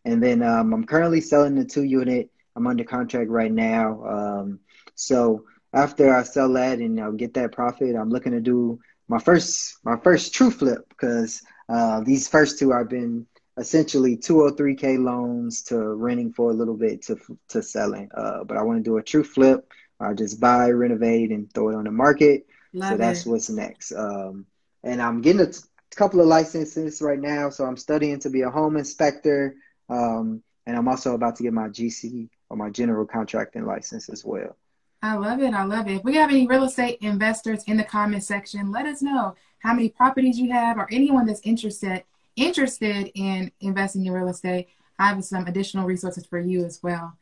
And 0.05 0.23
then 0.23 0.43
um, 0.43 0.73
I'm 0.73 0.85
currently 0.85 1.21
selling 1.21 1.55
the 1.55 1.65
two 1.65 1.85
unit. 1.85 2.31
I'm 2.57 2.67
under 2.67 2.85
contract 2.85 3.31
right 3.31 3.53
now. 3.53 4.05
Um, 4.05 4.61
so 4.95 5.45
after 5.73 6.15
I 6.15 6.23
sell 6.23 6.53
that 6.53 6.79
and 6.79 7.01
I'll 7.01 7.13
get 7.13 7.35
that 7.35 7.53
profit, 7.53 7.97
I'm 7.97 8.11
looking 8.11 8.33
to 8.33 8.41
do 8.41 8.79
my 9.09 9.19
first 9.19 9.79
my 9.85 9.97
first 9.97 10.33
true 10.33 10.51
flip 10.51 10.89
because 10.89 11.43
uh, 11.69 12.01
these 12.01 12.29
first 12.29 12.59
two 12.59 12.73
I've 12.73 12.89
been 12.89 13.27
essentially 13.57 14.17
203k 14.17 15.03
loans 15.03 15.63
to 15.65 15.79
renting 15.95 16.33
for 16.33 16.51
a 16.51 16.55
little 16.55 16.77
bit 16.77 17.03
to 17.03 17.17
to 17.49 17.63
selling. 17.63 18.09
Uh, 18.15 18.45
but 18.45 18.57
I 18.57 18.63
want 18.63 18.79
to 18.79 18.89
do 18.89 18.99
a 18.99 19.03
true 19.03 19.25
flip. 19.25 19.73
I 20.01 20.13
just 20.13 20.39
buy, 20.41 20.71
renovate, 20.71 21.31
and 21.31 21.53
throw 21.53 21.71
it 21.71 21.75
on 21.75 21.85
the 21.85 21.91
market. 21.91 22.47
Love 22.75 22.91
so 22.91 22.97
that's 22.97 23.27
it. 23.27 23.31
what's 23.31 23.49
next. 23.49 23.93
Um, 23.93 24.47
and 24.83 25.01
I'm 25.01 25.23
getting 25.23 25.41
a 25.41 25.47
t- 25.47 25.61
couple 25.97 26.21
of 26.21 26.27
licenses 26.27 27.01
right 27.01 27.19
now. 27.19 27.49
So 27.49 27.65
I'm 27.65 27.77
studying 27.77 28.19
to 28.21 28.31
be 28.31 28.43
a 28.43 28.51
home 28.51 28.77
inspector. 28.77 29.57
Um, 29.89 30.43
and 30.67 30.77
I'm 30.77 30.89
also 30.89 31.15
about 31.15 31.37
to 31.37 31.43
get 31.43 31.53
my 31.53 31.69
GC 31.69 32.29
or 32.51 32.57
my 32.57 32.71
general 32.71 33.07
contracting 33.07 33.65
license 33.65 34.09
as 34.09 34.25
well. 34.25 34.57
I 35.03 35.17
love 35.17 35.41
it. 35.41 35.55
I 35.55 35.65
love 35.65 35.87
it. 35.87 35.97
If 35.97 36.05
we 36.05 36.15
have 36.17 36.31
any 36.31 36.47
real 36.47 36.65
estate 36.65 36.99
investors 37.01 37.65
in 37.67 37.77
the 37.77 37.85
comment 37.85 38.25
section, 38.25 38.73
let 38.73 38.87
us 38.87 39.03
know 39.03 39.35
how 39.59 39.75
many 39.75 39.91
properties 39.91 40.39
you 40.39 40.51
have 40.53 40.79
or 40.79 40.89
anyone 40.91 41.27
that's 41.27 41.43
interested 41.45 42.05
interested 42.37 43.11
in 43.15 43.51
investing 43.61 44.07
in 44.07 44.13
real 44.13 44.29
estate, 44.29 44.69
I 44.99 45.09
have 45.09 45.25
some 45.25 45.47
additional 45.47 45.87
resources 45.87 46.27
for 46.27 46.39
you 46.39 46.65
as 46.65 46.83
well. 46.83 47.17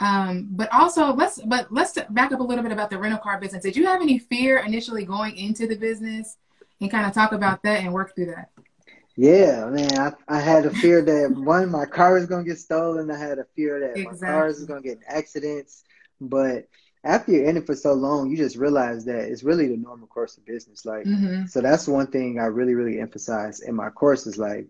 Um, 0.00 0.48
but 0.50 0.72
also 0.72 1.12
let's 1.12 1.40
but 1.42 1.72
let's 1.72 1.98
back 2.10 2.32
up 2.32 2.40
a 2.40 2.42
little 2.42 2.62
bit 2.62 2.72
about 2.72 2.90
the 2.90 2.98
rental 2.98 3.18
car 3.18 3.40
business. 3.40 3.62
Did 3.62 3.76
you 3.76 3.86
have 3.86 4.00
any 4.00 4.18
fear 4.18 4.58
initially 4.58 5.04
going 5.04 5.36
into 5.36 5.66
the 5.66 5.76
business 5.76 6.36
and 6.80 6.90
kind 6.90 7.06
of 7.06 7.12
talk 7.12 7.32
about 7.32 7.62
that 7.64 7.82
and 7.82 7.92
work 7.92 8.14
through 8.14 8.26
that? 8.26 8.50
Yeah, 9.16 9.66
man, 9.66 9.98
I, 9.98 10.12
I 10.28 10.40
had 10.40 10.64
a 10.64 10.70
fear 10.70 11.02
that 11.02 11.32
one, 11.36 11.72
my 11.72 11.86
car 11.86 12.14
was 12.14 12.26
gonna 12.26 12.44
get 12.44 12.58
stolen. 12.58 13.10
I 13.10 13.18
had 13.18 13.40
a 13.40 13.46
fear 13.56 13.80
that 13.80 13.98
exactly. 13.98 14.28
my 14.28 14.32
car 14.32 14.46
was 14.46 14.64
gonna 14.64 14.80
get 14.80 14.98
in 14.98 15.04
accidents. 15.08 15.82
But 16.20 16.68
after 17.02 17.32
you're 17.32 17.44
in 17.44 17.56
it 17.56 17.66
for 17.66 17.74
so 17.74 17.94
long, 17.94 18.30
you 18.30 18.36
just 18.36 18.56
realize 18.56 19.04
that 19.06 19.28
it's 19.28 19.42
really 19.42 19.66
the 19.66 19.76
normal 19.76 20.06
course 20.06 20.36
of 20.36 20.46
business. 20.46 20.84
Like, 20.84 21.04
mm-hmm. 21.04 21.46
so 21.46 21.60
that's 21.60 21.88
one 21.88 22.06
thing 22.08 22.38
I 22.38 22.44
really, 22.44 22.74
really 22.74 23.00
emphasize 23.00 23.60
in 23.60 23.74
my 23.74 23.90
course 23.90 24.26
is 24.26 24.38
like, 24.38 24.68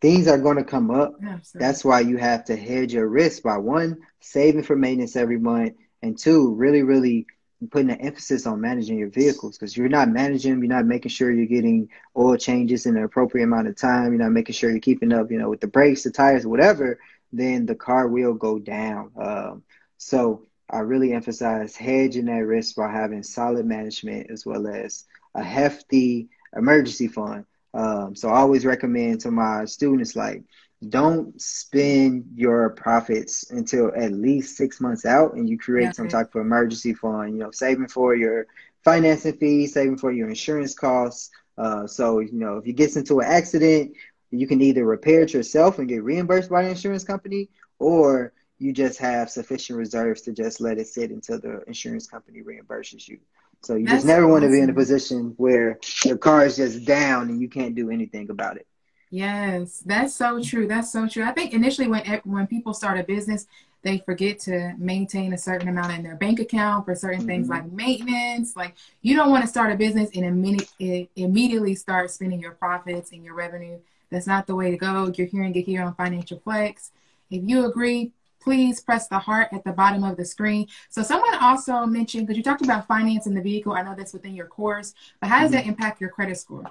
things 0.00 0.26
are 0.28 0.38
going 0.38 0.56
to 0.56 0.64
come 0.64 0.90
up. 0.90 1.14
That's 1.54 1.84
why 1.84 2.00
you 2.00 2.16
have 2.16 2.44
to 2.46 2.56
hedge 2.56 2.94
your 2.94 3.08
risk 3.08 3.42
by 3.42 3.58
one, 3.58 4.02
saving 4.20 4.62
for 4.62 4.76
maintenance 4.76 5.16
every 5.16 5.38
month, 5.38 5.74
and 6.02 6.18
two, 6.18 6.54
really, 6.54 6.82
really 6.82 7.26
putting 7.70 7.90
an 7.90 8.00
emphasis 8.00 8.46
on 8.46 8.60
managing 8.60 8.98
your 8.98 9.10
vehicles 9.10 9.58
because 9.58 9.76
you're 9.76 9.88
not 9.88 10.08
managing 10.08 10.52
them, 10.52 10.62
you're 10.62 10.74
not 10.74 10.86
making 10.86 11.10
sure 11.10 11.30
you're 11.30 11.44
getting 11.44 11.90
oil 12.16 12.36
changes 12.36 12.86
in 12.86 12.94
the 12.94 13.04
appropriate 13.04 13.44
amount 13.44 13.68
of 13.68 13.76
time, 13.76 14.12
you're 14.12 14.22
not 14.22 14.32
making 14.32 14.54
sure 14.54 14.70
you're 14.70 14.80
keeping 14.80 15.12
up, 15.12 15.30
you 15.30 15.38
know, 15.38 15.50
with 15.50 15.60
the 15.60 15.66
brakes, 15.66 16.02
the 16.02 16.10
tires, 16.10 16.46
whatever, 16.46 16.98
then 17.32 17.66
the 17.66 17.74
car 17.74 18.08
will 18.08 18.32
go 18.32 18.58
down. 18.58 19.10
Um, 19.20 19.62
so 19.98 20.46
I 20.70 20.78
really 20.78 21.12
emphasize 21.12 21.76
hedging 21.76 22.26
that 22.26 22.46
risk 22.46 22.76
by 22.76 22.90
having 22.90 23.22
solid 23.22 23.66
management 23.66 24.30
as 24.30 24.46
well 24.46 24.66
as 24.66 25.04
a 25.34 25.42
hefty 25.42 26.30
emergency 26.56 27.08
fund. 27.08 27.44
Um, 27.72 28.16
so 28.16 28.28
I 28.28 28.40
always 28.40 28.64
recommend 28.64 29.20
to 29.20 29.30
my 29.30 29.64
students 29.64 30.16
like 30.16 30.42
don't 30.88 31.40
spend 31.40 32.24
your 32.34 32.70
profits 32.70 33.50
until 33.50 33.92
at 33.94 34.12
least 34.12 34.56
six 34.56 34.80
months 34.80 35.04
out 35.04 35.34
and 35.34 35.48
you 35.48 35.58
create 35.58 35.84
yeah, 35.84 35.92
some 35.92 36.08
type 36.08 36.34
of 36.34 36.40
emergency 36.40 36.94
fund, 36.94 37.34
you 37.34 37.38
know, 37.38 37.50
saving 37.50 37.88
for 37.88 38.14
your 38.14 38.46
financing 38.82 39.36
fees, 39.36 39.74
saving 39.74 39.98
for 39.98 40.10
your 40.10 40.28
insurance 40.28 40.74
costs. 40.74 41.30
Uh, 41.58 41.86
so, 41.86 42.20
you 42.20 42.32
know, 42.32 42.56
if 42.56 42.66
you 42.66 42.72
get 42.72 42.96
into 42.96 43.20
an 43.20 43.26
accident, 43.26 43.92
you 44.30 44.46
can 44.46 44.62
either 44.62 44.84
repair 44.84 45.22
it 45.22 45.34
yourself 45.34 45.78
and 45.78 45.88
get 45.88 46.02
reimbursed 46.02 46.48
by 46.48 46.62
the 46.62 46.70
insurance 46.70 47.04
company, 47.04 47.50
or 47.78 48.32
you 48.58 48.72
just 48.72 48.98
have 48.98 49.30
sufficient 49.30 49.78
reserves 49.78 50.22
to 50.22 50.32
just 50.32 50.60
let 50.60 50.78
it 50.78 50.86
sit 50.86 51.10
until 51.10 51.40
the 51.40 51.62
insurance 51.66 52.06
company 52.06 52.40
reimburses 52.42 53.06
you. 53.08 53.18
So 53.62 53.74
you 53.74 53.86
That's 53.86 53.98
just 53.98 54.06
never 54.06 54.22
awesome. 54.22 54.30
want 54.30 54.44
to 54.44 54.50
be 54.50 54.60
in 54.60 54.70
a 54.70 54.74
position 54.74 55.34
where 55.36 55.78
your 56.04 56.16
car 56.16 56.46
is 56.46 56.56
just 56.56 56.84
down 56.84 57.28
and 57.28 57.40
you 57.40 57.48
can't 57.48 57.74
do 57.74 57.90
anything 57.90 58.30
about 58.30 58.56
it. 58.56 58.66
Yes, 59.10 59.82
that's 59.84 60.14
so 60.14 60.42
true. 60.42 60.66
That's 60.66 60.92
so 60.92 61.08
true. 61.08 61.24
I 61.24 61.32
think 61.32 61.52
initially 61.52 61.88
when 61.88 62.04
when 62.24 62.46
people 62.46 62.72
start 62.72 62.98
a 62.98 63.02
business, 63.02 63.46
they 63.82 63.98
forget 63.98 64.38
to 64.40 64.74
maintain 64.78 65.32
a 65.32 65.38
certain 65.38 65.68
amount 65.68 65.92
in 65.92 66.02
their 66.02 66.14
bank 66.14 66.38
account 66.38 66.84
for 66.84 66.94
certain 66.94 67.20
mm-hmm. 67.20 67.28
things 67.28 67.48
like 67.48 67.70
maintenance. 67.72 68.54
Like 68.54 68.76
you 69.02 69.16
don't 69.16 69.30
want 69.30 69.42
to 69.42 69.48
start 69.48 69.72
a 69.72 69.76
business 69.76 70.10
and 70.14 70.24
immediately 70.24 71.10
immediately 71.16 71.74
start 71.74 72.10
spending 72.10 72.40
your 72.40 72.52
profits 72.52 73.12
and 73.12 73.24
your 73.24 73.34
revenue. 73.34 73.78
That's 74.10 74.26
not 74.26 74.46
the 74.46 74.54
way 74.54 74.70
to 74.70 74.76
go. 74.76 75.12
You're 75.16 75.26
hearing 75.26 75.54
it 75.54 75.62
here 75.62 75.82
on 75.82 75.94
Financial 75.94 76.38
Flex. 76.38 76.92
If 77.30 77.42
you 77.44 77.66
agree, 77.66 78.12
please 78.40 78.80
press 78.80 79.08
the 79.08 79.18
heart 79.18 79.48
at 79.52 79.64
the 79.64 79.72
bottom 79.72 80.04
of 80.04 80.16
the 80.16 80.24
screen. 80.24 80.66
So 80.88 81.02
someone 81.02 81.34
also 81.40 81.86
mentioned 81.86 82.26
because 82.26 82.36
you 82.36 82.42
talked 82.42 82.62
about 82.62 82.86
financing 82.86 83.34
the 83.34 83.42
vehicle. 83.42 83.72
I 83.72 83.82
know 83.82 83.94
that's 83.96 84.12
within 84.12 84.34
your 84.34 84.46
course, 84.46 84.94
but 85.20 85.28
how 85.28 85.40
does 85.40 85.50
mm-hmm. 85.50 85.58
that 85.58 85.66
impact 85.66 86.00
your 86.00 86.10
credit 86.10 86.38
score? 86.38 86.64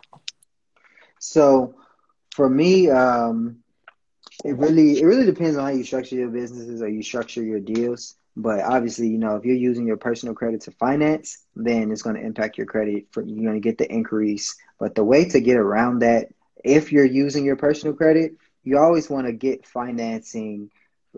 So 1.19 1.75
for 2.31 2.49
me, 2.49 2.89
um, 2.89 3.57
it 4.45 4.55
really 4.57 4.99
it 4.99 5.05
really 5.05 5.25
depends 5.25 5.57
on 5.57 5.65
how 5.65 5.71
you 5.71 5.83
structure 5.83 6.15
your 6.15 6.29
businesses 6.29 6.81
or 6.81 6.87
you 6.87 7.03
structure 7.03 7.43
your 7.43 7.59
deals. 7.59 8.15
But 8.37 8.61
obviously, 8.61 9.07
you 9.09 9.17
know, 9.17 9.35
if 9.35 9.43
you're 9.43 9.55
using 9.55 9.85
your 9.85 9.97
personal 9.97 10.33
credit 10.33 10.61
to 10.61 10.71
finance, 10.71 11.45
then 11.55 11.91
it's 11.91 12.01
going 12.01 12.15
to 12.15 12.21
impact 12.21 12.57
your 12.57 12.67
credit. 12.67 13.07
For 13.11 13.21
you're 13.21 13.43
going 13.43 13.61
to 13.61 13.67
get 13.67 13.77
the 13.77 13.91
increase. 13.91 14.55
But 14.79 14.95
the 14.95 15.03
way 15.03 15.25
to 15.25 15.41
get 15.41 15.57
around 15.57 15.99
that, 15.99 16.29
if 16.63 16.93
you're 16.93 17.03
using 17.03 17.43
your 17.43 17.57
personal 17.57 17.93
credit, 17.93 18.33
you 18.63 18.77
always 18.77 19.09
want 19.09 19.27
to 19.27 19.33
get 19.33 19.65
financing 19.65 20.71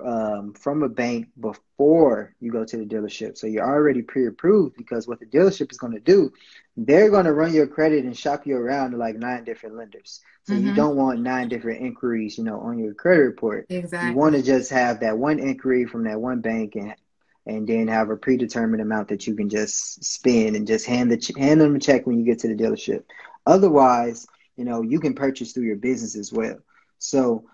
um, 0.03 0.53
from 0.53 0.83
a 0.83 0.89
bank 0.89 1.27
before 1.39 2.33
you 2.39 2.51
go 2.51 2.63
to 2.63 2.77
the 2.77 2.85
dealership. 2.85 3.37
So 3.37 3.47
you're 3.47 3.65
already 3.65 4.01
pre-approved 4.01 4.77
because 4.77 5.07
what 5.07 5.19
the 5.19 5.25
dealership 5.25 5.71
is 5.71 5.77
going 5.77 5.93
to 5.93 5.99
do, 5.99 6.31
they're 6.77 7.09
going 7.09 7.25
to 7.25 7.33
run 7.33 7.53
your 7.53 7.67
credit 7.67 8.05
and 8.05 8.17
shop 8.17 8.45
you 8.45 8.55
around 8.55 8.91
to 8.91 8.97
like 8.97 9.15
nine 9.15 9.43
different 9.43 9.75
lenders. 9.75 10.21
So 10.43 10.53
mm-hmm. 10.53 10.67
you 10.67 10.73
don't 10.73 10.95
want 10.95 11.19
nine 11.19 11.49
different 11.49 11.81
inquiries, 11.81 12.37
you 12.37 12.43
know, 12.43 12.59
on 12.59 12.79
your 12.79 12.93
credit 12.93 13.21
report. 13.21 13.65
Exactly. 13.69 14.11
You 14.11 14.15
want 14.15 14.35
to 14.35 14.41
just 14.41 14.71
have 14.71 15.01
that 15.01 15.17
one 15.17 15.39
inquiry 15.39 15.85
from 15.85 16.05
that 16.05 16.19
one 16.19 16.41
bank 16.41 16.75
and 16.75 16.95
and 17.47 17.67
then 17.67 17.87
have 17.87 18.11
a 18.11 18.15
predetermined 18.15 18.83
amount 18.83 19.07
that 19.07 19.25
you 19.25 19.35
can 19.35 19.49
just 19.49 20.03
spend 20.03 20.55
and 20.55 20.67
just 20.67 20.85
hand 20.85 21.11
the 21.11 21.39
hand 21.39 21.59
them 21.59 21.75
a 21.75 21.79
check 21.79 22.05
when 22.05 22.19
you 22.19 22.25
get 22.25 22.39
to 22.39 22.47
the 22.47 22.55
dealership. 22.55 23.03
Otherwise, 23.47 24.27
you 24.55 24.63
know, 24.63 24.83
you 24.83 24.99
can 24.99 25.15
purchase 25.15 25.51
through 25.51 25.63
your 25.63 25.75
business 25.75 26.15
as 26.15 26.31
well. 26.31 26.59
So 26.99 27.45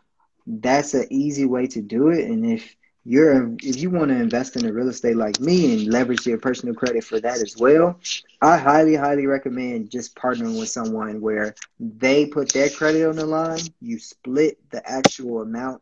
that's 0.47 0.95
an 0.95 1.07
easy 1.11 1.45
way 1.45 1.67
to 1.67 1.81
do 1.81 2.09
it. 2.09 2.25
And 2.25 2.45
if 2.45 2.75
you're 3.05 3.53
if 3.63 3.77
you 3.81 3.91
want 3.91 4.09
to 4.09 4.17
invest 4.17 4.57
in 4.57 4.65
a 4.65 4.73
real 4.73 4.89
estate 4.89 5.17
like 5.17 5.39
me 5.39 5.73
and 5.73 5.93
leverage 5.93 6.27
your 6.27 6.39
personal 6.39 6.75
credit 6.75 7.03
for 7.05 7.19
that 7.21 7.41
as 7.41 7.55
well, 7.57 7.99
I 8.41 8.57
highly, 8.57 8.95
highly 8.95 9.27
recommend 9.27 9.91
just 9.91 10.15
partnering 10.15 10.59
with 10.59 10.69
someone 10.69 11.21
where 11.21 11.55
they 11.79 12.25
put 12.27 12.53
their 12.53 12.69
credit 12.69 13.07
on 13.07 13.17
the 13.17 13.25
line. 13.25 13.73
You 13.81 13.99
split 13.99 14.57
the 14.71 14.87
actual 14.89 15.41
amount. 15.41 15.81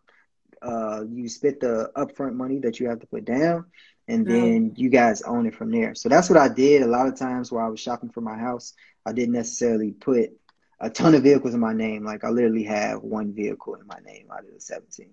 Uh, 0.61 1.03
you 1.09 1.29
split 1.29 1.59
the 1.61 1.91
upfront 1.95 2.33
money 2.35 2.59
that 2.59 2.79
you 2.79 2.89
have 2.89 2.99
to 2.99 3.07
put 3.07 3.25
down, 3.25 3.65
and 4.07 4.27
then 4.27 4.73
you 4.75 4.89
guys 4.89 5.21
own 5.23 5.45
it 5.47 5.55
from 5.55 5.71
there. 5.71 5.95
So 5.95 6.09
that's 6.09 6.29
what 6.29 6.39
I 6.39 6.49
did 6.49 6.81
a 6.83 6.87
lot 6.87 7.07
of 7.07 7.17
times 7.17 7.51
while 7.51 7.65
I 7.65 7.69
was 7.69 7.79
shopping 7.79 8.09
for 8.09 8.21
my 8.21 8.37
house. 8.37 8.73
I 9.05 9.13
didn't 9.13 9.33
necessarily 9.33 9.91
put 9.91 10.31
a 10.79 10.89
ton 10.89 11.15
of 11.15 11.23
vehicles 11.23 11.53
in 11.53 11.59
my 11.59 11.73
name. 11.73 12.03
Like 12.03 12.23
I 12.23 12.29
literally 12.29 12.63
have 12.63 13.01
one 13.01 13.33
vehicle 13.33 13.75
in 13.75 13.87
my 13.87 13.99
name 14.05 14.27
out 14.31 14.45
of 14.45 14.53
the 14.53 14.59
17. 14.59 15.09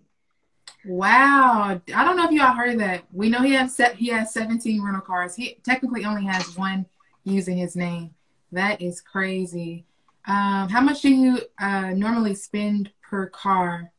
Wow. 0.84 1.80
I 1.94 2.04
don't 2.04 2.16
know 2.16 2.24
if 2.24 2.32
y'all 2.32 2.54
heard 2.54 2.80
that. 2.80 3.04
We 3.12 3.28
know 3.28 3.42
he 3.42 3.52
has 3.52 3.74
set 3.74 3.94
he 3.96 4.08
has 4.08 4.32
17 4.32 4.82
rental 4.82 5.02
cars. 5.02 5.34
He 5.34 5.58
technically 5.62 6.04
only 6.04 6.24
has 6.24 6.56
one 6.56 6.86
using 7.24 7.56
his 7.56 7.76
name. 7.76 8.14
That 8.50 8.82
is 8.82 9.00
crazy. 9.00 9.86
Um, 10.26 10.68
how 10.68 10.80
much 10.80 11.02
do 11.02 11.10
you 11.10 11.40
uh, 11.58 11.90
normally 11.90 12.34
spend 12.34 12.92
per 13.02 13.26
car? 13.26 13.92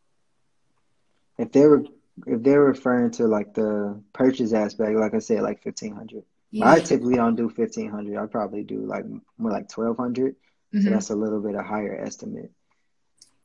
If 1.37 1.51
they 1.51 1.65
were 1.65 1.83
if 2.27 2.43
they're 2.43 2.61
referring 2.61 3.11
to 3.11 3.27
like 3.27 3.53
the 3.53 4.01
purchase 4.13 4.53
aspect, 4.53 4.95
like 4.97 5.13
I 5.13 5.19
said, 5.19 5.41
like 5.41 5.63
fifteen 5.63 5.95
hundred. 5.95 6.23
Yeah. 6.51 6.69
I 6.69 6.79
typically 6.79 7.15
don't 7.15 7.35
do 7.35 7.49
fifteen 7.49 7.89
hundred. 7.89 8.21
I 8.21 8.25
probably 8.27 8.63
do 8.63 8.85
like 8.85 9.05
more 9.37 9.51
like 9.51 9.69
twelve 9.69 9.97
hundred. 9.97 10.35
Mm-hmm. 10.73 10.85
So 10.85 10.89
that's 10.89 11.09
a 11.09 11.15
little 11.15 11.41
bit 11.41 11.55
a 11.55 11.63
higher 11.63 11.95
estimate. 12.03 12.51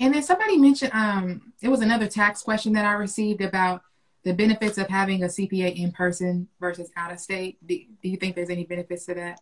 And 0.01 0.15
then 0.15 0.23
somebody 0.23 0.57
mentioned 0.59 0.93
um, 0.95 1.53
it 1.61 1.69
was 1.69 1.81
another 1.81 2.07
tax 2.07 2.43
question 2.43 2.73
that 2.75 2.85
I 2.85 2.93
received 2.93 3.41
about 3.41 3.83
the 4.25 4.33
benefits 4.33 4.79
of 4.79 4.89
having 4.89 5.23
a 5.23 5.27
CPA 5.27 5.77
in 5.77 5.93
person 5.93 6.49
versus 6.61 6.91
out 6.97 7.13
of 7.13 7.19
state. 7.19 7.59
Do, 7.67 7.79
do 8.03 8.09
you 8.09 8.17
think 8.17 8.37
there's 8.37 8.51
any 8.51 8.65
benefits 8.65 9.07
to 9.07 9.15
that? 9.15 9.41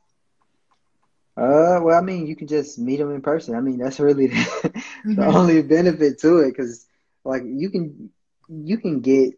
Uh, 1.37 1.81
well, 1.83 1.99
I 1.99 2.01
mean, 2.01 2.27
you 2.27 2.35
can 2.35 2.47
just 2.47 2.79
meet 2.79 2.97
them 2.97 3.15
in 3.15 3.21
person. 3.21 3.55
I 3.55 3.61
mean, 3.61 3.79
that's 3.79 4.01
really 4.01 4.27
the, 4.29 4.35
mm-hmm. 4.35 5.15
the 5.15 5.27
only 5.27 5.63
benefit 5.63 6.19
to 6.21 6.39
it, 6.39 6.57
because 6.57 6.87
like 7.25 7.43
you 7.45 7.69
can 7.69 8.11
you 8.49 8.79
can 8.79 9.01
get 9.01 9.35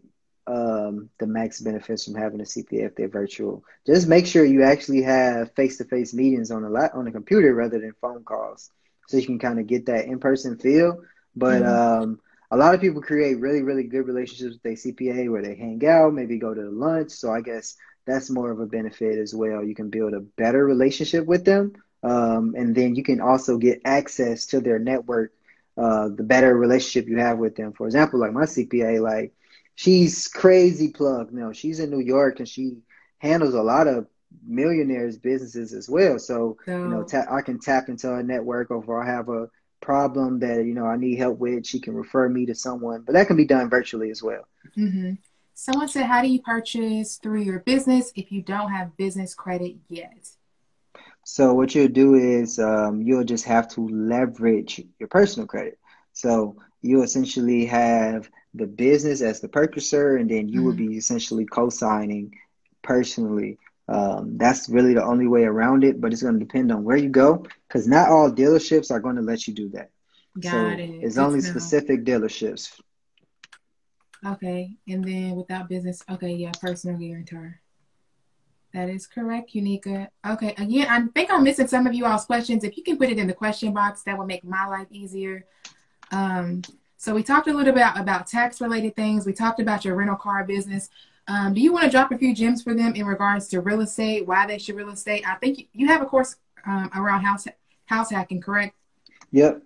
um, 0.48 1.10
the 1.18 1.26
max 1.26 1.60
benefits 1.60 2.04
from 2.04 2.14
having 2.14 2.40
a 2.40 2.44
CPA 2.44 2.86
if 2.86 2.96
they're 2.96 3.08
virtual. 3.08 3.62
Just 3.86 4.08
make 4.08 4.26
sure 4.26 4.44
you 4.44 4.62
actually 4.62 5.02
have 5.02 5.54
face-to-face 5.54 6.14
meetings 6.14 6.50
on 6.50 6.62
the 6.62 6.70
la- 6.70 6.88
on 6.94 7.04
the 7.04 7.12
computer 7.12 7.54
rather 7.54 7.78
than 7.78 7.92
phone 8.00 8.24
calls, 8.24 8.70
so 9.06 9.18
you 9.18 9.26
can 9.26 9.38
kind 9.38 9.60
of 9.60 9.66
get 9.66 9.86
that 9.86 10.06
in-person 10.06 10.56
feel. 10.58 11.02
But 11.36 11.62
mm-hmm. 11.62 12.02
um, 12.02 12.20
a 12.50 12.56
lot 12.56 12.74
of 12.74 12.80
people 12.80 13.02
create 13.02 13.38
really, 13.38 13.62
really 13.62 13.82
good 13.82 14.06
relationships 14.06 14.54
with 14.54 14.62
their 14.62 14.72
CPA 14.72 15.30
where 15.30 15.42
they 15.42 15.54
hang 15.54 15.86
out, 15.86 16.14
maybe 16.14 16.38
go 16.38 16.54
to 16.54 16.70
lunch. 16.70 17.10
So 17.10 17.30
I 17.30 17.42
guess 17.42 17.76
that's 18.06 18.30
more 18.30 18.50
of 18.50 18.58
a 18.60 18.66
benefit 18.66 19.18
as 19.18 19.34
well. 19.34 19.62
You 19.62 19.74
can 19.74 19.90
build 19.90 20.14
a 20.14 20.20
better 20.20 20.64
relationship 20.64 21.26
with 21.26 21.44
them, 21.44 21.74
um, 22.02 22.54
and 22.56 22.74
then 22.74 22.94
you 22.94 23.02
can 23.02 23.20
also 23.20 23.58
get 23.58 23.82
access 23.84 24.46
to 24.46 24.60
their 24.60 24.78
network. 24.78 25.32
Uh, 25.76 26.08
the 26.08 26.24
better 26.24 26.56
relationship 26.56 27.08
you 27.08 27.18
have 27.18 27.38
with 27.38 27.54
them. 27.54 27.72
For 27.72 27.86
example, 27.86 28.18
like 28.18 28.32
my 28.32 28.46
CPA, 28.46 29.00
like 29.00 29.32
she's 29.78 30.26
crazy 30.26 30.88
plug. 30.88 31.32
Know, 31.32 31.52
she's 31.52 31.78
in 31.78 31.90
New 31.90 32.00
York 32.00 32.40
and 32.40 32.48
she 32.48 32.78
handles 33.18 33.54
a 33.54 33.62
lot 33.62 33.86
of 33.86 34.08
millionaires 34.44 35.16
businesses 35.16 35.72
as 35.72 35.88
well. 35.88 36.18
So, 36.18 36.56
you 36.66 36.88
know, 36.88 37.04
ta- 37.04 37.26
I 37.30 37.42
can 37.42 37.60
tap 37.60 37.88
into 37.88 38.08
her 38.08 38.22
network 38.24 38.72
or 38.72 38.82
if 38.82 38.90
I 38.90 39.08
have 39.08 39.28
a 39.28 39.48
problem 39.80 40.40
that, 40.40 40.64
you 40.64 40.74
know, 40.74 40.84
I 40.84 40.96
need 40.96 41.16
help 41.16 41.38
with, 41.38 41.64
she 41.64 41.78
can 41.78 41.94
refer 41.94 42.28
me 42.28 42.44
to 42.46 42.56
someone, 42.56 43.02
but 43.06 43.12
that 43.12 43.28
can 43.28 43.36
be 43.36 43.44
done 43.44 43.70
virtually 43.70 44.10
as 44.10 44.20
well. 44.20 44.48
Mm-hmm. 44.76 45.12
Someone 45.54 45.88
said, 45.88 46.06
how 46.06 46.22
do 46.22 46.28
you 46.28 46.42
purchase 46.42 47.16
through 47.16 47.42
your 47.42 47.60
business 47.60 48.10
if 48.16 48.32
you 48.32 48.42
don't 48.42 48.72
have 48.72 48.96
business 48.96 49.32
credit 49.32 49.76
yet? 49.88 50.28
So 51.24 51.54
what 51.54 51.72
you'll 51.76 51.86
do 51.86 52.16
is 52.16 52.58
um, 52.58 53.00
you'll 53.00 53.22
just 53.22 53.44
have 53.44 53.68
to 53.74 53.88
leverage 53.88 54.82
your 54.98 55.08
personal 55.08 55.46
credit. 55.46 55.78
So 56.18 56.56
you 56.82 57.04
essentially 57.04 57.64
have 57.66 58.28
the 58.52 58.66
business 58.66 59.22
as 59.22 59.38
the 59.40 59.46
purchaser, 59.46 60.16
and 60.16 60.28
then 60.28 60.48
you 60.48 60.58
mm-hmm. 60.58 60.66
would 60.66 60.76
be 60.76 60.96
essentially 60.96 61.44
co-signing 61.44 62.34
personally. 62.82 63.56
Um, 63.88 64.36
that's 64.36 64.68
really 64.68 64.94
the 64.94 65.04
only 65.04 65.28
way 65.28 65.44
around 65.44 65.84
it, 65.84 66.00
but 66.00 66.12
it's 66.12 66.22
going 66.22 66.34
to 66.34 66.44
depend 66.44 66.72
on 66.72 66.82
where 66.82 66.96
you 66.96 67.08
go 67.08 67.46
because 67.68 67.86
not 67.86 68.08
all 68.08 68.32
dealerships 68.32 68.90
are 68.90 68.98
going 68.98 69.14
to 69.14 69.22
let 69.22 69.46
you 69.46 69.54
do 69.54 69.68
that. 69.70 69.90
Got 70.40 70.50
so 70.50 70.66
it. 70.66 70.80
It's 70.80 71.14
Good 71.14 71.22
only 71.22 71.40
specific 71.40 72.04
dealerships. 72.04 72.80
Okay, 74.26 74.72
and 74.88 75.04
then 75.04 75.36
without 75.36 75.68
business, 75.68 76.02
okay, 76.10 76.32
yeah, 76.32 76.50
personal 76.60 76.98
guarantor. 76.98 77.60
That 78.74 78.88
is 78.88 79.06
correct, 79.06 79.54
Unica. 79.54 80.10
Okay, 80.28 80.52
again, 80.58 80.88
I 80.90 81.06
think 81.14 81.30
I'm 81.30 81.44
missing 81.44 81.68
some 81.68 81.86
of 81.86 81.94
you 81.94 82.04
all's 82.04 82.24
questions. 82.24 82.64
If 82.64 82.76
you 82.76 82.82
can 82.82 82.98
put 82.98 83.08
it 83.08 83.18
in 83.18 83.28
the 83.28 83.34
question 83.34 83.72
box, 83.72 84.02
that 84.02 84.18
will 84.18 84.26
make 84.26 84.42
my 84.42 84.66
life 84.66 84.88
easier. 84.90 85.44
Um, 86.10 86.62
So 87.00 87.14
we 87.14 87.22
talked 87.22 87.46
a 87.46 87.52
little 87.52 87.72
bit 87.72 87.80
about, 87.80 88.00
about 88.00 88.26
tax 88.26 88.60
related 88.60 88.96
things. 88.96 89.24
We 89.24 89.32
talked 89.32 89.60
about 89.60 89.84
your 89.84 89.94
rental 89.94 90.16
car 90.16 90.42
business. 90.44 90.90
Um, 91.28 91.54
do 91.54 91.60
you 91.60 91.72
want 91.72 91.84
to 91.84 91.90
drop 91.90 92.10
a 92.10 92.18
few 92.18 92.34
gems 92.34 92.60
for 92.62 92.74
them 92.74 92.94
in 92.94 93.06
regards 93.06 93.46
to 93.48 93.60
real 93.60 93.82
estate, 93.82 94.26
why 94.26 94.46
they 94.46 94.58
should 94.58 94.74
real 94.74 94.90
estate? 94.90 95.22
I 95.24 95.36
think 95.36 95.68
you 95.72 95.86
have 95.86 96.02
a 96.02 96.06
course 96.06 96.34
um, 96.66 96.90
around 96.96 97.22
house 97.22 97.46
house 97.86 98.10
hacking, 98.10 98.40
correct? 98.40 98.74
Yep. 99.30 99.62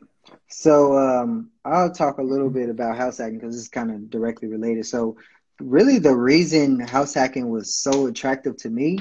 So 0.48 0.98
um, 0.98 1.50
I'll 1.64 1.90
talk 1.90 2.18
a 2.18 2.22
little 2.22 2.50
bit 2.50 2.68
about 2.68 2.98
house 2.98 3.16
hacking 3.18 3.38
because 3.38 3.56
it's 3.58 3.68
kind 3.68 3.90
of 3.90 4.10
directly 4.10 4.48
related. 4.48 4.84
So 4.86 5.16
really, 5.58 5.98
the 5.98 6.14
reason 6.14 6.80
house 6.80 7.14
hacking 7.14 7.48
was 7.48 7.72
so 7.72 8.08
attractive 8.08 8.56
to 8.58 8.68
me 8.68 8.98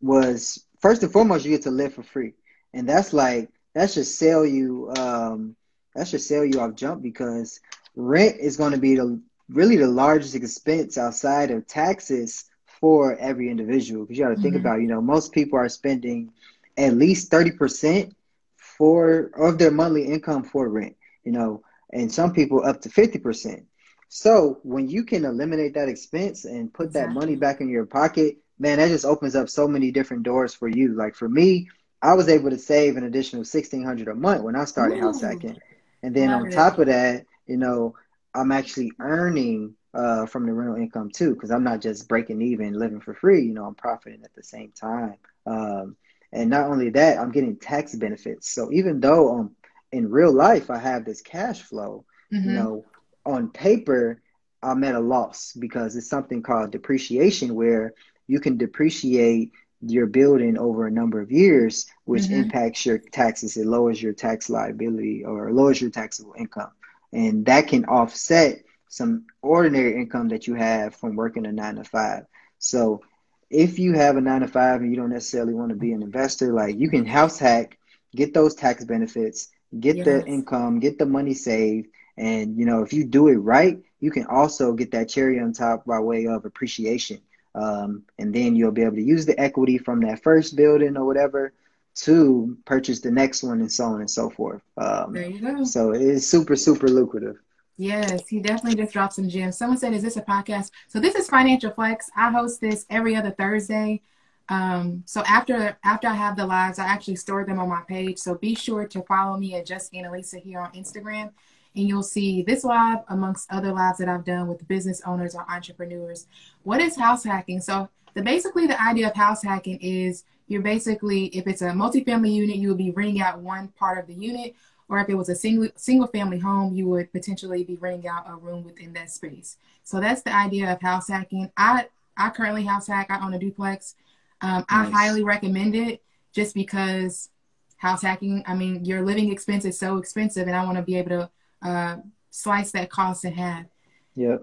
was 0.00 0.64
first 0.78 1.02
and 1.02 1.12
foremost 1.12 1.44
you 1.44 1.50
get 1.50 1.62
to 1.62 1.70
live 1.70 1.94
for 1.94 2.04
free, 2.04 2.34
and 2.72 2.88
that's 2.88 3.12
like 3.12 3.50
that 3.74 3.90
should 3.90 4.06
sell 4.06 4.46
you 4.46 4.92
um, 4.96 5.56
that 5.94 6.08
should 6.08 6.20
sell 6.20 6.44
you 6.44 6.60
off 6.60 6.74
jump 6.74 7.02
because 7.02 7.60
rent 7.96 8.36
is 8.38 8.56
going 8.56 8.72
to 8.72 8.78
be 8.78 8.94
the 8.94 9.20
really 9.48 9.76
the 9.76 9.86
largest 9.86 10.34
expense 10.34 10.98
outside 10.98 11.50
of 11.50 11.66
taxes 11.66 12.44
for 12.80 13.16
every 13.16 13.50
individual 13.50 14.04
because 14.04 14.18
you 14.18 14.24
got 14.24 14.30
to 14.30 14.34
mm-hmm. 14.34 14.42
think 14.42 14.56
about 14.56 14.80
you 14.80 14.86
know 14.86 15.00
most 15.00 15.32
people 15.32 15.58
are 15.58 15.68
spending 15.68 16.30
at 16.76 16.94
least 16.94 17.30
30% 17.30 18.12
for 18.56 19.30
of 19.36 19.58
their 19.58 19.70
monthly 19.70 20.04
income 20.04 20.44
for 20.44 20.68
rent 20.68 20.96
you 21.24 21.32
know 21.32 21.62
and 21.92 22.12
some 22.12 22.32
people 22.32 22.64
up 22.64 22.80
to 22.80 22.88
50% 22.88 23.64
so 24.08 24.58
when 24.62 24.88
you 24.88 25.04
can 25.04 25.24
eliminate 25.24 25.74
that 25.74 25.88
expense 25.88 26.44
and 26.44 26.72
put 26.72 26.86
exactly. 26.86 27.14
that 27.14 27.20
money 27.20 27.36
back 27.36 27.60
in 27.60 27.68
your 27.68 27.86
pocket 27.86 28.38
man 28.58 28.78
that 28.78 28.88
just 28.88 29.04
opens 29.04 29.34
up 29.34 29.48
so 29.48 29.66
many 29.66 29.90
different 29.90 30.22
doors 30.22 30.54
for 30.54 30.68
you 30.68 30.94
like 30.94 31.14
for 31.14 31.28
me 31.28 31.68
i 32.00 32.14
was 32.14 32.28
able 32.28 32.50
to 32.50 32.58
save 32.58 32.96
an 32.96 33.04
additional 33.04 33.40
1600 33.40 34.08
a 34.08 34.14
month 34.14 34.42
when 34.42 34.56
i 34.56 34.64
started 34.64 34.98
Ooh. 34.98 35.02
house 35.02 35.20
hacking 35.20 35.58
and 36.02 36.14
then 36.14 36.30
on 36.30 36.50
top 36.50 36.78
of 36.78 36.86
that 36.86 37.24
you 37.46 37.56
know 37.56 37.94
I'm 38.34 38.52
actually 38.52 38.92
earning 39.00 39.74
uh, 39.94 40.26
from 40.26 40.46
the 40.46 40.52
rental 40.52 40.76
income 40.76 41.10
too, 41.10 41.34
because 41.34 41.50
I'm 41.50 41.64
not 41.64 41.80
just 41.80 42.08
breaking 42.08 42.42
even, 42.42 42.78
living 42.78 43.00
for 43.00 43.14
free. 43.14 43.42
You 43.42 43.54
know, 43.54 43.64
I'm 43.64 43.74
profiting 43.74 44.22
at 44.24 44.34
the 44.34 44.42
same 44.42 44.72
time. 44.72 45.16
Um, 45.46 45.96
and 46.32 46.50
not 46.50 46.66
only 46.66 46.90
that, 46.90 47.18
I'm 47.18 47.32
getting 47.32 47.56
tax 47.56 47.94
benefits. 47.94 48.50
So 48.50 48.70
even 48.70 49.00
though 49.00 49.38
um, 49.38 49.56
in 49.90 50.10
real 50.10 50.32
life 50.32 50.70
I 50.70 50.78
have 50.78 51.04
this 51.04 51.22
cash 51.22 51.62
flow, 51.62 52.04
mm-hmm. 52.32 52.48
you 52.48 52.54
know, 52.54 52.84
on 53.24 53.50
paper 53.50 54.22
I'm 54.62 54.84
at 54.84 54.94
a 54.94 55.00
loss 55.00 55.52
because 55.52 55.96
it's 55.96 56.10
something 56.10 56.42
called 56.42 56.72
depreciation, 56.72 57.54
where 57.54 57.94
you 58.26 58.40
can 58.40 58.56
depreciate 58.56 59.52
your 59.80 60.06
building 60.06 60.58
over 60.58 60.86
a 60.86 60.90
number 60.90 61.20
of 61.20 61.30
years, 61.30 61.86
which 62.04 62.22
mm-hmm. 62.22 62.42
impacts 62.42 62.84
your 62.84 62.98
taxes. 62.98 63.56
It 63.56 63.66
lowers 63.66 64.02
your 64.02 64.12
tax 64.12 64.50
liability 64.50 65.24
or 65.24 65.52
lowers 65.52 65.80
your 65.80 65.90
taxable 65.90 66.34
income 66.36 66.70
and 67.12 67.46
that 67.46 67.68
can 67.68 67.84
offset 67.86 68.62
some 68.88 69.26
ordinary 69.42 69.96
income 69.96 70.28
that 70.28 70.46
you 70.46 70.54
have 70.54 70.94
from 70.94 71.16
working 71.16 71.46
a 71.46 71.52
nine 71.52 71.76
to 71.76 71.84
five. 71.84 72.24
So 72.58 73.02
if 73.50 73.78
you 73.78 73.94
have 73.94 74.16
a 74.16 74.20
nine 74.20 74.40
to 74.42 74.48
five 74.48 74.80
and 74.80 74.90
you 74.90 74.96
don't 74.96 75.10
necessarily 75.10 75.54
want 75.54 75.70
to 75.70 75.76
be 75.76 75.92
an 75.92 76.02
investor, 76.02 76.52
like 76.52 76.78
you 76.78 76.90
can 76.90 77.06
house 77.06 77.38
hack, 77.38 77.78
get 78.14 78.34
those 78.34 78.54
tax 78.54 78.84
benefits, 78.84 79.48
get 79.78 79.96
yes. 79.96 80.06
the 80.06 80.26
income, 80.26 80.80
get 80.80 80.98
the 80.98 81.06
money 81.06 81.34
saved. 81.34 81.88
And 82.16 82.58
you 82.58 82.66
know, 82.66 82.82
if 82.82 82.92
you 82.92 83.04
do 83.04 83.28
it 83.28 83.36
right, 83.36 83.78
you 84.00 84.10
can 84.10 84.26
also 84.26 84.72
get 84.72 84.90
that 84.92 85.08
cherry 85.08 85.40
on 85.40 85.52
top 85.52 85.84
by 85.84 86.00
way 86.00 86.26
of 86.26 86.44
appreciation. 86.44 87.20
Um, 87.54 88.04
and 88.18 88.34
then 88.34 88.54
you'll 88.54 88.72
be 88.72 88.82
able 88.82 88.96
to 88.96 89.02
use 89.02 89.26
the 89.26 89.38
equity 89.40 89.78
from 89.78 90.00
that 90.02 90.22
first 90.22 90.56
building 90.56 90.96
or 90.96 91.04
whatever 91.04 91.52
to 91.96 92.56
purchase 92.64 93.00
the 93.00 93.10
next 93.10 93.42
one 93.42 93.60
and 93.60 93.72
so 93.72 93.84
on 93.84 94.00
and 94.00 94.10
so 94.10 94.30
forth. 94.30 94.62
Um, 94.76 95.12
there 95.12 95.28
you 95.28 95.40
go. 95.40 95.64
So 95.64 95.92
it's 95.92 96.26
super, 96.26 96.54
super 96.54 96.88
lucrative. 96.88 97.38
Yes, 97.76 98.26
he 98.28 98.40
definitely 98.40 98.80
just 98.80 98.92
dropped 98.92 99.14
some 99.14 99.28
gems. 99.28 99.56
Someone 99.56 99.78
said, 99.78 99.94
"Is 99.94 100.02
this 100.02 100.16
a 100.16 100.22
podcast?" 100.22 100.72
So 100.88 100.98
this 100.98 101.14
is 101.14 101.28
Financial 101.28 101.70
Flex. 101.70 102.10
I 102.16 102.30
host 102.30 102.60
this 102.60 102.84
every 102.90 103.14
other 103.14 103.30
Thursday. 103.30 104.02
Um, 104.48 105.02
so 105.06 105.22
after 105.22 105.78
after 105.84 106.08
I 106.08 106.14
have 106.14 106.36
the 106.36 106.46
lives, 106.46 106.78
I 106.78 106.86
actually 106.86 107.16
store 107.16 107.44
them 107.44 107.60
on 107.60 107.68
my 107.68 107.82
page. 107.86 108.18
So 108.18 108.34
be 108.34 108.54
sure 108.54 108.86
to 108.86 109.02
follow 109.02 109.38
me 109.38 109.54
at 109.54 109.66
Just 109.66 109.92
Annalisa 109.92 110.42
here 110.42 110.60
on 110.60 110.72
Instagram, 110.72 111.30
and 111.78 111.88
you'll 111.88 112.02
see 112.02 112.42
this 112.42 112.64
live 112.64 112.98
amongst 113.08 113.50
other 113.50 113.72
lives 113.72 113.98
that 113.98 114.08
I've 114.08 114.24
done 114.24 114.48
with 114.48 114.66
business 114.68 115.00
owners 115.06 115.34
or 115.34 115.46
entrepreneurs. 115.50 116.26
What 116.64 116.80
is 116.80 116.96
house 116.96 117.24
hacking? 117.24 117.60
So 117.60 117.88
the 118.14 118.22
basically 118.22 118.66
the 118.66 118.80
idea 118.82 119.08
of 119.08 119.14
house 119.14 119.42
hacking 119.42 119.78
is 119.80 120.24
you're 120.48 120.62
basically, 120.62 121.26
if 121.26 121.46
it's 121.46 121.62
a 121.62 121.66
multifamily 121.70 122.32
unit, 122.32 122.56
you 122.56 122.68
would 122.68 122.78
be 122.78 122.90
renting 122.90 123.20
out 123.20 123.40
one 123.40 123.68
part 123.68 123.98
of 123.98 124.06
the 124.06 124.14
unit, 124.14 124.54
or 124.88 124.98
if 124.98 125.08
it 125.08 125.14
was 125.14 125.28
a 125.28 125.34
single 125.34 125.68
single 125.76 126.06
family 126.08 126.38
home, 126.38 126.74
you 126.74 126.88
would 126.88 127.12
potentially 127.12 127.62
be 127.62 127.76
renting 127.76 128.08
out 128.08 128.24
a 128.28 128.34
room 128.34 128.64
within 128.64 128.92
that 128.94 129.10
space. 129.10 129.56
So 129.84 130.00
that's 130.00 130.22
the 130.22 130.34
idea 130.34 130.72
of 130.72 130.80
house 130.80 131.08
hacking. 131.08 131.50
I 131.56 131.86
I 132.16 132.30
currently 132.30 132.64
house 132.64 132.86
hack. 132.86 133.06
I 133.10 133.24
own 133.24 133.34
a 133.34 133.38
duplex. 133.38 133.94
Um, 134.40 134.64
nice. 134.70 134.88
I 134.88 134.90
highly 134.90 135.22
recommend 135.22 135.74
it 135.74 136.02
just 136.32 136.54
because 136.54 137.28
house 137.76 138.02
hacking. 138.02 138.42
I 138.46 138.54
mean, 138.54 138.84
your 138.84 139.02
living 139.02 139.30
expense 139.30 139.64
is 139.64 139.78
so 139.78 139.98
expensive, 139.98 140.46
and 140.46 140.56
I 140.56 140.64
want 140.64 140.78
to 140.78 140.82
be 140.82 140.96
able 140.96 141.10
to 141.10 141.30
uh, 141.62 141.96
slice 142.30 142.72
that 142.72 142.90
cost 142.90 143.24
in 143.24 143.32
half. 143.32 143.66
Yep. 144.14 144.42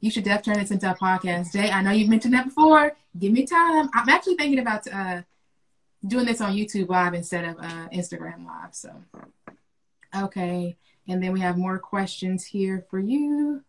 You 0.00 0.10
should 0.10 0.24
definitely 0.24 0.54
turn 0.54 0.62
this 0.62 0.70
into 0.70 0.90
a 0.90 0.94
podcast, 0.94 1.52
Jay. 1.52 1.70
I 1.70 1.82
know 1.82 1.90
you've 1.90 2.08
mentioned 2.08 2.34
that 2.34 2.46
before. 2.46 2.96
Give 3.18 3.32
me 3.32 3.46
time. 3.46 3.90
I'm 3.92 4.08
actually 4.08 4.36
thinking 4.36 4.58
about 4.58 4.86
uh, 4.92 5.22
doing 6.06 6.24
this 6.24 6.40
on 6.40 6.54
YouTube 6.54 6.88
Live 6.88 7.14
instead 7.14 7.44
of 7.44 7.58
uh, 7.58 7.88
Instagram 7.92 8.46
Live. 8.46 8.74
So, 8.74 8.94
okay. 10.16 10.76
And 11.06 11.22
then 11.22 11.32
we 11.32 11.40
have 11.40 11.58
more 11.58 11.78
questions 11.78 12.44
here 12.44 12.84
for 12.88 12.98
you. 12.98 13.62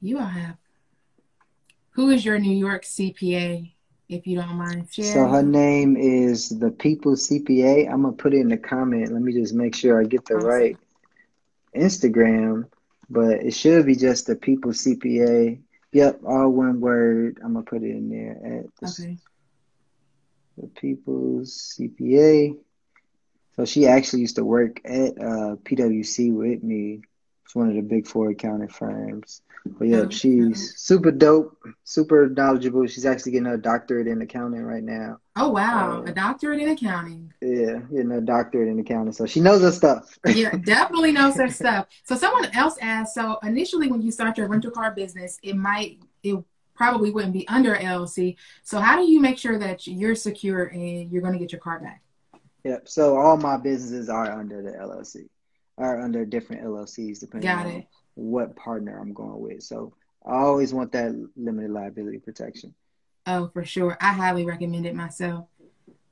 You 0.00 0.18
all 0.18 0.26
have. 0.26 0.56
Who 1.90 2.10
is 2.10 2.24
your 2.24 2.38
New 2.38 2.56
York 2.56 2.84
CPA, 2.84 3.72
if 4.08 4.26
you 4.26 4.36
don't 4.36 4.54
mind 4.54 4.88
sharing? 4.90 5.12
So 5.12 5.26
her 5.26 5.42
name 5.42 5.96
is 5.96 6.48
the 6.48 6.70
People 6.70 7.12
CPA. 7.12 7.90
I'm 7.90 8.02
gonna 8.02 8.16
put 8.16 8.34
it 8.34 8.40
in 8.40 8.48
the 8.48 8.56
comment. 8.56 9.12
Let 9.12 9.22
me 9.22 9.32
just 9.32 9.54
make 9.54 9.74
sure 9.74 10.00
I 10.00 10.04
get 10.04 10.24
the 10.26 10.36
awesome. 10.36 10.48
right 10.48 10.76
Instagram, 11.74 12.68
but 13.10 13.42
it 13.42 13.52
should 13.52 13.86
be 13.86 13.96
just 13.96 14.26
the 14.26 14.36
People 14.36 14.72
CPA. 14.72 15.60
Yep, 15.92 16.20
all 16.26 16.50
one 16.50 16.80
word. 16.80 17.38
I'm 17.44 17.54
gonna 17.54 17.64
put 17.64 17.82
it 17.82 17.90
in 17.90 18.10
there. 18.10 18.64
At 18.82 18.88
okay 18.88 19.18
the 20.56 20.68
People's 20.68 21.76
CPA. 21.78 22.56
So 23.56 23.64
she 23.64 23.86
actually 23.86 24.20
used 24.20 24.36
to 24.36 24.44
work 24.44 24.80
at 24.84 25.12
uh, 25.18 25.56
PwC 25.64 26.32
with 26.32 26.62
me. 26.62 27.02
It's 27.46 27.54
one 27.54 27.68
of 27.68 27.76
the 27.76 27.80
big 27.80 28.08
four 28.08 28.30
accounting 28.30 28.68
firms. 28.68 29.40
But 29.64 29.86
yeah, 29.86 30.08
she's 30.08 30.76
super 30.76 31.12
dope, 31.12 31.56
super 31.84 32.28
knowledgeable. 32.28 32.86
She's 32.88 33.06
actually 33.06 33.32
getting 33.32 33.46
a 33.46 33.56
doctorate 33.56 34.08
in 34.08 34.20
accounting 34.20 34.62
right 34.62 34.82
now. 34.82 35.18
Oh 35.36 35.50
wow, 35.50 35.98
uh, 35.98 36.10
a 36.10 36.12
doctorate 36.12 36.60
in 36.60 36.70
accounting. 36.70 37.32
Yeah, 37.40 37.78
getting 37.88 38.10
a 38.10 38.20
doctorate 38.20 38.68
in 38.68 38.80
accounting. 38.80 39.12
So 39.12 39.26
she 39.26 39.40
knows 39.40 39.62
her 39.62 39.70
stuff. 39.70 40.18
yeah, 40.26 40.56
definitely 40.56 41.12
knows 41.12 41.36
her 41.36 41.48
stuff. 41.48 41.86
So 42.02 42.16
someone 42.16 42.46
else 42.52 42.78
asked, 42.80 43.14
so 43.14 43.38
initially 43.44 43.88
when 43.88 44.02
you 44.02 44.10
start 44.10 44.36
your 44.36 44.48
rental 44.48 44.72
car 44.72 44.90
business, 44.90 45.38
it 45.42 45.54
might 45.54 46.00
it 46.24 46.36
probably 46.74 47.12
wouldn't 47.12 47.32
be 47.32 47.46
under 47.46 47.76
LLC. 47.76 48.36
So 48.64 48.80
how 48.80 48.96
do 48.96 49.08
you 49.08 49.20
make 49.20 49.38
sure 49.38 49.56
that 49.56 49.86
you're 49.86 50.16
secure 50.16 50.64
and 50.64 51.12
you're 51.12 51.22
going 51.22 51.32
to 51.32 51.38
get 51.38 51.52
your 51.52 51.60
car 51.60 51.78
back? 51.78 52.02
Yep. 52.64 52.88
So 52.88 53.16
all 53.16 53.36
my 53.36 53.56
businesses 53.56 54.08
are 54.08 54.30
under 54.30 54.60
the 54.60 54.72
LLC, 54.72 55.28
are 55.78 56.00
under 56.00 56.24
different 56.24 56.62
LLCs 56.62 57.20
depending 57.20 57.50
on 57.50 57.86
what 58.14 58.56
partner 58.56 58.98
I'm 58.98 59.12
going 59.12 59.40
with. 59.40 59.62
So 59.62 59.92
I 60.24 60.36
always 60.36 60.72
want 60.72 60.92
that 60.92 61.14
limited 61.36 61.70
liability 61.70 62.18
protection. 62.18 62.74
Oh, 63.26 63.48
for 63.52 63.64
sure. 63.64 63.96
I 64.00 64.12
highly 64.12 64.44
recommend 64.44 64.86
it 64.86 64.94
myself. 64.94 65.46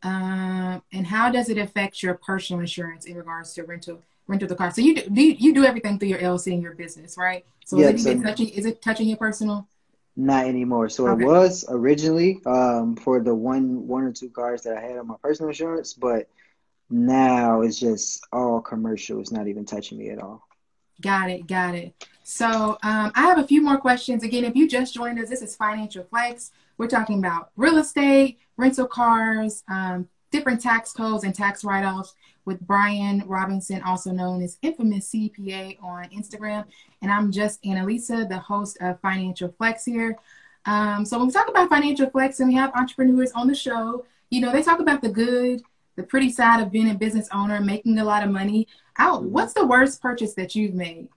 Um, 0.03 0.83
and 0.93 1.07
how 1.07 1.31
does 1.31 1.49
it 1.49 1.57
affect 1.57 2.03
your 2.03 2.15
personal 2.15 2.61
insurance 2.61 3.07
in 3.07 3.17
regards 3.17 3.55
to 3.55 3.65
rental 3.65 4.03
rental 4.27 4.49
the 4.49 4.55
car? 4.55 4.71
So 4.71 4.83
you 4.83 4.97
do, 4.97 5.09
do 5.09 5.23
you, 5.23 5.37
you 5.39 5.55
do 5.55 5.65
everything 5.65 5.99
through 5.99 6.09
your 6.09 6.19
LLC 6.19 6.53
in 6.53 6.61
your 6.61 6.75
business, 6.75 7.17
right? 7.17 7.45
So, 7.65 7.79
yeah, 7.79 7.89
is, 7.89 8.05
it 8.05 8.19
so 8.19 8.23
touching, 8.23 8.49
is 8.51 8.67
it 8.67 8.83
touching 8.83 9.09
your 9.09 9.17
personal? 9.17 9.67
Not 10.17 10.47
anymore. 10.47 10.91
So 10.91 11.09
okay. 11.09 11.23
it 11.23 11.27
was 11.27 11.65
originally 11.69 12.41
um, 12.45 12.97
for 12.97 13.21
the 13.21 13.35
one 13.35 13.89
one 13.89 14.05
or 14.05 14.13
two 14.13 14.29
cars 14.29 14.63
that 14.63 14.77
I 14.77 14.81
had 14.81 14.99
on 14.99 15.09
my 15.09 15.17
personal 15.23 15.49
insurance, 15.49 15.95
but 15.95 16.29
now 16.91 17.63
it's 17.63 17.79
just 17.79 18.27
all 18.33 18.61
commercial. 18.61 19.21
It's 19.21 19.33
not 19.33 19.49
even 19.49 19.65
touching 19.65 19.99
me 19.99 20.11
at 20.11 20.21
all. 20.21 20.47
Got 21.01 21.31
it. 21.31 21.47
Got 21.47 21.75
it. 21.75 21.95
So 22.23 22.79
um, 22.83 23.13
I 23.15 23.23
have 23.23 23.39
a 23.39 23.47
few 23.47 23.63
more 23.63 23.77
questions. 23.77 24.23
Again, 24.23 24.45
if 24.45 24.55
you 24.55 24.69
just 24.69 24.95
joined 24.95 25.19
us, 25.19 25.29
this 25.29 25.43
is 25.43 25.57
Financial 25.57 26.05
Flex. 26.05 26.53
We're 26.79 26.89
talking 26.89 27.19
about 27.19 27.51
real 27.57 27.79
estate, 27.79 28.39
rental 28.57 28.87
cars, 28.87 29.63
um, 29.69 30.09
different 30.31 30.61
tax 30.61 30.93
codes 30.93 31.25
and 31.25 31.35
tax 31.35 31.65
write-offs 31.65 32.15
with 32.45 32.61
Brian 32.61 33.23
Robinson, 33.27 33.83
also 33.83 34.11
known 34.11 34.43
as 34.43 34.59
Infamous 34.63 35.11
CPA 35.11 35.83
on 35.83 36.05
Instagram. 36.11 36.65
And 37.03 37.11
I'm 37.11 37.31
just 37.31 37.63
Annalisa, 37.63 38.29
the 38.29 38.39
host 38.39 38.79
of 38.81 39.01
Financial 39.01 39.53
Flex 39.57 39.85
here. 39.85 40.19
Um, 40.67 41.05
so 41.05 41.19
when 41.19 41.29
we 41.29 41.33
talk 41.33 41.49
about 41.49 41.69
Financial 41.69 42.09
Flex 42.11 42.41
and 42.41 42.49
we 42.49 42.55
have 42.55 42.75
entrepreneurs 42.75 43.33
on 43.33 43.47
the 43.47 43.55
show, 43.55 44.07
you 44.31 44.41
know, 44.41 44.51
they 44.51 44.63
talk 44.63 44.81
about 44.81 45.03
the 45.03 45.09
good, 45.09 45.63
the 45.97 46.03
pretty 46.03 46.31
side 46.31 46.61
of 46.61 46.71
being 46.71 46.91
a 46.91 46.95
business 46.95 47.29
owner, 47.33 47.61
making 47.61 47.99
a 47.99 48.05
lot 48.05 48.25
of 48.25 48.31
money. 48.31 48.69
Out, 48.99 49.25
what's 49.25 49.55
the 49.55 49.67
worst 49.67 50.01
purchase 50.01 50.35
that 50.35 50.55
you've 50.55 50.75
made? 50.75 51.09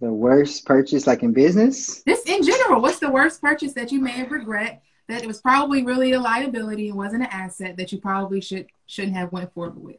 The 0.00 0.12
worst 0.12 0.66
purchase, 0.66 1.06
like 1.06 1.22
in 1.22 1.32
business? 1.32 2.02
This 2.02 2.24
in 2.24 2.42
general, 2.42 2.80
what's 2.80 2.98
the 2.98 3.10
worst 3.10 3.40
purchase 3.40 3.72
that 3.74 3.92
you 3.92 4.00
may 4.00 4.10
have 4.12 4.32
regret 4.32 4.82
that 5.08 5.22
it 5.22 5.26
was 5.26 5.40
probably 5.40 5.84
really 5.84 6.12
a 6.12 6.20
liability 6.20 6.88
and 6.88 6.96
wasn't 6.96 7.22
an 7.22 7.28
asset 7.30 7.76
that 7.76 7.92
you 7.92 7.98
probably 7.98 8.40
should 8.40 8.66
shouldn't 8.86 9.16
have 9.16 9.32
went 9.32 9.52
forward 9.52 9.80
with? 9.80 9.96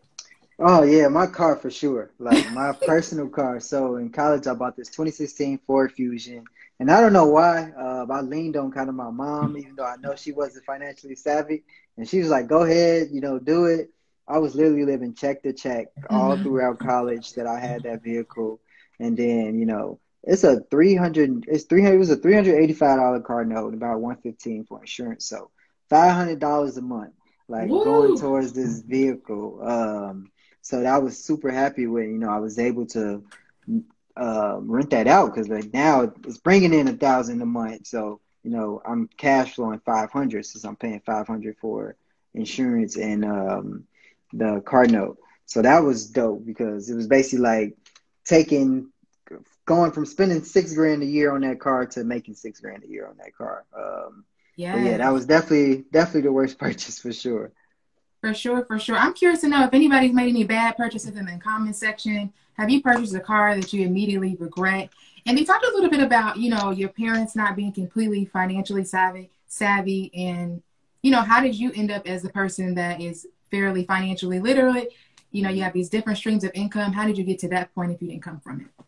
Oh 0.60 0.84
yeah, 0.84 1.08
my 1.08 1.28
car 1.28 1.56
for 1.56 1.72
sure. 1.72 2.12
Like 2.20 2.52
my 2.52 2.72
personal 2.86 3.28
car. 3.28 3.60
So 3.60 3.98
in 3.98 4.10
college, 4.10 4.48
I 4.48 4.54
bought 4.54 4.76
this 4.76 4.90
2016 4.90 5.60
Ford 5.66 5.92
Fusion, 5.92 6.46
and 6.84 6.92
I 6.92 7.00
don't 7.00 7.14
know 7.14 7.28
why. 7.28 7.72
Uh, 7.80 8.06
I 8.12 8.20
leaned 8.20 8.58
on 8.58 8.70
kind 8.70 8.90
of 8.90 8.96
my 8.96 9.10
mom, 9.10 9.56
even 9.58 9.74
though 9.78 9.86
I 9.86 9.96
know 10.02 10.18
she 10.18 10.34
wasn't 10.34 10.66
financially 10.66 11.16
savvy, 11.16 11.64
and 11.96 12.06
she 12.06 12.20
was 12.20 12.28
like, 12.28 12.48
"Go 12.48 12.64
ahead, 12.64 13.08
you 13.10 13.22
know, 13.22 13.40
do 13.40 13.68
it." 13.68 13.90
I 14.28 14.40
was 14.40 14.54
literally 14.54 14.84
living 14.84 15.14
check 15.14 15.44
to 15.44 15.54
check 15.54 15.88
all 16.10 16.34
mm-hmm. 16.34 16.44
throughout 16.44 16.80
college 16.80 17.36
that 17.36 17.48
I 17.48 17.58
had 17.58 17.84
that 17.84 18.04
vehicle, 18.04 18.60
and 19.00 19.16
then 19.16 19.58
you 19.58 19.66
know 19.66 20.02
it's 20.24 20.44
a 20.44 20.60
300 20.60 21.46
it's 21.48 21.64
300 21.64 21.96
it 21.96 21.98
was 21.98 22.10
a 22.10 22.18
385 22.18 22.98
dollar 22.98 23.20
car 23.22 23.46
note 23.46 23.74
about 23.74 24.02
115 24.02 24.66
for 24.66 24.82
insurance 24.82 25.26
so 25.26 25.52
500 25.90 26.38
dollars 26.40 26.76
a 26.76 26.82
month 26.82 27.14
like 27.48 27.70
Woo! 27.70 27.84
going 27.86 28.18
towards 28.18 28.52
this 28.52 28.82
vehicle 28.82 29.60
um 29.66 30.32
so 30.62 30.82
that 30.82 30.94
I 30.94 30.98
was 30.98 31.24
super 31.24 31.50
happy 31.50 31.88
with 31.88 32.06
you 32.06 32.18
know 32.18 32.30
I 32.30 32.40
was 32.40 32.60
able 32.60 32.86
to 32.88 33.24
uh, 34.16 34.58
rent 34.60 34.92
that 34.92 35.08
out 35.08 35.34
because 35.34 35.50
like 35.50 35.74
now 35.74 36.02
it's 36.26 36.38
bringing 36.38 36.74
in 36.74 36.88
a 36.88 36.94
thousand 36.94 37.42
a 37.42 37.46
month 37.46 37.88
so 37.88 38.20
you 38.44 38.52
know 38.52 38.82
I'm 38.86 39.10
cash 39.18 39.56
flowing 39.56 39.80
500 39.80 40.46
since 40.46 40.64
I'm 40.64 40.76
paying 40.76 41.02
500 41.06 41.58
for 41.58 41.96
insurance 42.36 42.98
and 42.98 43.26
um 43.26 43.84
the 44.34 44.62
car 44.66 44.86
note 44.86 45.18
so 45.46 45.62
that 45.62 45.84
was 45.84 46.08
dope 46.08 46.46
because 46.46 46.90
it 46.90 46.96
was 46.96 47.08
basically 47.08 47.40
like 47.40 47.78
taking 48.26 48.92
going 49.66 49.92
from 49.92 50.06
spending 50.06 50.44
six 50.44 50.74
grand 50.74 51.04
a 51.04 51.06
year 51.06 51.34
on 51.34 51.42
that 51.42 51.60
car 51.60 51.86
to 51.86 52.04
making 52.04 52.36
six 52.36 52.60
grand 52.60 52.84
a 52.84 52.88
year 52.88 53.08
on 53.08 53.18
that 53.18 53.36
car. 53.36 53.66
Um, 53.76 54.26
yeah, 54.56 54.76
yeah, 54.78 54.98
that 54.98 55.12
was 55.12 55.26
definitely 55.26 55.86
definitely 55.92 56.22
the 56.22 56.32
worst 56.32 56.58
purchase 56.60 57.00
for 57.00 57.14
sure. 57.14 57.52
For 58.22 58.34
sure, 58.34 58.64
for 58.66 58.80
sure. 58.80 58.96
I'm 58.96 59.14
curious 59.14 59.42
to 59.42 59.50
know 59.50 59.66
if 59.66 59.74
anybody's 59.74 60.14
made 60.14 60.30
any 60.30 60.46
bad 60.46 60.78
purchases 60.78 61.18
in 61.18 61.26
the 61.26 61.38
comment 61.38 61.76
section. 61.76 62.32
Have 62.58 62.70
you 62.70 62.82
purchased 62.82 63.16
a 63.16 63.20
car 63.20 63.56
that 63.56 63.74
you 63.74 63.86
immediately 63.86 64.36
regret? 64.40 64.90
And 65.26 65.38
they 65.38 65.44
talked 65.44 65.66
a 65.66 65.72
little 65.74 65.90
bit 65.90 66.02
about, 66.02 66.38
you 66.38 66.50
know, 66.50 66.72
your 66.72 66.90
parents 66.90 67.36
not 67.36 67.56
being 67.56 67.72
completely 67.72 68.26
financially 68.26 68.84
savvy, 68.84 69.30
savvy, 69.48 70.12
and 70.14 70.62
you 71.04 71.12
know, 71.12 71.22
how 71.22 71.42
did 71.42 71.54
you 71.56 71.72
end 71.76 71.92
up 71.92 72.08
as 72.08 72.24
the 72.24 72.30
person 72.30 72.76
that 72.76 73.02
is 73.02 73.28
fairly 73.52 73.84
financially 73.84 74.40
literate? 74.40 74.94
You 75.32 75.44
know, 75.44 75.50
you 75.50 75.62
have 75.62 75.74
these 75.74 75.90
different 75.90 76.18
streams 76.18 76.44
of 76.44 76.52
income. 76.54 76.94
How 76.94 77.06
did 77.06 77.18
you 77.18 77.24
get 77.26 77.40
to 77.40 77.50
that 77.50 77.74
point 77.76 77.92
if 77.92 78.02
you 78.02 78.08
didn't 78.08 78.24
come 78.24 78.40
from 78.40 78.62
it? 78.62 78.86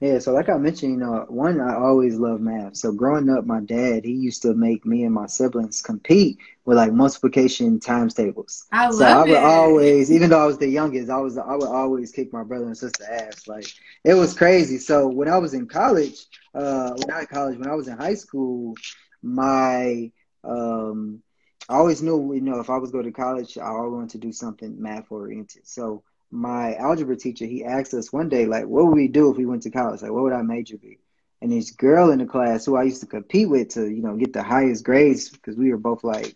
Yeah, 0.00 0.18
so 0.18 0.32
like 0.32 0.48
I 0.48 0.56
mentioned, 0.58 0.92
you 0.92 0.98
know, 0.98 1.24
one 1.28 1.60
I 1.60 1.74
always 1.76 2.16
loved 2.18 2.42
math. 2.42 2.76
So 2.76 2.92
growing 2.92 3.28
up, 3.30 3.46
my 3.46 3.60
dad 3.60 4.04
he 4.04 4.12
used 4.12 4.42
to 4.42 4.54
make 4.54 4.84
me 4.86 5.04
and 5.04 5.14
my 5.14 5.26
siblings 5.26 5.82
compete 5.82 6.38
with 6.64 6.76
like 6.76 6.92
multiplication 6.92 7.80
times 7.80 8.14
tables. 8.14 8.66
I 8.72 8.90
so 8.90 9.06
I 9.06 9.24
would 9.24 9.38
it. 9.38 9.42
always, 9.42 10.10
even 10.12 10.30
though 10.30 10.42
I 10.42 10.46
was 10.46 10.58
the 10.58 10.68
youngest, 10.68 11.10
I 11.10 11.18
was 11.18 11.36
I 11.38 11.54
would 11.54 11.68
always 11.68 12.12
kick 12.12 12.32
my 12.32 12.42
brother 12.44 12.66
and 12.66 12.76
sister 12.76 13.04
ass. 13.10 13.46
Like 13.46 13.66
it 14.04 14.14
was 14.14 14.34
crazy. 14.34 14.78
So 14.78 15.08
when 15.08 15.28
I 15.28 15.38
was 15.38 15.54
in 15.54 15.66
college, 15.66 16.26
uh, 16.54 16.92
not 17.06 17.28
college, 17.28 17.58
when 17.58 17.68
I 17.70 17.74
was 17.74 17.88
in 17.88 17.96
high 17.96 18.14
school, 18.14 18.74
my 19.22 20.10
um, 20.44 21.22
I 21.68 21.76
always 21.76 22.02
knew, 22.02 22.32
you 22.34 22.40
know, 22.40 22.60
if 22.60 22.70
I 22.70 22.78
was 22.78 22.90
going 22.90 23.04
to 23.04 23.12
college, 23.12 23.58
I 23.58 23.66
always 23.68 23.92
wanted 23.94 24.10
to 24.10 24.18
do 24.18 24.32
something 24.32 24.80
math 24.80 25.10
oriented. 25.10 25.66
So 25.66 26.02
my 26.30 26.74
algebra 26.76 27.16
teacher, 27.16 27.46
he 27.46 27.64
asked 27.64 27.94
us 27.94 28.12
one 28.12 28.28
day, 28.28 28.46
like, 28.46 28.66
what 28.66 28.86
would 28.86 28.94
we 28.94 29.08
do 29.08 29.30
if 29.30 29.36
we 29.36 29.46
went 29.46 29.62
to 29.62 29.70
college? 29.70 30.02
Like, 30.02 30.12
what 30.12 30.22
would 30.22 30.32
our 30.32 30.42
major 30.44 30.76
be? 30.76 30.98
And 31.40 31.50
this 31.52 31.70
girl 31.70 32.10
in 32.10 32.18
the 32.18 32.26
class 32.26 32.64
who 32.64 32.76
I 32.76 32.84
used 32.84 33.00
to 33.00 33.06
compete 33.06 33.48
with 33.48 33.68
to, 33.70 33.88
you 33.88 34.02
know, 34.02 34.16
get 34.16 34.32
the 34.32 34.42
highest 34.42 34.84
grades 34.84 35.28
because 35.28 35.56
we 35.56 35.70
were 35.70 35.78
both 35.78 36.04
like, 36.04 36.34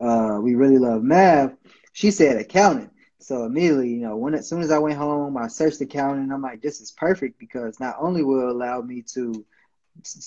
uh, 0.00 0.38
we 0.42 0.54
really 0.54 0.78
love 0.78 1.02
math. 1.02 1.52
She 1.92 2.10
said 2.10 2.36
accounting. 2.36 2.90
So 3.18 3.44
immediately, 3.44 3.90
you 3.90 4.00
know, 4.02 4.16
when 4.16 4.34
as 4.34 4.48
soon 4.48 4.62
as 4.62 4.70
I 4.70 4.78
went 4.78 4.96
home, 4.96 5.36
I 5.36 5.48
searched 5.48 5.80
accounting. 5.80 6.30
I'm 6.32 6.42
like, 6.42 6.60
this 6.62 6.80
is 6.80 6.90
perfect 6.92 7.38
because 7.38 7.80
not 7.80 7.96
only 8.00 8.22
will 8.22 8.40
it 8.48 8.48
allow 8.54 8.80
me 8.80 9.02
to, 9.14 9.44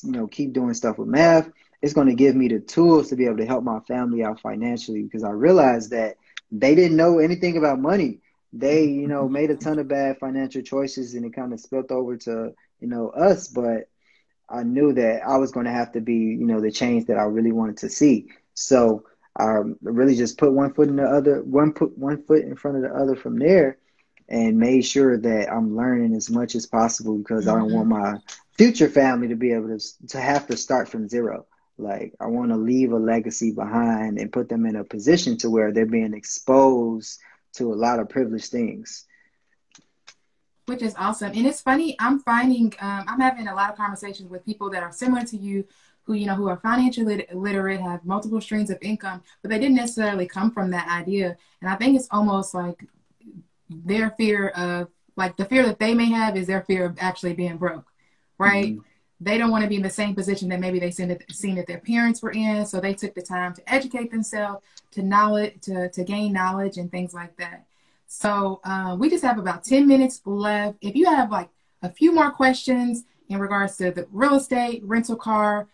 you 0.03 0.11
know, 0.11 0.28
keep 0.28 0.53
doing 0.53 0.74
stuff 0.74 0.97
with 0.97 1.07
math, 1.07 1.49
it's 1.82 1.93
going 1.93 2.07
to 2.07 2.15
give 2.15 2.36
me 2.36 2.47
the 2.47 2.59
tools 2.59 3.09
to 3.09 3.15
be 3.15 3.26
able 3.26 3.38
to 3.38 3.45
help 3.45 3.63
my 3.63 3.80
family 3.82 4.24
out 4.24 4.39
financially 4.39 5.03
because 5.03 5.24
I 5.24 5.30
realized 5.32 5.91
that 5.91 6.18
they 6.51 6.76
didn't 6.76 6.97
know 6.97 7.20
anything 7.20 7.57
about 7.57 7.80
money 7.80 8.20
they, 8.54 8.86
you 8.86 9.08
know, 9.08 9.28
made 9.28 9.52
a 9.52 9.56
ton 9.56 9.80
of 9.80 9.88
bad 9.88 10.18
financial 10.20 10.62
choices 10.62 11.14
and 11.14 11.26
it 11.26 11.34
kind 11.34 11.54
of 11.54 11.60
spilled 11.60 11.91
over 11.91 12.18
to, 12.18 12.54
you 12.80 12.88
know, 12.88 13.10
us. 13.10 13.48
But 13.48 13.89
I 14.50 14.64
knew 14.64 14.93
that 14.93 15.28
I 15.28 15.38
was 15.38 15.52
going 15.52 15.66
to 15.66 15.72
have 15.72 15.91
to 15.93 16.02
be, 16.02 16.16
you 16.16 16.45
know, 16.45 16.62
the 16.62 16.72
change 16.72 17.06
that 17.08 17.18
I 17.18 17.24
really 17.24 17.52
wanted 17.52 17.78
to 17.78 17.89
see. 17.89 18.30
So 18.54 19.04
I 19.38 19.62
really 19.82 20.16
just 20.16 20.38
put 20.38 20.54
one 20.54 20.74
foot 20.74 20.89
in 20.89 20.95
the 20.95 21.04
other, 21.04 21.41
one 21.43 21.74
put 21.74 21.98
one 21.98 22.24
foot 22.24 22.43
in 22.43 22.56
front 22.56 22.78
of 22.78 22.84
the 22.84 22.95
other 22.95 23.16
from 23.16 23.38
there, 23.38 23.78
and 24.30 24.58
made 24.58 24.82
sure 24.82 25.18
that 25.18 25.52
I'm 25.52 25.76
learning 25.78 26.16
as 26.16 26.30
much 26.30 26.56
as 26.56 26.66
possible 26.66 27.18
because 27.18 27.45
mm-hmm. 27.45 27.56
I 27.56 27.60
don't 27.60 27.74
want 27.74 27.88
my 27.88 28.18
future 28.58 28.89
family 28.89 29.28
to 29.30 29.36
be 29.36 29.54
able 29.54 29.78
to 29.78 30.08
to 30.08 30.20
have 30.20 30.48
to 30.48 30.58
start 30.58 30.89
from 30.89 31.08
zero. 31.08 31.45
Like 31.78 32.16
I 32.20 32.28
want 32.28 32.50
to 32.52 32.58
leave 32.58 32.91
a 32.91 32.98
legacy 32.98 33.52
behind 33.52 34.18
and 34.18 34.34
put 34.34 34.50
them 34.50 34.66
in 34.66 34.76
a 34.76 34.84
position 34.84 35.38
to 35.38 35.50
where 35.50 35.72
they're 35.72 35.86
being 35.86 36.16
exposed 36.16 37.20
to 37.58 37.74
a 37.74 37.76
lot 37.76 37.99
of 37.99 38.10
privileged 38.10 38.51
things. 38.51 39.05
Which 40.66 40.82
is 40.82 40.95
awesome. 40.97 41.32
And 41.34 41.45
it's 41.45 41.62
funny, 41.62 41.95
I'm 41.99 42.20
finding, 42.20 42.74
um, 42.80 43.05
I'm 43.08 43.22
having 43.22 43.47
a 43.47 43.55
lot 43.55 43.70
of 43.70 43.78
conversations 43.78 44.30
with 44.30 44.45
people 44.45 44.70
that 44.72 44.84
are 44.84 44.91
similar 44.91 45.24
to 45.26 45.38
you 45.38 45.66
who, 46.03 46.14
you 46.14 46.26
know, 46.26 46.36
who 46.36 46.47
are 46.47 46.58
financially 46.58 47.26
literate, 47.34 47.80
have 47.82 48.05
multiple 48.05 48.41
streams 48.41 48.70
of 48.70 48.78
income, 48.82 49.24
but 49.41 49.49
they 49.49 49.60
didn't 49.60 49.76
necessarily 49.76 50.28
come 50.28 50.51
from 50.51 50.72
that 50.72 50.88
idea. 50.89 51.38
And 51.62 51.70
I 51.70 51.76
think 51.76 51.95
it's 51.97 52.08
almost 52.12 52.53
like 52.53 52.86
their 53.70 54.12
fear 54.12 54.49
of, 54.49 54.89
like 55.16 55.36
the 55.36 55.45
fear 55.45 55.66
that 55.66 55.80
they 55.80 55.93
may 55.93 56.10
have 56.12 56.38
is 56.38 56.47
their 56.47 56.62
fear 56.62 56.86
of 56.86 56.97
actually 56.99 57.34
being 57.34 57.58
broke, 57.58 57.88
right? 58.38 58.74
Mm-hmm 58.74 58.86
they 59.20 59.38
don't 59.38 59.49
want 59.49 59.63
to 59.63 59.70
be 59.70 59.76
in 59.76 59.82
the 59.82 59.89
same 59.89 60.13
position 60.13 60.49
that 60.49 60.59
maybe 60.59 60.80
they 60.80 60.91
seen 60.91 61.07
that, 61.07 61.24
seen 61.32 61.55
that 61.55 61.68
their 61.68 61.80
parents 61.80 62.22
were 62.22 62.32
in. 62.32 62.65
So 62.65 62.80
they 62.80 62.93
took 62.93 63.15
the 63.15 63.22
time 63.22 63.53
to 63.55 63.74
educate 63.74 64.11
themselves, 64.11 64.63
to 64.91 65.01
knowledge, 65.01 65.61
to, 65.61 65.89
to 65.89 66.03
gain 66.03 66.34
knowledge 66.34 66.78
and 66.78 66.91
things 66.91 67.13
like 67.13 67.36
that. 67.38 67.65
So 68.07 68.61
uh, 68.63 68.95
we 68.97 69.09
just 69.09 69.24
have 69.24 69.38
about 69.38 69.63
10 69.63 69.88
minutes 69.88 70.22
left. 70.26 70.78
If 70.82 70.95
you 70.95 71.05
have 71.05 71.32
like 71.32 71.49
a 71.82 71.89
few 71.89 72.13
more 72.13 72.32
questions 72.32 73.03
in 73.28 73.39
regards 73.39 73.78
to 73.78 73.91
the 73.91 74.07
real 74.11 74.36
estate, 74.36 74.82
rental 74.86 75.15
car, 75.15 75.68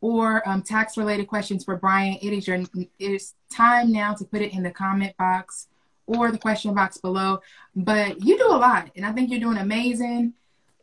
or 0.00 0.46
um, 0.48 0.62
tax 0.62 0.96
related 0.96 1.26
questions 1.26 1.64
for 1.64 1.76
Brian, 1.76 2.18
it 2.20 2.32
is 2.32 2.46
your 2.46 2.56
it 2.56 2.90
is 2.98 3.34
time 3.50 3.92
now 3.92 4.14
to 4.14 4.24
put 4.24 4.42
it 4.42 4.52
in 4.52 4.62
the 4.62 4.70
comment 4.70 5.16
box 5.16 5.68
or 6.06 6.30
the 6.30 6.38
question 6.38 6.74
box 6.74 6.98
below. 6.98 7.40
But 7.74 8.22
you 8.22 8.36
do 8.36 8.46
a 8.48 8.56
lot, 8.56 8.90
and 8.96 9.06
I 9.06 9.12
think 9.12 9.30
you're 9.30 9.40
doing 9.40 9.58
amazing 9.58 10.34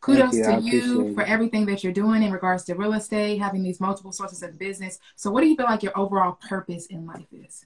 kudos 0.04 0.36
you. 0.36 0.44
to 0.44 0.62
you 0.62 1.14
for 1.16 1.24
everything 1.24 1.66
that 1.66 1.84
you're 1.84 1.94
doing 1.94 2.24
in 2.24 2.32
regards 2.32 2.64
to 2.66 2.76
real 2.76 2.94
estate, 2.94 3.40
having 3.40 3.64
these 3.64 3.80
multiple 3.80 4.12
sources 4.12 4.44
of 4.44 4.60
business. 4.60 5.00
So, 5.16 5.32
what 5.32 5.42
do 5.42 5.48
you 5.48 5.56
feel 5.56 5.66
like 5.66 5.82
your 5.82 5.98
overall 5.98 6.38
purpose 6.48 6.88
in 6.88 7.06
life 7.06 7.28
is? 7.32 7.66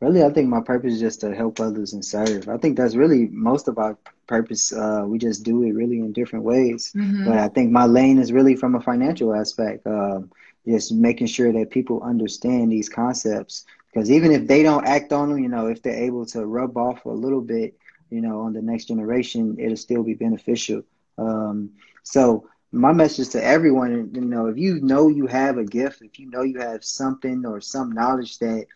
Really, 0.00 0.22
I 0.24 0.30
think 0.30 0.48
my 0.48 0.60
purpose 0.60 0.94
is 0.94 1.00
just 1.00 1.20
to 1.20 1.34
help 1.34 1.60
others 1.60 1.92
and 1.92 2.04
serve. 2.04 2.48
I 2.48 2.56
think 2.58 2.76
that's 2.76 2.96
really 2.96 3.28
most 3.28 3.68
of 3.68 3.78
our 3.78 3.96
purpose. 4.26 4.72
Uh, 4.72 5.04
we 5.06 5.18
just 5.18 5.44
do 5.44 5.62
it 5.62 5.72
really 5.72 5.98
in 6.00 6.12
different 6.12 6.44
ways. 6.44 6.92
Mm-hmm. 6.94 7.26
But 7.26 7.38
I 7.38 7.48
think 7.48 7.70
my 7.70 7.86
lane 7.86 8.18
is 8.18 8.32
really 8.32 8.56
from 8.56 8.74
a 8.74 8.80
financial 8.80 9.34
aspect, 9.34 9.86
um, 9.86 10.30
just 10.66 10.92
making 10.92 11.28
sure 11.28 11.52
that 11.52 11.70
people 11.70 12.02
understand 12.02 12.72
these 12.72 12.88
concepts. 12.88 13.64
Because 13.92 14.10
even 14.10 14.32
if 14.32 14.46
they 14.46 14.62
don't 14.62 14.86
act 14.86 15.12
on 15.12 15.30
them, 15.30 15.38
you 15.38 15.48
know, 15.48 15.68
if 15.68 15.80
they're 15.80 16.04
able 16.04 16.26
to 16.26 16.44
rub 16.44 16.76
off 16.76 17.06
a 17.06 17.10
little 17.10 17.40
bit, 17.40 17.78
you 18.10 18.20
know, 18.20 18.40
on 18.40 18.52
the 18.52 18.62
next 18.62 18.86
generation, 18.86 19.56
it'll 19.58 19.76
still 19.76 20.02
be 20.02 20.14
beneficial. 20.14 20.82
Um, 21.18 21.70
so 22.02 22.48
my 22.72 22.92
message 22.92 23.30
to 23.30 23.44
everyone, 23.44 24.10
you 24.14 24.20
know, 24.22 24.46
if 24.46 24.56
you 24.58 24.80
know 24.80 25.08
you 25.08 25.26
have 25.26 25.58
a 25.58 25.64
gift, 25.64 26.02
if 26.02 26.18
you 26.18 26.30
know 26.30 26.42
you 26.42 26.60
have 26.60 26.84
something 26.84 27.44
or 27.46 27.60
some 27.60 27.92
knowledge 27.92 28.38
that 28.38 28.66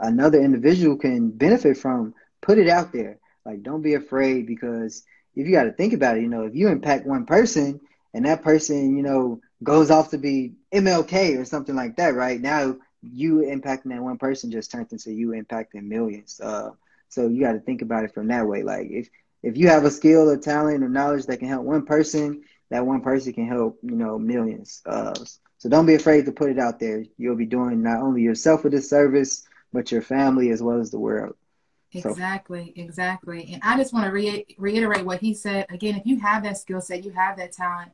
another 0.00 0.40
individual 0.40 0.96
can 0.96 1.30
benefit 1.30 1.76
from, 1.76 2.14
put 2.42 2.58
it 2.58 2.68
out 2.68 2.92
there. 2.92 3.18
Like, 3.44 3.62
don't 3.62 3.82
be 3.82 3.94
afraid 3.94 4.46
because 4.46 5.02
if 5.34 5.46
you 5.46 5.52
got 5.52 5.64
to 5.64 5.72
think 5.72 5.92
about 5.92 6.16
it, 6.16 6.22
you 6.22 6.28
know, 6.28 6.42
if 6.44 6.54
you 6.54 6.68
impact 6.68 7.06
one 7.06 7.24
person 7.26 7.80
and 8.14 8.24
that 8.26 8.42
person, 8.42 8.96
you 8.96 9.02
know, 9.02 9.40
goes 9.62 9.90
off 9.90 10.10
to 10.10 10.18
be 10.18 10.52
MLK 10.72 11.36
or 11.36 11.44
something 11.44 11.74
like 11.74 11.96
that, 11.96 12.14
right? 12.14 12.40
Now 12.40 12.76
you 13.02 13.36
impacting 13.38 13.90
that 13.90 14.02
one 14.02 14.18
person 14.18 14.50
just 14.50 14.70
turns 14.70 14.92
into 14.92 15.12
you 15.12 15.28
impacting 15.28 15.84
millions. 15.84 16.40
Uh, 16.40 16.70
so 17.08 17.28
you 17.28 17.40
got 17.40 17.52
to 17.52 17.60
think 17.60 17.82
about 17.82 18.04
it 18.04 18.14
from 18.14 18.28
that 18.28 18.46
way. 18.46 18.62
Like 18.62 18.86
if 18.90 19.08
if 19.42 19.56
you 19.56 19.68
have 19.68 19.84
a 19.84 19.90
skill 19.90 20.28
or 20.28 20.36
talent 20.36 20.84
or 20.84 20.88
knowledge 20.88 21.26
that 21.26 21.38
can 21.38 21.48
help 21.48 21.64
one 21.64 21.84
person, 21.84 22.42
that 22.70 22.86
one 22.86 23.00
person 23.00 23.32
can 23.32 23.48
help, 23.48 23.78
you 23.82 23.96
know, 23.96 24.18
millions. 24.18 24.82
Uh, 24.86 25.14
so 25.58 25.68
don't 25.68 25.86
be 25.86 25.94
afraid 25.94 26.26
to 26.26 26.32
put 26.32 26.50
it 26.50 26.58
out 26.58 26.78
there. 26.78 27.04
You'll 27.18 27.36
be 27.36 27.46
doing 27.46 27.82
not 27.82 28.00
only 28.00 28.22
yourself 28.22 28.64
a 28.64 28.70
disservice, 28.70 29.46
but 29.72 29.92
your 29.92 30.02
family 30.02 30.50
as 30.50 30.62
well 30.62 30.80
as 30.80 30.90
the 30.90 30.98
world. 30.98 31.36
Exactly, 31.92 32.72
so. 32.76 32.82
exactly. 32.82 33.50
And 33.52 33.62
I 33.64 33.76
just 33.76 33.92
want 33.92 34.06
to 34.06 34.12
re- 34.12 34.46
reiterate 34.58 35.04
what 35.04 35.20
he 35.20 35.34
said. 35.34 35.66
Again, 35.70 35.96
if 35.96 36.06
you 36.06 36.20
have 36.20 36.44
that 36.44 36.56
skill 36.58 36.80
set, 36.80 37.04
you 37.04 37.10
have 37.10 37.36
that 37.38 37.52
talent, 37.52 37.90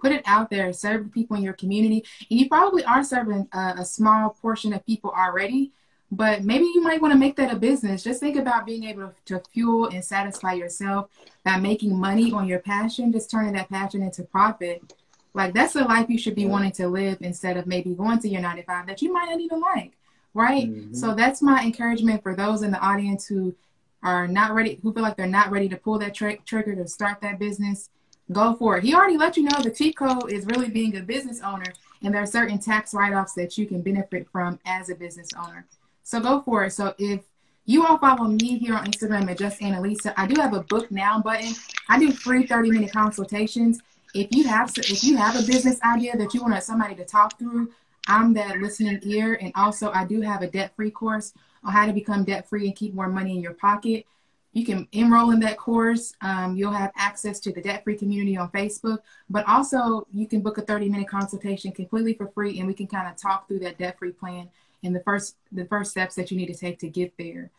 put 0.00 0.12
it 0.12 0.22
out 0.24 0.50
there, 0.50 0.72
serve 0.72 1.04
the 1.04 1.10
people 1.10 1.36
in 1.36 1.42
your 1.42 1.52
community. 1.52 2.04
And 2.30 2.38
you 2.38 2.48
probably 2.48 2.84
are 2.84 3.02
serving 3.02 3.48
a, 3.52 3.74
a 3.78 3.84
small 3.84 4.30
portion 4.30 4.72
of 4.72 4.86
people 4.86 5.10
already, 5.10 5.72
but 6.10 6.42
maybe 6.44 6.64
you 6.64 6.82
might 6.82 7.00
want 7.00 7.12
to 7.12 7.18
make 7.18 7.36
that 7.36 7.52
a 7.52 7.56
business. 7.56 8.02
Just 8.02 8.20
think 8.20 8.36
about 8.36 8.66
being 8.66 8.84
able 8.84 9.14
to 9.26 9.40
fuel 9.52 9.86
and 9.86 10.04
satisfy 10.04 10.54
yourself 10.54 11.08
by 11.44 11.56
making 11.56 11.98
money 11.98 12.32
on 12.32 12.46
your 12.46 12.58
passion, 12.58 13.12
just 13.12 13.30
turning 13.30 13.52
that 13.54 13.70
passion 13.70 14.02
into 14.02 14.22
profit. 14.24 14.94
Like 15.34 15.54
that's 15.54 15.74
the 15.74 15.84
life 15.84 16.08
you 16.08 16.18
should 16.18 16.34
be 16.34 16.46
wanting 16.46 16.72
to 16.72 16.88
live 16.88 17.18
instead 17.20 17.56
of 17.56 17.66
maybe 17.66 17.94
going 17.94 18.18
to 18.20 18.28
your 18.28 18.40
95 18.40 18.86
that 18.88 19.02
you 19.02 19.12
might 19.12 19.30
not 19.30 19.40
even 19.40 19.60
like 19.60 19.92
right? 20.34 20.70
Mm-hmm. 20.70 20.94
So 20.94 21.14
that's 21.14 21.42
my 21.42 21.62
encouragement 21.62 22.22
for 22.22 22.34
those 22.34 22.62
in 22.62 22.70
the 22.70 22.78
audience 22.78 23.26
who 23.26 23.54
are 24.02 24.26
not 24.26 24.54
ready, 24.54 24.78
who 24.82 24.92
feel 24.92 25.02
like 25.02 25.16
they're 25.16 25.26
not 25.26 25.50
ready 25.50 25.68
to 25.68 25.76
pull 25.76 25.98
that 25.98 26.14
tra- 26.14 26.38
trigger 26.38 26.74
to 26.74 26.88
start 26.88 27.20
that 27.20 27.38
business. 27.38 27.90
Go 28.32 28.54
for 28.54 28.78
it. 28.78 28.84
He 28.84 28.94
already 28.94 29.16
let 29.16 29.36
you 29.36 29.42
know 29.42 29.60
the 29.60 29.70
cheat 29.70 29.96
code 29.96 30.32
is 30.32 30.46
really 30.46 30.68
being 30.68 30.96
a 30.96 31.02
business 31.02 31.40
owner, 31.40 31.72
and 32.02 32.14
there 32.14 32.22
are 32.22 32.26
certain 32.26 32.58
tax 32.58 32.94
write 32.94 33.12
offs 33.12 33.32
that 33.32 33.58
you 33.58 33.66
can 33.66 33.82
benefit 33.82 34.28
from 34.30 34.60
as 34.64 34.88
a 34.88 34.94
business 34.94 35.28
owner. 35.36 35.66
So 36.02 36.20
go 36.20 36.42
for 36.42 36.64
it. 36.64 36.72
So 36.72 36.94
if 36.98 37.20
you 37.66 37.86
all 37.86 37.98
follow 37.98 38.28
me 38.28 38.58
here 38.58 38.74
on 38.74 38.84
Instagram 38.86 39.30
at 39.30 39.38
Just 39.38 39.60
Annalisa, 39.60 40.12
I 40.16 40.26
do 40.26 40.40
have 40.40 40.54
a 40.54 40.62
book 40.64 40.90
now 40.90 41.20
button. 41.20 41.54
I 41.88 41.98
do 41.98 42.12
free 42.12 42.46
30 42.46 42.70
minute 42.70 42.92
consultations. 42.92 43.80
If 44.14 44.34
you 44.34 44.48
have 44.48 44.72
if 44.76 45.04
you 45.04 45.16
have 45.16 45.36
a 45.36 45.46
business 45.46 45.80
idea 45.82 46.16
that 46.16 46.34
you 46.34 46.42
want 46.42 46.60
somebody 46.64 46.94
to 46.96 47.04
talk 47.04 47.38
through, 47.38 47.70
I'm 48.08 48.34
that 48.34 48.58
listening 48.58 48.98
ear. 49.04 49.38
And 49.40 49.52
also, 49.54 49.90
I 49.92 50.04
do 50.04 50.20
have 50.20 50.42
a 50.42 50.48
debt 50.48 50.74
free 50.74 50.90
course 50.90 51.32
on 51.62 51.72
how 51.72 51.86
to 51.86 51.92
become 51.92 52.24
debt 52.24 52.48
free 52.48 52.66
and 52.66 52.74
keep 52.74 52.94
more 52.94 53.08
money 53.08 53.36
in 53.36 53.42
your 53.42 53.54
pocket. 53.54 54.04
You 54.52 54.64
can 54.64 54.88
enroll 54.90 55.30
in 55.30 55.38
that 55.40 55.58
course. 55.58 56.12
Um, 56.22 56.56
you'll 56.56 56.72
have 56.72 56.90
access 56.96 57.38
to 57.40 57.52
the 57.52 57.60
debt 57.60 57.84
free 57.84 57.96
community 57.96 58.36
on 58.36 58.50
Facebook, 58.50 58.98
but 59.28 59.46
also 59.46 60.08
you 60.12 60.26
can 60.26 60.40
book 60.40 60.58
a 60.58 60.62
30 60.62 60.88
minute 60.88 61.08
consultation 61.08 61.70
completely 61.70 62.14
for 62.14 62.26
free, 62.28 62.58
and 62.58 62.66
we 62.66 62.74
can 62.74 62.88
kind 62.88 63.06
of 63.06 63.16
talk 63.16 63.46
through 63.46 63.60
that 63.60 63.78
debt 63.78 63.96
free 63.98 64.10
plan 64.10 64.48
and 64.82 64.94
the 64.94 65.00
first 65.00 65.36
the 65.52 65.64
first 65.66 65.90
steps 65.90 66.14
that 66.14 66.30
you 66.30 66.36
need 66.36 66.46
to 66.46 66.54
take 66.54 66.78
to 66.80 66.88
get 66.88 67.12
there. 67.18 67.50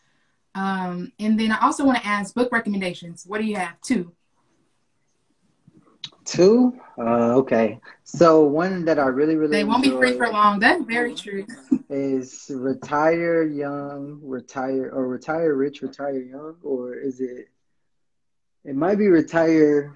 Um, 0.54 1.12
and 1.20 1.40
then 1.40 1.52
I 1.52 1.60
also 1.62 1.86
want 1.86 1.98
to 2.00 2.06
ask 2.06 2.34
book 2.34 2.52
recommendations. 2.52 3.26
What 3.26 3.40
do 3.40 3.48
you 3.48 3.56
have? 3.56 3.80
Two. 3.82 4.12
Two? 6.26 6.80
Uh, 6.98 7.36
okay. 7.38 7.80
So 8.04 8.44
one 8.44 8.86
that 8.86 9.00
I 9.00 9.08
really, 9.08 9.36
really 9.36 9.52
they 9.52 9.64
won't 9.64 9.84
be 9.84 9.90
free 9.90 10.18
for 10.18 10.30
long. 10.30 10.60
That's 10.60 10.84
very 10.84 11.16
true. 11.16 11.46
Is 11.90 12.52
retire 12.54 13.44
young, 13.44 14.20
retire 14.24 14.90
or 14.94 15.08
retire 15.08 15.56
rich, 15.56 15.82
retire 15.82 16.22
young, 16.22 16.56
or 16.64 16.96
is 16.96 17.20
it? 17.20 17.50
It 18.64 18.76
might 18.76 18.98
be 18.98 19.08
retire, 19.08 19.96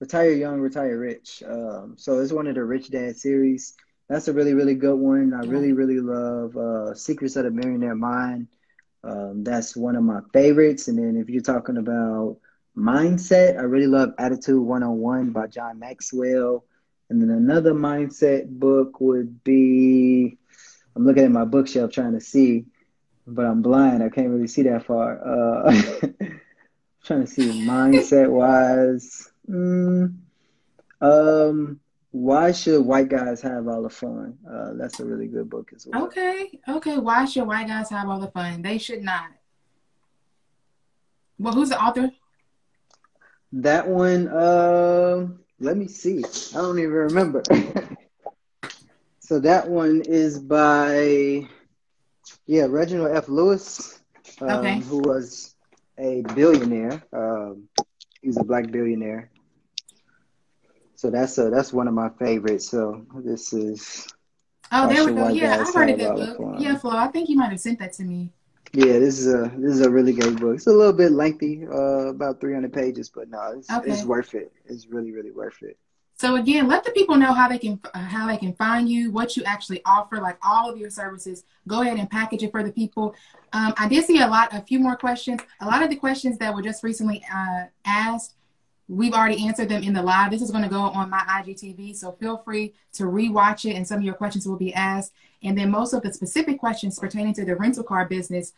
retire 0.00 0.32
young, 0.32 0.60
retire 0.60 0.98
rich. 0.98 1.42
Um, 1.46 1.94
so 1.98 2.20
it's 2.20 2.32
one 2.32 2.46
of 2.46 2.54
the 2.54 2.64
Rich 2.64 2.90
Dad 2.90 3.16
series. 3.16 3.74
That's 4.08 4.28
a 4.28 4.32
really, 4.32 4.54
really 4.54 4.74
good 4.74 4.96
one. 4.96 5.34
I 5.34 5.40
really, 5.46 5.72
really 5.72 6.00
love 6.00 6.56
uh, 6.56 6.94
Secrets 6.94 7.36
of 7.36 7.44
the 7.44 7.50
Millionaire 7.50 7.96
Mind. 7.96 8.48
Um, 9.02 9.44
that's 9.44 9.76
one 9.76 9.96
of 9.96 10.02
my 10.04 10.20
favorites. 10.32 10.88
And 10.88 10.98
then 10.98 11.16
if 11.16 11.28
you're 11.28 11.42
talking 11.42 11.76
about 11.76 12.38
mindset. 12.76 13.58
I 13.58 13.62
really 13.62 13.86
love 13.86 14.14
Attitude 14.18 14.60
101 14.60 15.30
by 15.30 15.46
John 15.46 15.78
Maxwell. 15.78 16.64
And 17.08 17.22
then 17.22 17.30
another 17.30 17.72
mindset 17.72 18.48
book 18.48 19.00
would 19.00 19.42
be 19.44 20.36
I'm 20.94 21.06
looking 21.06 21.24
at 21.24 21.30
my 21.30 21.44
bookshelf 21.44 21.92
trying 21.92 22.12
to 22.12 22.20
see, 22.20 22.64
but 23.26 23.44
I'm 23.44 23.62
blind. 23.62 24.02
I 24.02 24.08
can't 24.08 24.28
really 24.28 24.48
see 24.48 24.62
that 24.62 24.86
far. 24.86 25.20
Uh, 25.24 25.72
trying 27.04 27.20
to 27.20 27.26
see 27.26 27.48
mindset 27.66 28.28
wise. 28.30 29.30
Mm, 29.48 30.16
um, 31.00 31.80
why 32.16 32.50
should 32.50 32.80
white 32.80 33.10
guys 33.10 33.42
have 33.42 33.68
all 33.68 33.82
the 33.82 33.90
fun? 33.90 34.38
Uh, 34.50 34.72
that's 34.72 35.00
a 35.00 35.04
really 35.04 35.26
good 35.26 35.50
book 35.50 35.70
as 35.76 35.86
well. 35.86 36.04
Okay, 36.04 36.58
okay. 36.66 36.96
Why 36.96 37.26
should 37.26 37.46
white 37.46 37.68
guys 37.68 37.90
have 37.90 38.08
all 38.08 38.18
the 38.18 38.30
fun? 38.30 38.62
They 38.62 38.78
should 38.78 39.02
not. 39.02 39.26
Well, 41.38 41.52
who's 41.52 41.68
the 41.68 41.78
author? 41.78 42.10
That 43.52 43.86
one, 43.86 44.28
uh, 44.28 45.28
let 45.60 45.76
me 45.76 45.88
see. 45.88 46.24
I 46.54 46.62
don't 46.62 46.78
even 46.78 46.90
remember. 46.90 47.42
so 49.20 49.38
that 49.40 49.68
one 49.68 50.00
is 50.06 50.38
by, 50.38 51.46
yeah, 52.46 52.64
Reginald 52.66 53.14
F. 53.14 53.28
Lewis, 53.28 54.00
um, 54.40 54.50
okay. 54.60 54.80
who 54.80 55.00
was 55.00 55.54
a 55.98 56.22
billionaire. 56.34 57.02
Um, 57.12 57.68
he 58.22 58.28
was 58.28 58.38
a 58.38 58.44
black 58.44 58.70
billionaire. 58.70 59.30
So 60.96 61.10
that's 61.10 61.38
a, 61.38 61.50
that's 61.50 61.72
one 61.72 61.88
of 61.88 61.94
my 61.94 62.08
favorites. 62.18 62.68
So 62.68 63.06
this 63.16 63.52
is. 63.52 64.06
Oh, 64.72 64.88
there 64.88 65.04
we 65.04 65.12
go. 65.12 65.28
Yeah, 65.28 65.58
I've 65.60 65.72
heard 65.72 65.90
of 65.90 65.98
that 65.98 66.14
book. 66.16 66.56
Yeah, 66.58 66.76
Flo, 66.76 66.96
I 66.96 67.06
think 67.08 67.28
you 67.28 67.36
might 67.36 67.50
have 67.50 67.60
sent 67.60 67.78
that 67.78 67.92
to 67.94 68.02
me. 68.02 68.30
Yeah, 68.72 68.98
this 68.98 69.20
is 69.20 69.32
a 69.32 69.52
this 69.56 69.72
is 69.72 69.80
a 69.82 69.90
really 69.90 70.12
great 70.12 70.36
book. 70.36 70.56
It's 70.56 70.66
a 70.66 70.72
little 70.72 70.92
bit 70.92 71.12
lengthy, 71.12 71.66
uh, 71.66 72.08
about 72.08 72.40
300 72.40 72.72
pages, 72.72 73.08
but 73.08 73.30
no, 73.30 73.54
it's, 73.56 73.70
okay. 73.70 73.90
it's 73.90 74.04
worth 74.04 74.34
it. 74.34 74.52
It's 74.64 74.86
really 74.86 75.12
really 75.12 75.30
worth 75.30 75.62
it. 75.62 75.78
So 76.18 76.36
again, 76.36 76.66
let 76.66 76.82
the 76.82 76.92
people 76.92 77.16
know 77.16 77.32
how 77.32 77.46
they 77.46 77.58
can 77.58 77.78
uh, 77.94 77.98
how 77.98 78.26
they 78.26 78.38
can 78.38 78.54
find 78.54 78.88
you, 78.88 79.12
what 79.12 79.36
you 79.36 79.44
actually 79.44 79.82
offer, 79.84 80.16
like 80.16 80.38
all 80.42 80.70
of 80.70 80.78
your 80.78 80.90
services. 80.90 81.44
Go 81.68 81.82
ahead 81.82 81.98
and 81.98 82.10
package 82.10 82.42
it 82.42 82.50
for 82.50 82.62
the 82.62 82.72
people. 82.72 83.14
Um, 83.52 83.74
I 83.78 83.86
did 83.86 84.04
see 84.04 84.20
a 84.20 84.26
lot, 84.26 84.52
a 84.52 84.62
few 84.62 84.80
more 84.80 84.96
questions. 84.96 85.40
A 85.60 85.66
lot 85.66 85.82
of 85.82 85.90
the 85.90 85.96
questions 85.96 86.38
that 86.38 86.54
were 86.54 86.62
just 86.62 86.82
recently 86.82 87.22
uh, 87.32 87.64
asked, 87.84 88.34
we've 88.88 89.12
already 89.12 89.44
answered 89.46 89.68
them 89.68 89.82
in 89.82 89.92
the 89.92 90.02
live. 90.02 90.30
This 90.30 90.42
is 90.42 90.50
going 90.50 90.62
to 90.62 90.70
go 90.70 90.80
on 90.80 91.10
my 91.10 91.22
IGTV, 91.28 91.96
so 91.96 92.12
feel 92.12 92.38
free 92.38 92.74
to 92.94 93.04
rewatch 93.04 93.68
it, 93.68 93.74
and 93.74 93.86
some 93.86 93.98
of 93.98 94.04
your 94.04 94.14
questions 94.14 94.46
will 94.46 94.56
be 94.56 94.72
asked. 94.74 95.12
And 95.42 95.56
then 95.56 95.70
most 95.70 95.92
of 95.92 96.02
the 96.02 96.12
specific 96.12 96.58
questions 96.58 96.98
pertaining 96.98 97.34
to 97.34 97.44
the 97.44 97.56
rental 97.56 97.82
car 97.82 98.06
business 98.06 98.52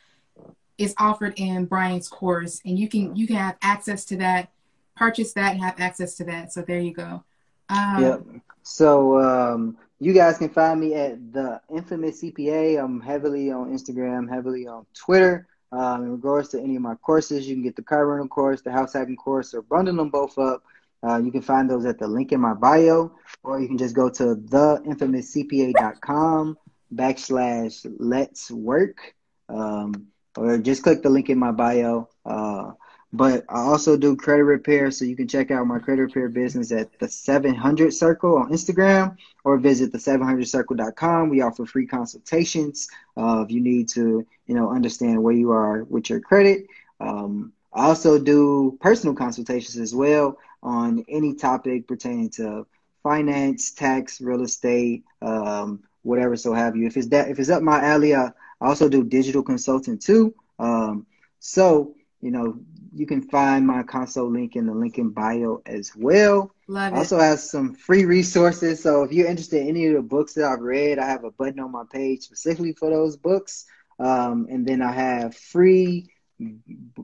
is 0.76 0.94
offered 0.98 1.34
in 1.36 1.64
Brian's 1.64 2.08
course, 2.08 2.60
and 2.64 2.78
you 2.78 2.88
can 2.88 3.16
you 3.16 3.26
can 3.26 3.36
have 3.36 3.56
access 3.62 4.04
to 4.06 4.16
that, 4.18 4.50
purchase 4.96 5.32
that, 5.32 5.52
and 5.52 5.62
have 5.62 5.78
access 5.78 6.14
to 6.16 6.24
that. 6.24 6.52
So 6.52 6.62
there 6.62 6.80
you 6.80 6.92
go. 6.92 7.24
Um, 7.68 8.02
yep. 8.02 8.22
So 8.62 9.18
um, 9.18 9.76
you 9.98 10.12
guys 10.12 10.38
can 10.38 10.50
find 10.50 10.80
me 10.80 10.94
at 10.94 11.32
the 11.32 11.60
infamous 11.74 12.22
CPA. 12.22 12.82
I'm 12.82 13.00
heavily 13.00 13.50
on 13.50 13.72
Instagram, 13.72 14.28
heavily 14.28 14.66
on 14.66 14.86
Twitter. 14.94 15.46
Um, 15.70 16.04
in 16.04 16.12
regards 16.12 16.48
to 16.50 16.60
any 16.60 16.76
of 16.76 16.82
my 16.82 16.94
courses, 16.96 17.46
you 17.46 17.54
can 17.54 17.62
get 17.62 17.76
the 17.76 17.82
car 17.82 18.06
rental 18.06 18.28
course, 18.28 18.62
the 18.62 18.72
house 18.72 18.94
hacking 18.94 19.16
course, 19.16 19.52
or 19.54 19.62
bundle 19.62 19.96
them 19.96 20.08
both 20.08 20.38
up. 20.38 20.62
Uh, 21.06 21.18
you 21.18 21.30
can 21.30 21.42
find 21.42 21.70
those 21.70 21.84
at 21.84 21.98
the 21.98 22.08
link 22.08 22.32
in 22.32 22.40
my 22.40 22.54
bio, 22.54 23.12
or 23.42 23.60
you 23.60 23.68
can 23.68 23.78
just 23.78 23.94
go 23.94 24.08
to 24.08 24.34
theinfamouscpa.com 24.34 26.56
backslash 26.94 27.94
let's 27.98 28.50
work. 28.50 29.14
Um, 29.48 30.08
or 30.36 30.58
just 30.58 30.82
click 30.82 31.02
the 31.02 31.10
link 31.10 31.30
in 31.30 31.38
my 31.38 31.52
bio. 31.52 32.08
Uh, 32.24 32.72
but 33.12 33.44
I 33.48 33.60
also 33.60 33.96
do 33.96 34.16
credit 34.16 34.44
repair, 34.44 34.90
so 34.90 35.04
you 35.04 35.16
can 35.16 35.28
check 35.28 35.50
out 35.50 35.66
my 35.66 35.78
credit 35.78 36.02
repair 36.02 36.28
business 36.28 36.72
at 36.72 36.98
the 36.98 37.08
700 37.08 37.92
Circle 37.92 38.36
on 38.36 38.50
Instagram 38.50 39.16
or 39.44 39.56
visit 39.56 39.92
the 39.92 39.98
700circle.com. 39.98 41.30
We 41.30 41.40
offer 41.40 41.64
free 41.64 41.86
consultations 41.86 42.88
uh, 43.16 43.42
if 43.46 43.50
you 43.50 43.60
need 43.60 43.88
to, 43.90 44.26
you 44.46 44.54
know, 44.54 44.70
understand 44.70 45.22
where 45.22 45.34
you 45.34 45.52
are 45.52 45.84
with 45.84 46.10
your 46.10 46.20
credit. 46.20 46.66
Um, 47.00 47.52
I 47.72 47.86
also 47.86 48.18
do 48.18 48.76
personal 48.80 49.14
consultations 49.14 49.76
as 49.78 49.94
well 49.94 50.38
on 50.62 51.04
any 51.08 51.34
topic 51.34 51.86
pertaining 51.86 52.30
to 52.30 52.66
finance, 53.02 53.70
tax, 53.70 54.20
real 54.20 54.42
estate, 54.42 55.04
um, 55.22 55.82
whatever 56.02 56.36
so 56.36 56.52
have 56.52 56.76
you. 56.76 56.86
If 56.86 56.96
it's 56.96 57.08
that, 57.08 57.30
if 57.30 57.38
it's 57.38 57.48
up 57.50 57.62
my 57.62 57.82
alley, 57.82 58.14
I 58.14 58.32
also 58.60 58.88
do 58.88 59.02
digital 59.04 59.42
consulting 59.42 59.98
too. 59.98 60.34
Um, 60.58 61.06
so 61.38 61.94
you 62.20 62.30
know, 62.30 62.58
you 62.94 63.06
can 63.06 63.22
find 63.22 63.66
my 63.66 63.82
console 63.82 64.30
link 64.30 64.56
in 64.56 64.66
the 64.66 64.74
link 64.74 64.98
in 64.98 65.10
bio 65.10 65.62
as 65.66 65.92
well. 65.94 66.52
Love 66.66 66.92
it. 66.92 66.96
Also 66.96 67.18
has 67.18 67.48
some 67.48 67.74
free 67.74 68.04
resources. 68.04 68.82
So 68.82 69.02
if 69.02 69.12
you're 69.12 69.28
interested 69.28 69.62
in 69.62 69.68
any 69.68 69.86
of 69.86 69.94
the 69.94 70.02
books 70.02 70.34
that 70.34 70.44
I've 70.44 70.60
read, 70.60 70.98
I 70.98 71.06
have 71.06 71.24
a 71.24 71.30
button 71.30 71.60
on 71.60 71.70
my 71.70 71.84
page 71.92 72.22
specifically 72.22 72.72
for 72.72 72.90
those 72.90 73.16
books. 73.16 73.66
Um, 74.00 74.46
and 74.50 74.66
then 74.66 74.82
I 74.82 74.92
have 74.92 75.36
free 75.36 76.10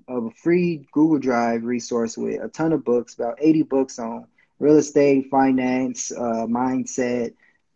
a 0.09 0.31
free 0.31 0.87
Google 0.93 1.19
Drive 1.19 1.65
resource 1.65 2.17
with 2.17 2.41
a 2.41 2.49
ton 2.49 2.73
of 2.73 2.85
books, 2.85 3.15
about 3.15 3.39
80 3.41 3.63
books 3.65 3.99
on 3.99 4.27
real 4.61 4.77
estate, 4.77 5.29
finance, 5.29 6.13
uh, 6.13 6.47
mindset, 6.47 7.35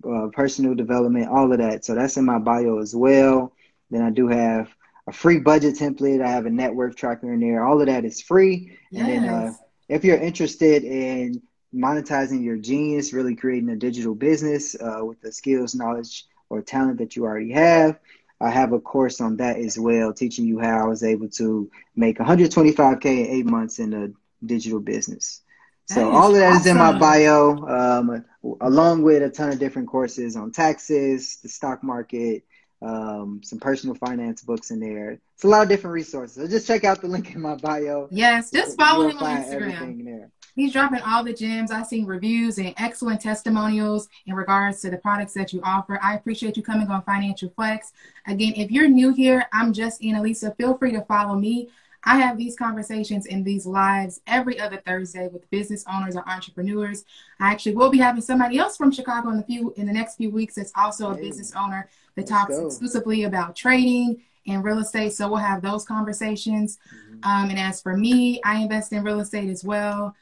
uh, 0.08 0.28
personal 0.32 0.74
development, 0.74 1.28
all 1.28 1.50
of 1.52 1.58
that. 1.58 1.84
So 1.84 1.94
that's 1.94 2.16
in 2.16 2.24
my 2.24 2.38
bio 2.38 2.78
as 2.78 2.94
well. 2.94 3.52
Then 3.90 4.02
I 4.02 4.10
do 4.10 4.28
have 4.28 4.68
a 5.08 5.12
free 5.12 5.38
budget 5.38 5.74
template. 5.74 6.22
I 6.22 6.30
have 6.30 6.44
a 6.44 6.50
network 6.50 6.94
tracker 6.94 7.32
in 7.32 7.40
there. 7.40 7.64
All 7.64 7.80
of 7.80 7.86
that 7.86 8.04
is 8.04 8.20
free. 8.20 8.76
Yes. 8.90 9.08
And 9.08 9.24
then 9.24 9.28
uh, 9.28 9.52
if 9.88 10.04
you're 10.04 10.18
interested 10.18 10.84
in 10.84 11.40
monetizing 11.74 12.44
your 12.44 12.58
genius, 12.58 13.14
really 13.14 13.34
creating 13.34 13.70
a 13.70 13.76
digital 13.76 14.14
business 14.14 14.76
uh, 14.80 15.04
with 15.04 15.20
the 15.22 15.32
skills, 15.32 15.74
knowledge, 15.74 16.26
or 16.50 16.60
talent 16.60 16.98
that 16.98 17.16
you 17.16 17.24
already 17.24 17.52
have, 17.52 17.98
I 18.40 18.50
have 18.50 18.72
a 18.72 18.80
course 18.80 19.20
on 19.20 19.38
that 19.38 19.56
as 19.56 19.78
well, 19.78 20.12
teaching 20.12 20.46
you 20.46 20.58
how 20.60 20.84
I 20.84 20.86
was 20.86 21.02
able 21.02 21.28
to 21.30 21.70
make 21.96 22.18
125k 22.18 23.04
in 23.04 23.26
eight 23.26 23.46
months 23.46 23.78
in 23.78 23.94
a 23.94 24.46
digital 24.46 24.78
business. 24.78 25.42
So 25.86 26.10
all 26.10 26.28
of 26.28 26.36
that 26.36 26.52
awesome. 26.52 26.60
is 26.60 26.66
in 26.66 26.76
my 26.76 26.98
bio, 26.98 27.66
um, 27.66 28.24
along 28.60 29.02
with 29.02 29.22
a 29.22 29.30
ton 29.30 29.48
of 29.48 29.58
different 29.58 29.88
courses 29.88 30.36
on 30.36 30.52
taxes, 30.52 31.38
the 31.42 31.48
stock 31.48 31.82
market, 31.82 32.44
um, 32.82 33.40
some 33.42 33.58
personal 33.58 33.94
finance 33.94 34.42
books 34.42 34.70
in 34.70 34.80
there. 34.80 35.18
It's 35.34 35.44
a 35.44 35.48
lot 35.48 35.62
of 35.62 35.68
different 35.68 35.94
resources. 35.94 36.36
So 36.36 36.48
just 36.48 36.66
check 36.66 36.84
out 36.84 37.00
the 37.00 37.08
link 37.08 37.34
in 37.34 37.40
my 37.40 37.56
bio. 37.56 38.08
Yes, 38.10 38.50
just 38.50 38.76
follow 38.76 39.08
him 39.08 39.18
on 39.18 39.42
Instagram. 39.42 40.30
He's 40.54 40.72
dropping 40.72 41.00
all 41.02 41.22
the 41.22 41.32
gems. 41.32 41.70
I've 41.70 41.86
seen 41.86 42.04
reviews 42.04 42.58
and 42.58 42.74
excellent 42.78 43.20
testimonials 43.20 44.08
in 44.26 44.34
regards 44.34 44.80
to 44.80 44.90
the 44.90 44.96
products 44.96 45.32
that 45.34 45.52
you 45.52 45.60
offer. 45.62 46.00
I 46.02 46.16
appreciate 46.16 46.56
you 46.56 46.64
coming 46.64 46.88
on 46.88 47.02
Financial 47.02 47.48
Flex. 47.50 47.92
Again, 48.26 48.54
if 48.56 48.72
you're 48.72 48.88
new 48.88 49.14
here, 49.14 49.46
I'm 49.52 49.72
just 49.72 50.00
Annalisa. 50.00 50.56
Feel 50.56 50.76
free 50.76 50.90
to 50.92 51.02
follow 51.02 51.36
me. 51.36 51.68
I 52.04 52.18
have 52.18 52.38
these 52.38 52.56
conversations 52.56 53.26
in 53.26 53.42
these 53.44 53.66
lives 53.66 54.20
every 54.26 54.58
other 54.60 54.76
Thursday 54.86 55.28
with 55.28 55.48
business 55.50 55.84
owners 55.92 56.16
or 56.16 56.28
entrepreneurs. 56.28 57.04
I 57.40 57.50
actually 57.50 57.74
will 57.74 57.90
be 57.90 57.98
having 57.98 58.22
somebody 58.22 58.58
else 58.58 58.76
from 58.76 58.92
Chicago 58.92 59.30
in 59.30 59.38
the 59.38 59.42
few 59.42 59.74
in 59.76 59.86
the 59.86 59.92
next 59.92 60.16
few 60.16 60.30
weeks 60.30 60.54
that's 60.54 60.72
also 60.76 61.10
a 61.10 61.16
hey, 61.16 61.22
business 61.22 61.52
owner 61.56 61.88
that 62.14 62.26
talks 62.26 62.56
go. 62.56 62.66
exclusively 62.66 63.24
about 63.24 63.56
trading 63.56 64.22
and 64.46 64.64
real 64.64 64.78
estate. 64.78 65.12
So 65.12 65.28
we'll 65.28 65.38
have 65.38 65.62
those 65.62 65.84
conversations. 65.84 66.78
Mm-hmm. 66.94 67.28
Um, 67.28 67.50
and 67.50 67.58
as 67.58 67.80
for 67.80 67.96
me, 67.96 68.40
I 68.44 68.60
invest 68.60 68.92
in 68.92 69.02
real 69.02 69.20
estate 69.20 69.50
as 69.50 69.64
well. 69.64 70.14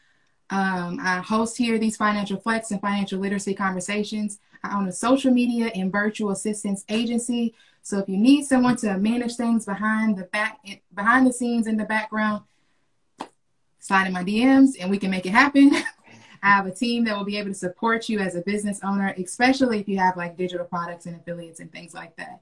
Um, 0.50 0.98
I 1.02 1.20
host 1.20 1.56
here 1.56 1.78
these 1.78 1.96
financial 1.96 2.38
flex 2.38 2.70
and 2.70 2.80
financial 2.80 3.18
literacy 3.18 3.54
conversations. 3.54 4.38
I 4.62 4.76
own 4.76 4.88
a 4.88 4.92
social 4.92 5.32
media 5.32 5.70
and 5.74 5.90
virtual 5.90 6.30
assistance 6.30 6.84
agency. 6.88 7.54
So 7.86 8.00
if 8.00 8.08
you 8.08 8.16
need 8.16 8.44
someone 8.46 8.74
to 8.78 8.98
manage 8.98 9.36
things 9.36 9.64
behind 9.64 10.16
the 10.16 10.24
back, 10.24 10.58
behind 10.92 11.24
the 11.24 11.32
scenes 11.32 11.68
in 11.68 11.76
the 11.76 11.84
background, 11.84 12.42
slide 13.78 14.08
in 14.08 14.12
my 14.12 14.24
DMs 14.24 14.70
and 14.80 14.90
we 14.90 14.98
can 14.98 15.08
make 15.08 15.24
it 15.24 15.30
happen. 15.30 15.70
I 16.42 16.48
have 16.48 16.66
a 16.66 16.72
team 16.72 17.04
that 17.04 17.16
will 17.16 17.24
be 17.24 17.36
able 17.36 17.50
to 17.50 17.54
support 17.54 18.08
you 18.08 18.18
as 18.18 18.34
a 18.34 18.40
business 18.40 18.80
owner, 18.82 19.14
especially 19.16 19.78
if 19.78 19.86
you 19.86 19.98
have 19.98 20.16
like 20.16 20.36
digital 20.36 20.66
products 20.66 21.06
and 21.06 21.14
affiliates 21.14 21.60
and 21.60 21.70
things 21.70 21.94
like 21.94 22.16
that. 22.16 22.40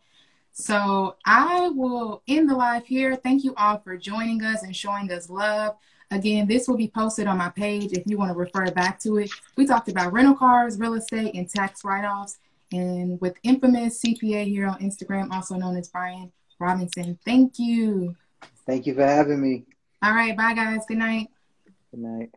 So 0.53 1.17
I 1.27 1.69
will 1.69 2.23
end 2.27 2.49
the 2.49 2.57
live 2.57 2.87
here. 2.87 3.15
Thank 3.15 3.45
you 3.45 3.53
all 3.59 3.77
for 3.81 3.99
joining 3.99 4.43
us 4.43 4.63
and 4.63 4.75
showing 4.75 5.13
us 5.13 5.29
love. 5.29 5.77
Again, 6.11 6.49
this 6.49 6.69
will 6.69 6.79
be 6.79 6.89
posted 6.89 7.27
on 7.27 7.37
my 7.37 7.51
page 7.51 7.93
if 7.93 8.05
you 8.07 8.17
want 8.17 8.33
to 8.33 8.39
refer 8.39 8.71
back 8.71 8.99
to 9.01 9.19
it. 9.19 9.31
We 9.59 9.67
talked 9.67 9.91
about 9.91 10.15
rental 10.15 10.37
cars, 10.37 10.79
real 10.79 10.95
estate, 10.95 11.35
and 11.35 11.47
tax 11.47 11.85
write 11.85 12.07
offs. 12.07 12.39
And 12.75 13.21
with 13.21 13.37
infamous 13.45 14.03
CPA 14.03 14.47
here 14.47 14.67
on 14.67 14.81
Instagram, 14.81 15.31
also 15.31 15.55
known 15.55 15.77
as 15.77 15.89
Brian 15.89 16.33
Robinson. 16.59 17.17
Thank 17.25 17.59
you. 17.59 18.17
Thank 18.67 18.87
you 18.87 18.95
for 18.95 19.07
having 19.07 19.41
me. 19.41 19.65
All 20.03 20.13
right. 20.13 20.37
Bye, 20.37 20.55
guys. 20.55 20.81
Good 20.89 20.99
night. 20.99 21.29
Good 21.93 22.01
night. 22.01 22.31